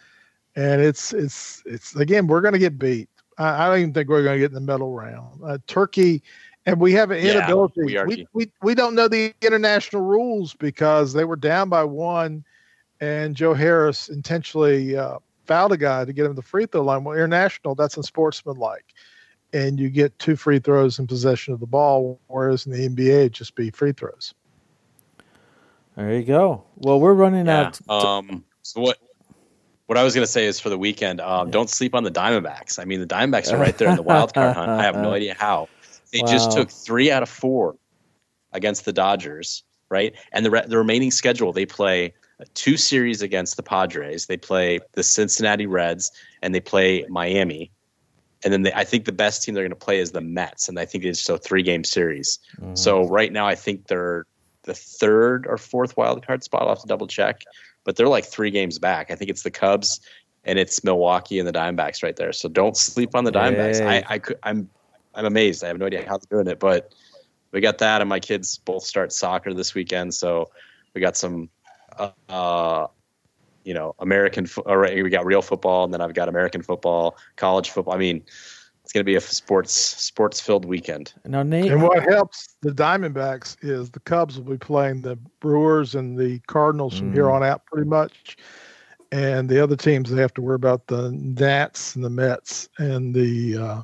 and 0.57 0.81
it's 0.81 1.13
it's 1.13 1.63
it's 1.67 1.97
again 1.97 2.27
we're 2.27 2.41
going 2.41 2.55
to 2.55 2.59
get 2.59 2.79
beat. 2.79 3.09
I, 3.39 3.65
I, 3.65 3.69
don't 3.69 3.79
even 3.79 3.95
think 3.95 4.09
we're 4.09 4.23
going 4.23 4.37
to 4.37 4.41
get 4.41 4.51
in 4.51 4.55
the 4.55 4.73
middle 4.73 4.93
round. 4.93 5.41
Uh, 5.43 5.59
Turkey 5.67 6.23
and 6.67 6.81
we 6.81 6.93
have 6.93 7.11
an 7.11 7.19
inability. 7.19 7.93
Yeah, 7.93 8.05
we, 8.05 8.17
we, 8.17 8.27
we, 8.33 8.53
we 8.63 8.75
don't 8.75 8.95
know 8.95 9.09
the 9.09 9.35
international 9.43 10.03
rules 10.03 10.55
because 10.55 11.13
they 11.13 11.25
were 11.25 11.37
down 11.37 11.69
by 11.69 11.85
one, 11.85 12.45
and 13.01 13.35
Joe 13.35 13.55
Harris 13.55 14.09
intentionally 14.09 14.97
uh, 14.97 15.19
fouled 15.47 15.73
a 15.73 15.77
guy 15.77 16.05
to 16.05 16.13
get 16.13 16.27
him 16.27 16.35
the 16.35 16.43
free 16.43 16.67
throw 16.67 16.83
line. 16.83 17.05
Well, 17.05 17.17
international, 17.17 17.75
that's 17.75 17.97
unsportsmanlike, 17.97 18.87
and 19.53 19.79
you 19.79 19.91
get 19.91 20.17
two 20.19 20.37
free 20.37 20.59
throws 20.59 20.99
in 20.99 21.07
possession 21.07 21.53
of 21.53 21.61
the 21.61 21.67
ball, 21.67 22.21
whereas 22.29 22.67
in 22.67 22.73
the 22.73 22.89
NBA, 22.89 23.09
it'd 23.09 23.33
just 23.33 23.55
be 23.55 23.71
free 23.71 23.93
throws. 23.93 24.35
There 25.97 26.15
you 26.15 26.25
go. 26.25 26.65
Well, 26.77 27.01
we're 27.01 27.13
running 27.13 27.47
yeah, 27.47 27.61
out. 27.61 27.75
To- 27.75 27.91
um, 27.91 28.45
so 28.63 28.81
what? 28.81 28.99
What 29.87 29.99
I 29.99 30.05
was 30.05 30.15
going 30.15 30.25
to 30.25 30.31
say 30.31 30.47
is 30.47 30.59
for 30.59 30.71
the 30.71 30.79
weekend, 30.79 31.21
um, 31.21 31.49
yeah. 31.49 31.53
don't 31.53 31.69
sleep 31.69 31.95
on 31.95 32.03
the 32.03 32.11
Diamondbacks. 32.11 32.79
I 32.79 32.87
mean, 32.87 33.01
the 33.01 33.07
Diamondbacks 33.07 33.53
are 33.53 33.59
right 33.61 33.77
there 33.77 33.91
in 33.91 33.97
the 33.97 34.03
wild 34.03 34.33
card 34.33 34.57
hunt. 34.57 34.71
I 34.71 34.85
have 34.85 34.97
no 34.97 35.13
idea 35.13 35.35
how. 35.39 35.69
They 36.13 36.21
wow. 36.21 36.27
just 36.27 36.53
took 36.53 36.71
three 36.71 37.11
out 37.11 37.23
of 37.23 37.29
four 37.29 37.77
against 38.53 38.85
the 38.85 38.93
Dodgers, 38.93 39.63
right? 39.89 40.15
And 40.33 40.45
the 40.45 40.51
re- 40.51 40.67
the 40.67 40.79
remaining 40.79 41.11
schedule, 41.11 41.53
they 41.53 41.67
play 41.67 42.13
two 42.55 42.77
series 42.77 43.23
against 43.23 43.57
the 43.57 43.63
Padres. 43.63 44.27
They 44.27 44.37
play 44.37 44.81
the 44.93 45.03
Cincinnati 45.03 45.67
Reds 45.67 46.11
and 46.43 46.55
they 46.55 46.61
play 46.61 47.07
Miami. 47.09 47.71
And 48.45 48.53
then 48.53 48.63
they, 48.63 48.73
I 48.73 48.85
think 48.85 49.05
the 49.05 49.13
best 49.13 49.43
team 49.43 49.55
they're 49.55 49.63
going 49.63 49.71
to 49.71 49.77
play 49.77 50.01
is 50.01 50.11
the 50.11 50.21
Mets, 50.21 50.69
and 50.69 50.79
I 50.79 50.85
think 50.85 51.05
it's 51.05 51.29
a 51.29 51.39
three 51.39 51.63
game 51.63 51.85
series. 51.85 52.41
Mm-hmm. 52.61 52.75
So 52.75 53.07
right 53.07 53.33
now, 53.33 53.47
I 53.47 53.55
think 53.55 53.87
they're 53.87 54.27
the 54.65 54.75
third 54.75 55.47
or 55.47 55.57
fourth 55.57 55.97
wild 55.97 56.27
card 56.27 56.43
spot. 56.43 56.63
I'll 56.63 56.71
have 56.71 56.81
to 56.81 56.89
double 56.89 57.07
check, 57.07 57.45
but 57.85 57.97
they're 57.97 58.09
like 58.09 58.25
three 58.25 58.51
games 58.51 58.79
back. 58.79 59.11
I 59.11 59.15
think 59.15 59.31
it's 59.31 59.45
the 59.45 59.51
Cubs 59.51 60.01
and 60.45 60.59
it's 60.59 60.83
Milwaukee 60.83 61.39
and 61.39 61.47
the 61.47 61.53
Diamondbacks 61.53 62.03
right 62.03 62.17
there. 62.17 62.33
So 62.33 62.49
don't 62.49 62.77
sleep 62.77 63.15
on 63.15 63.25
the 63.25 63.33
Diamondbacks. 63.33 63.79
Hey. 63.79 64.03
I, 64.09 64.15
I 64.15 64.19
could, 64.19 64.39
I'm 64.43 64.69
I'm 65.15 65.27
amazed. 65.27 65.65
I 65.65 65.69
have 65.69 65.79
no 65.79 65.87
idea 65.87 66.07
how 66.07 66.19
they're 66.19 66.43
doing 66.43 66.53
it, 66.53 66.59
but 66.59 66.95
we 67.53 67.61
got 67.61 67.79
that, 67.79 68.01
and 68.01 68.09
my 68.09 68.21
kids 68.21 68.59
both 68.59 68.85
start 68.85 69.13
soccer 69.13 69.53
this 69.53 69.75
weekend, 69.75 70.15
so 70.15 70.51
we 70.95 71.01
got 71.01 71.17
some, 71.17 71.51
uh, 71.99 72.11
uh 72.29 72.87
you 73.65 73.75
know, 73.75 73.95
American. 74.01 74.47
Fo- 74.47 74.65
we 74.81 75.09
got 75.11 75.25
real 75.25 75.43
football, 75.43 75.85
and 75.85 75.93
then 75.93 76.01
I've 76.01 76.15
got 76.15 76.29
American 76.29 76.63
football, 76.63 77.17
college 77.37 77.71
football. 77.71 77.95
I 77.95 77.99
mean, 77.99 78.25
it's 78.83 78.93
going 78.93 79.03
to 79.03 79.05
be 79.05 79.15
a 79.15 79.21
sports 79.21 79.73
sports 79.73 80.41
filled 80.41 80.65
weekend. 80.65 81.15
Now, 81.25 81.43
Nate, 81.43 81.71
and 81.71 81.83
what 81.83 82.03
helps 82.03 82.57
the 82.63 82.71
Diamondbacks 82.71 83.57
is 83.63 83.91
the 83.91 84.01
Cubs 84.01 84.37
will 84.37 84.51
be 84.51 84.59
playing 84.59 85.03
the 85.03 85.17
Brewers 85.41 85.95
and 85.95 86.19
the 86.19 86.41
Cardinals 86.49 86.99
from 86.99 87.11
mm. 87.11 87.15
here 87.15 87.31
on 87.31 87.45
out, 87.45 87.65
pretty 87.67 87.89
much. 87.89 88.37
And 89.13 89.49
the 89.49 89.63
other 89.63 89.77
teams 89.77 90.11
they 90.11 90.21
have 90.21 90.35
to 90.35 90.43
worry 90.43 90.57
about 90.57 90.87
the 90.87 91.13
Nats 91.13 91.95
and 91.95 92.05
the 92.05 92.11
Mets 92.11 92.69
and 92.79 93.15
the 93.15 93.57
uh, 93.59 93.83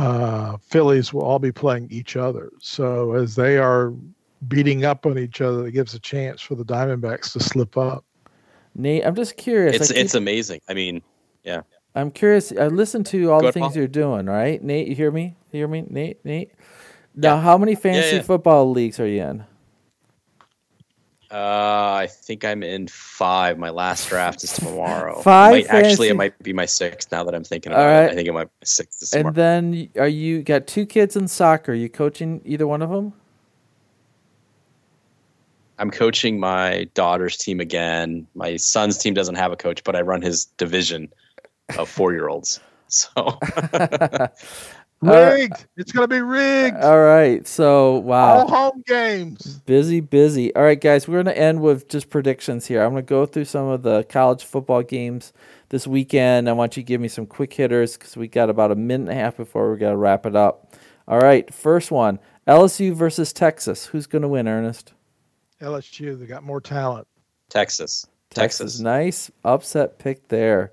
uh, 0.00 0.56
Phillies 0.56 1.12
will 1.12 1.22
all 1.22 1.38
be 1.38 1.52
playing 1.52 1.88
each 1.90 2.16
other. 2.16 2.50
So 2.60 3.12
as 3.12 3.34
they 3.34 3.58
are 3.58 3.92
beating 4.48 4.84
up 4.84 5.04
on 5.04 5.18
each 5.18 5.40
other, 5.40 5.66
it 5.66 5.72
gives 5.72 5.94
a 5.94 5.98
chance 5.98 6.40
for 6.40 6.54
the 6.54 6.64
Diamondbacks 6.64 7.32
to 7.32 7.40
slip 7.40 7.76
up. 7.76 8.04
Nate, 8.74 9.04
I'm 9.04 9.14
just 9.14 9.36
curious. 9.36 9.76
It's 9.76 9.88
keep, 9.88 9.96
it's 9.98 10.14
amazing. 10.14 10.60
I 10.68 10.74
mean, 10.74 11.02
yeah. 11.44 11.62
I'm 11.94 12.10
curious. 12.10 12.52
I 12.52 12.68
listen 12.68 13.04
to 13.04 13.30
all 13.30 13.40
Go 13.40 13.48
the 13.48 13.52
things 13.52 13.68
Paul. 13.68 13.76
you're 13.76 13.88
doing, 13.88 14.26
right? 14.26 14.62
Nate, 14.62 14.88
you 14.88 14.94
hear 14.94 15.10
me? 15.10 15.36
You 15.52 15.58
hear 15.58 15.68
me, 15.68 15.84
Nate? 15.88 16.24
Nate. 16.24 16.52
Now, 17.14 17.34
yeah. 17.34 17.42
how 17.42 17.58
many 17.58 17.74
fantasy 17.74 18.10
yeah, 18.10 18.16
yeah. 18.16 18.22
football 18.22 18.70
leagues 18.70 19.00
are 19.00 19.06
you 19.06 19.22
in? 19.22 19.44
Uh, 21.30 21.94
I 21.94 22.08
think 22.10 22.44
I'm 22.44 22.64
in 22.64 22.88
five. 22.88 23.56
My 23.56 23.70
last 23.70 24.08
draft 24.08 24.42
is 24.42 24.52
tomorrow. 24.52 25.22
five. 25.22 25.54
It 25.54 25.70
might, 25.70 25.74
actually, 25.74 26.08
it 26.08 26.16
might 26.16 26.36
be 26.42 26.52
my 26.52 26.66
sixth 26.66 27.12
now 27.12 27.22
that 27.22 27.34
I'm 27.34 27.44
thinking 27.44 27.70
about 27.70 27.86
right. 27.86 28.04
it. 28.04 28.10
I 28.10 28.14
think 28.16 28.26
it 28.26 28.32
might 28.32 28.48
be 28.60 28.66
sixth. 28.66 29.14
and 29.14 29.32
then, 29.34 29.88
are 29.96 30.08
you 30.08 30.42
got 30.42 30.66
two 30.66 30.86
kids 30.86 31.14
in 31.14 31.28
soccer? 31.28 31.70
Are 31.70 31.74
you 31.74 31.88
coaching 31.88 32.40
either 32.44 32.66
one 32.66 32.82
of 32.82 32.90
them? 32.90 33.12
I'm 35.78 35.90
coaching 35.90 36.40
my 36.40 36.88
daughter's 36.94 37.36
team 37.36 37.60
again. 37.60 38.26
My 38.34 38.56
son's 38.56 38.98
team 38.98 39.14
doesn't 39.14 39.36
have 39.36 39.52
a 39.52 39.56
coach, 39.56 39.84
but 39.84 39.94
I 39.94 40.02
run 40.02 40.22
his 40.22 40.44
division 40.44 41.10
of 41.78 41.88
four 41.88 42.12
year 42.12 42.28
olds. 42.28 42.60
So 42.88 43.08
Rigged. 45.02 45.54
Uh, 45.54 45.64
it's 45.78 45.92
going 45.92 46.06
to 46.08 46.14
be 46.14 46.20
rigged. 46.20 46.76
All 46.76 47.00
right. 47.00 47.46
So, 47.46 47.96
wow. 47.98 48.40
All 48.40 48.48
home 48.48 48.82
games. 48.86 49.60
Busy, 49.60 50.00
busy. 50.00 50.54
All 50.54 50.62
right, 50.62 50.78
guys. 50.78 51.08
We're 51.08 51.22
going 51.22 51.34
to 51.34 51.38
end 51.38 51.62
with 51.62 51.88
just 51.88 52.10
predictions 52.10 52.66
here. 52.66 52.82
I'm 52.82 52.92
going 52.92 53.04
to 53.04 53.08
go 53.08 53.24
through 53.24 53.46
some 53.46 53.68
of 53.68 53.82
the 53.82 54.04
college 54.04 54.44
football 54.44 54.82
games 54.82 55.32
this 55.70 55.86
weekend. 55.86 56.50
I 56.50 56.52
want 56.52 56.76
you 56.76 56.82
to 56.82 56.86
give 56.86 57.00
me 57.00 57.08
some 57.08 57.24
quick 57.24 57.54
hitters 57.54 57.96
because 57.96 58.14
we 58.14 58.28
got 58.28 58.50
about 58.50 58.72
a 58.72 58.76
minute 58.76 59.08
and 59.08 59.18
a 59.18 59.22
half 59.22 59.38
before 59.38 59.72
we 59.72 59.78
got 59.78 59.90
to 59.90 59.96
wrap 59.96 60.26
it 60.26 60.36
up. 60.36 60.74
All 61.08 61.18
right. 61.18 61.52
First 61.52 61.90
one 61.90 62.18
LSU 62.46 62.92
versus 62.92 63.32
Texas. 63.32 63.86
Who's 63.86 64.06
going 64.06 64.22
to 64.22 64.28
win, 64.28 64.46
Ernest? 64.46 64.92
LSU. 65.62 66.18
They 66.18 66.26
got 66.26 66.42
more 66.42 66.60
talent. 66.60 67.08
Texas. 67.48 68.06
Texas. 68.28 68.58
Texas. 68.58 68.80
Nice 68.80 69.30
upset 69.44 69.98
pick 69.98 70.28
there. 70.28 70.72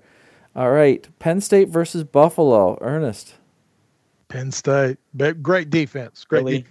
All 0.54 0.70
right. 0.70 1.08
Penn 1.18 1.40
State 1.40 1.70
versus 1.70 2.04
Buffalo. 2.04 2.76
Ernest. 2.82 3.37
Penn 4.28 4.50
State, 4.52 4.98
great 5.42 5.70
defense. 5.70 6.24
Great 6.24 6.44
really? 6.44 6.66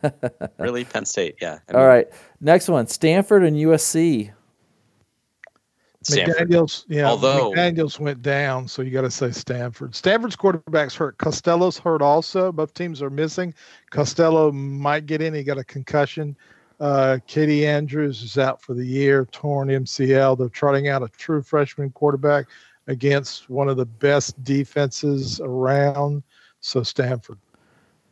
defense. 0.00 0.42
really, 0.58 0.84
Penn 0.84 1.04
State, 1.04 1.36
yeah. 1.40 1.58
I 1.68 1.72
mean, 1.72 1.80
All 1.80 1.86
right, 1.86 2.08
next 2.40 2.68
one: 2.68 2.86
Stanford 2.86 3.44
and 3.44 3.56
USC. 3.56 4.32
Stanford. 6.02 6.48
McDaniel's, 6.48 6.86
yeah. 6.88 7.08
Although 7.08 7.52
McDaniel's 7.52 8.00
went 8.00 8.22
down, 8.22 8.66
so 8.66 8.80
you 8.82 8.90
got 8.90 9.02
to 9.02 9.10
say 9.10 9.30
Stanford. 9.30 9.94
Stanford's 9.94 10.34
quarterback's 10.34 10.94
hurt. 10.94 11.18
Costello's 11.18 11.76
hurt 11.76 12.00
also. 12.00 12.50
Both 12.50 12.72
teams 12.72 13.02
are 13.02 13.10
missing. 13.10 13.52
Costello 13.90 14.50
might 14.50 15.04
get 15.04 15.20
in. 15.20 15.34
He 15.34 15.42
got 15.42 15.58
a 15.58 15.64
concussion. 15.64 16.36
Uh, 16.80 17.18
Katie 17.26 17.66
Andrews 17.66 18.22
is 18.22 18.38
out 18.38 18.62
for 18.62 18.72
the 18.72 18.84
year, 18.84 19.26
torn 19.26 19.68
MCL. 19.68 20.38
They're 20.38 20.48
trotting 20.48 20.88
out 20.88 21.02
a 21.02 21.08
true 21.08 21.42
freshman 21.42 21.90
quarterback 21.90 22.46
against 22.90 23.48
one 23.48 23.68
of 23.68 23.76
the 23.76 23.86
best 23.86 24.42
defenses 24.42 25.40
around. 25.40 26.22
So 26.60 26.82
Stanford. 26.82 27.38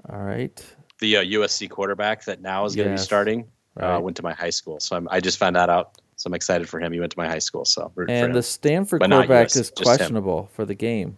All 0.08 0.20
right. 0.20 0.64
The 1.00 1.18
uh, 1.18 1.22
USC 1.22 1.68
quarterback 1.68 2.24
that 2.24 2.40
now 2.40 2.64
is 2.64 2.74
going 2.74 2.88
to 2.88 2.94
be 2.94 2.98
starting 2.98 3.46
uh, 3.80 3.84
right. 3.84 3.96
uh, 3.96 4.00
went 4.00 4.16
to 4.16 4.22
my 4.22 4.32
high 4.32 4.50
school, 4.50 4.80
so 4.80 4.96
I'm, 4.96 5.08
i 5.10 5.20
just 5.20 5.38
found 5.38 5.56
that 5.56 5.68
out. 5.68 6.00
So 6.16 6.26
I'm 6.26 6.34
excited 6.34 6.68
for 6.68 6.80
him. 6.80 6.92
He 6.92 6.98
went 6.98 7.12
to 7.12 7.18
my 7.18 7.28
high 7.28 7.38
school, 7.38 7.64
so 7.64 7.92
and 8.08 8.34
the 8.34 8.42
Stanford 8.42 8.98
but 8.98 9.10
quarterback 9.10 9.46
US, 9.46 9.56
is 9.56 9.70
questionable 9.70 10.50
for 10.52 10.64
the 10.64 10.74
game. 10.74 11.16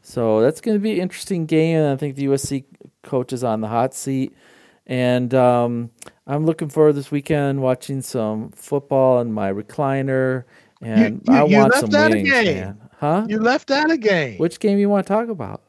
So 0.00 0.40
that's 0.40 0.62
going 0.62 0.76
to 0.76 0.80
be 0.80 0.92
an 0.92 1.00
interesting 1.00 1.44
game, 1.44 1.76
and 1.76 1.92
I 1.92 1.96
think 1.96 2.16
the 2.16 2.26
USC 2.26 2.64
coach 3.02 3.32
is 3.32 3.44
on 3.44 3.60
the 3.60 3.68
hot 3.68 3.92
seat. 3.92 4.34
And 4.86 5.32
um, 5.34 5.90
I'm 6.26 6.46
looking 6.46 6.68
forward 6.68 6.94
this 6.94 7.10
weekend 7.10 7.60
watching 7.60 8.00
some 8.02 8.50
football 8.50 9.20
in 9.20 9.32
my 9.32 9.52
recliner, 9.52 10.44
and 10.82 11.22
you, 11.26 11.34
you, 11.34 11.40
I 11.40 11.42
want 11.44 11.74
some 11.74 11.90
wings, 11.90 12.28
man. 12.28 12.78
Huh? 12.98 13.26
You 13.28 13.40
left 13.40 13.70
out 13.70 13.90
a 13.90 13.96
game. 13.96 14.38
Which 14.38 14.60
game 14.60 14.78
you 14.78 14.88
want 14.88 15.06
to 15.06 15.12
talk 15.12 15.28
about? 15.28 15.62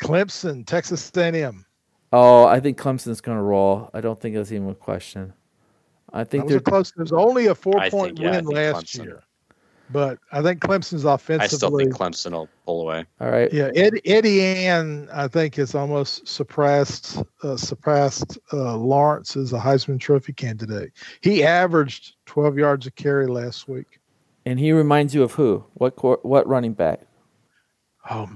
Clemson, 0.00 0.66
Texas 0.66 1.02
Stadium. 1.02 1.64
Oh, 2.12 2.46
I 2.46 2.60
think 2.60 2.78
Clemson's 2.78 3.20
going 3.20 3.38
to 3.38 3.42
roll. 3.42 3.90
I 3.92 4.00
don't 4.00 4.20
think 4.20 4.36
that's 4.36 4.52
even 4.52 4.70
a 4.70 4.74
question. 4.74 5.32
I 6.12 6.24
think 6.24 6.48
they're 6.48 6.60
close. 6.60 6.92
There's 6.96 7.12
only 7.12 7.46
a 7.46 7.54
four 7.54 7.78
I 7.78 7.90
point 7.90 8.16
think, 8.16 8.20
yeah, 8.20 8.36
win 8.36 8.44
last 8.46 8.86
Clemson. 8.86 9.04
year, 9.04 9.22
but 9.90 10.18
I 10.32 10.40
think 10.40 10.60
Clemson's 10.60 11.04
offensively. 11.04 11.44
I 11.44 11.48
still 11.48 11.76
think 11.76 11.92
Clemson 11.92 12.32
will 12.32 12.48
pull 12.64 12.82
away. 12.82 13.04
All 13.20 13.30
right. 13.30 13.52
Yeah, 13.52 13.70
Ed, 13.74 13.94
Etienne, 14.04 15.08
I 15.12 15.28
think, 15.28 15.56
has 15.56 15.74
almost 15.74 16.28
surpassed 16.28 17.22
uh, 17.42 17.56
surpassed 17.56 18.38
uh, 18.52 18.76
Lawrence 18.76 19.36
as 19.36 19.52
a 19.52 19.58
Heisman 19.58 20.00
Trophy 20.00 20.32
candidate. 20.32 20.92
He 21.20 21.42
averaged 21.42 22.14
12 22.26 22.56
yards 22.56 22.86
a 22.86 22.92
carry 22.92 23.26
last 23.26 23.68
week. 23.68 23.98
And 24.46 24.58
he 24.58 24.72
reminds 24.72 25.14
you 25.14 25.22
of 25.22 25.32
who? 25.32 25.64
What 25.74 26.02
what 26.24 26.46
running 26.48 26.72
back? 26.72 27.00
Oh 28.08 28.26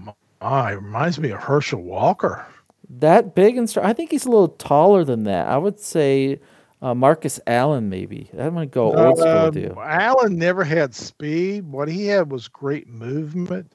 Oh, 0.40 0.66
it 0.66 0.76
reminds 0.76 1.18
me 1.18 1.30
of 1.30 1.40
Herschel 1.40 1.82
Walker. 1.82 2.46
That 2.88 3.34
big 3.34 3.56
and 3.56 3.68
strong. 3.68 3.86
I 3.86 3.92
think 3.92 4.10
he's 4.10 4.24
a 4.24 4.30
little 4.30 4.48
taller 4.48 5.04
than 5.04 5.24
that. 5.24 5.46
I 5.46 5.58
would 5.58 5.78
say 5.78 6.40
uh, 6.80 6.94
Marcus 6.94 7.38
Allen, 7.46 7.90
maybe. 7.90 8.30
Going 8.34 8.54
to 8.54 8.66
go 8.66 8.96
old 8.96 9.18
school 9.18 9.30
uh, 9.30 9.46
with 9.46 9.56
you. 9.56 9.76
Allen 9.78 10.38
never 10.38 10.64
had 10.64 10.94
speed. 10.94 11.64
What 11.64 11.88
he 11.88 12.06
had 12.06 12.32
was 12.32 12.48
great 12.48 12.88
movement. 12.88 13.74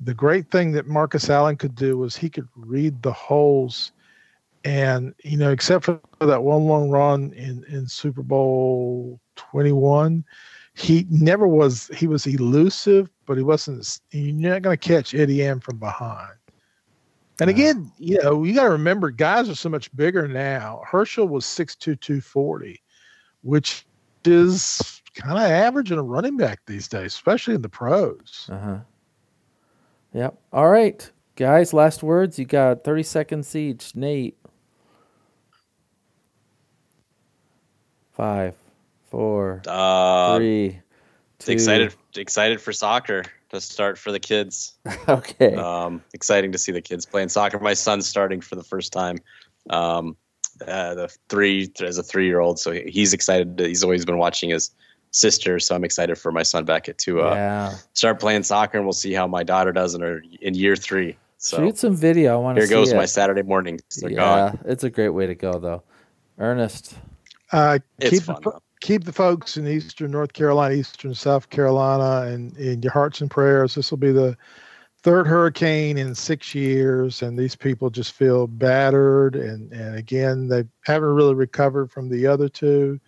The 0.00 0.14
great 0.14 0.50
thing 0.50 0.72
that 0.72 0.86
Marcus 0.86 1.28
Allen 1.28 1.56
could 1.56 1.74
do 1.74 1.98
was 1.98 2.16
he 2.16 2.30
could 2.30 2.48
read 2.54 3.02
the 3.02 3.12
holes. 3.12 3.92
And, 4.64 5.14
you 5.24 5.36
know, 5.36 5.50
except 5.50 5.84
for 5.84 6.00
that 6.20 6.42
one 6.42 6.64
long 6.64 6.90
run 6.90 7.32
in, 7.32 7.64
in 7.68 7.86
Super 7.86 8.22
Bowl 8.22 9.20
21, 9.36 10.24
he 10.74 11.06
never 11.08 11.46
was 11.46 11.88
he 11.96 12.06
was 12.06 12.26
elusive, 12.26 13.08
but 13.26 13.36
he 13.36 13.44
wasn't. 13.44 14.00
You're 14.10 14.52
not 14.52 14.62
going 14.62 14.76
to 14.76 14.88
catch 14.88 15.14
Etienne 15.14 15.60
from 15.60 15.78
behind. 15.78 16.34
And 17.40 17.50
again, 17.50 17.90
you 17.98 18.20
know, 18.22 18.44
you 18.44 18.54
got 18.54 18.64
to 18.64 18.70
remember, 18.70 19.10
guys 19.10 19.48
are 19.48 19.54
so 19.54 19.68
much 19.68 19.94
bigger 19.96 20.28
now. 20.28 20.82
Herschel 20.86 21.26
was 21.28 21.46
six 21.46 21.74
two 21.76 21.96
two 21.96 22.20
forty, 22.20 22.82
which 23.42 23.86
is 24.24 25.00
kind 25.14 25.38
of 25.38 25.44
average 25.44 25.92
in 25.92 25.98
a 25.98 26.02
running 26.02 26.36
back 26.36 26.60
these 26.66 26.88
days, 26.88 27.14
especially 27.14 27.54
in 27.54 27.62
the 27.62 27.68
pros. 27.68 28.48
Uh 28.50 28.58
huh. 28.58 28.78
Yep. 30.12 30.38
All 30.52 30.68
right, 30.68 31.08
guys. 31.36 31.72
Last 31.72 32.02
words. 32.02 32.36
You 32.36 32.46
got 32.46 32.82
thirty 32.82 33.04
seconds 33.04 33.54
each. 33.54 33.94
Nate. 33.94 34.36
Five 38.12 38.54
four, 39.14 39.62
uh, 39.66 40.36
three. 40.36 40.80
Two. 41.38 41.52
Excited, 41.52 41.94
excited 42.16 42.60
for 42.60 42.72
soccer 42.72 43.24
to 43.50 43.60
start 43.60 43.98
for 43.98 44.12
the 44.12 44.20
kids. 44.20 44.74
okay. 45.08 45.54
Um, 45.54 46.02
exciting 46.12 46.52
to 46.52 46.58
see 46.58 46.72
the 46.72 46.80
kids 46.80 47.06
playing 47.06 47.28
soccer. 47.28 47.58
My 47.58 47.74
son's 47.74 48.06
starting 48.06 48.40
for 48.40 48.56
the 48.56 48.62
first 48.62 48.92
time. 48.92 49.18
Um, 49.70 50.16
uh, 50.66 50.94
the 50.94 51.16
three 51.28 51.72
as 51.80 51.98
a 51.98 52.02
three 52.02 52.26
year 52.26 52.40
old, 52.40 52.58
so 52.58 52.72
he's 52.72 53.12
excited. 53.12 53.58
He's 53.58 53.82
always 53.82 54.04
been 54.04 54.18
watching 54.18 54.50
his 54.50 54.70
sister, 55.10 55.58
so 55.58 55.74
I'm 55.74 55.84
excited 55.84 56.16
for 56.16 56.30
my 56.32 56.42
son 56.42 56.64
Beckett 56.64 56.98
to 56.98 57.22
uh, 57.22 57.34
yeah. 57.34 57.74
start 57.92 58.20
playing 58.20 58.44
soccer, 58.44 58.78
and 58.78 58.86
we'll 58.86 58.92
see 58.92 59.12
how 59.12 59.26
my 59.26 59.42
daughter 59.42 59.72
does 59.72 59.94
in 59.94 60.00
her 60.00 60.22
in 60.40 60.54
year 60.54 60.76
three. 60.76 61.16
So 61.38 61.58
shoot 61.58 61.78
some 61.78 61.96
video. 61.96 62.34
I 62.34 62.36
want 62.36 62.56
to. 62.56 62.62
Here 62.62 62.70
goes 62.70 62.92
it. 62.92 62.96
my 62.96 63.04
Saturday 63.04 63.42
morning. 63.42 63.80
yeah, 63.96 64.10
gone. 64.10 64.58
it's 64.64 64.84
a 64.84 64.90
great 64.90 65.10
way 65.10 65.26
to 65.26 65.34
go, 65.34 65.58
though. 65.58 65.82
Ernest. 66.38 66.96
Uh, 67.52 67.78
it's 67.98 68.24
fun. 68.24 68.40
The, 68.42 68.60
keep 68.84 69.04
the 69.04 69.12
folks 69.12 69.56
in 69.56 69.66
Eastern 69.66 70.10
North 70.10 70.34
Carolina, 70.34 70.74
Eastern 70.74 71.14
South 71.14 71.48
Carolina, 71.48 72.30
and 72.30 72.54
in 72.58 72.82
your 72.82 72.92
hearts 72.92 73.22
and 73.22 73.30
prayers. 73.30 73.74
This 73.74 73.90
will 73.90 73.96
be 73.96 74.12
the 74.12 74.36
third 74.98 75.26
hurricane 75.26 75.96
in 75.96 76.14
six 76.14 76.54
years, 76.54 77.22
and 77.22 77.38
these 77.38 77.56
people 77.56 77.88
just 77.88 78.12
feel 78.12 78.46
battered. 78.46 79.36
And, 79.36 79.72
and 79.72 79.96
again, 79.96 80.48
they 80.48 80.64
haven't 80.82 81.08
really 81.14 81.34
recovered 81.34 81.90
from 81.90 82.10
the 82.10 82.26
other 82.26 82.46
two. 82.46 83.00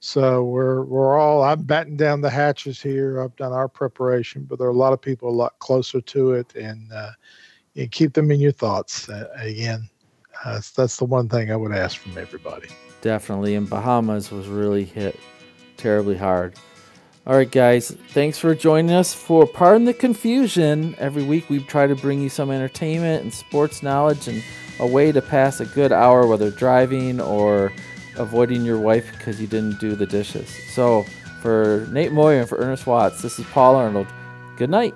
So 0.00 0.42
we're 0.42 0.82
we're 0.82 1.16
all 1.16 1.44
I'm 1.44 1.62
batting 1.62 1.96
down 1.96 2.20
the 2.20 2.30
hatches 2.30 2.82
here. 2.82 3.22
I've 3.22 3.36
done 3.36 3.52
our 3.52 3.68
preparation, 3.68 4.42
but 4.42 4.58
there 4.58 4.66
are 4.66 4.70
a 4.70 4.74
lot 4.74 4.92
of 4.92 5.00
people 5.00 5.28
a 5.28 5.30
lot 5.30 5.56
closer 5.60 6.00
to 6.00 6.32
it, 6.32 6.52
and 6.56 6.92
uh, 6.92 7.12
keep 7.92 8.14
them 8.14 8.32
in 8.32 8.40
your 8.40 8.50
thoughts. 8.50 9.08
Uh, 9.08 9.28
again, 9.36 9.88
uh, 10.44 10.60
that's 10.74 10.96
the 10.96 11.04
one 11.04 11.28
thing 11.28 11.52
I 11.52 11.56
would 11.56 11.70
ask 11.70 11.98
from 11.98 12.18
everybody. 12.18 12.66
Definitely. 13.02 13.56
And 13.56 13.68
Bahamas 13.68 14.30
was 14.30 14.48
really 14.48 14.84
hit 14.84 15.18
terribly 15.76 16.16
hard. 16.16 16.54
All 17.26 17.36
right, 17.36 17.50
guys. 17.50 17.90
Thanks 18.08 18.38
for 18.38 18.54
joining 18.54 18.90
us 18.90 19.12
for 19.14 19.46
Pardon 19.46 19.84
the 19.84 19.94
Confusion. 19.94 20.96
Every 20.98 21.22
week 21.22 21.48
we 21.50 21.62
try 21.62 21.86
to 21.86 21.94
bring 21.94 22.20
you 22.20 22.28
some 22.28 22.50
entertainment 22.50 23.22
and 23.22 23.32
sports 23.32 23.82
knowledge 23.82 24.26
and 24.26 24.42
a 24.80 24.86
way 24.86 25.12
to 25.12 25.20
pass 25.22 25.60
a 25.60 25.66
good 25.66 25.92
hour, 25.92 26.26
whether 26.26 26.50
driving 26.50 27.20
or 27.20 27.72
avoiding 28.16 28.64
your 28.64 28.80
wife 28.80 29.12
because 29.12 29.40
you 29.40 29.46
didn't 29.46 29.78
do 29.78 29.94
the 29.94 30.06
dishes. 30.06 30.48
So, 30.72 31.04
for 31.40 31.86
Nate 31.90 32.12
Moyer 32.12 32.40
and 32.40 32.48
for 32.48 32.58
Ernest 32.58 32.86
Watts, 32.86 33.22
this 33.22 33.38
is 33.38 33.46
Paul 33.46 33.76
Arnold. 33.76 34.06
Good 34.56 34.70
night. 34.70 34.94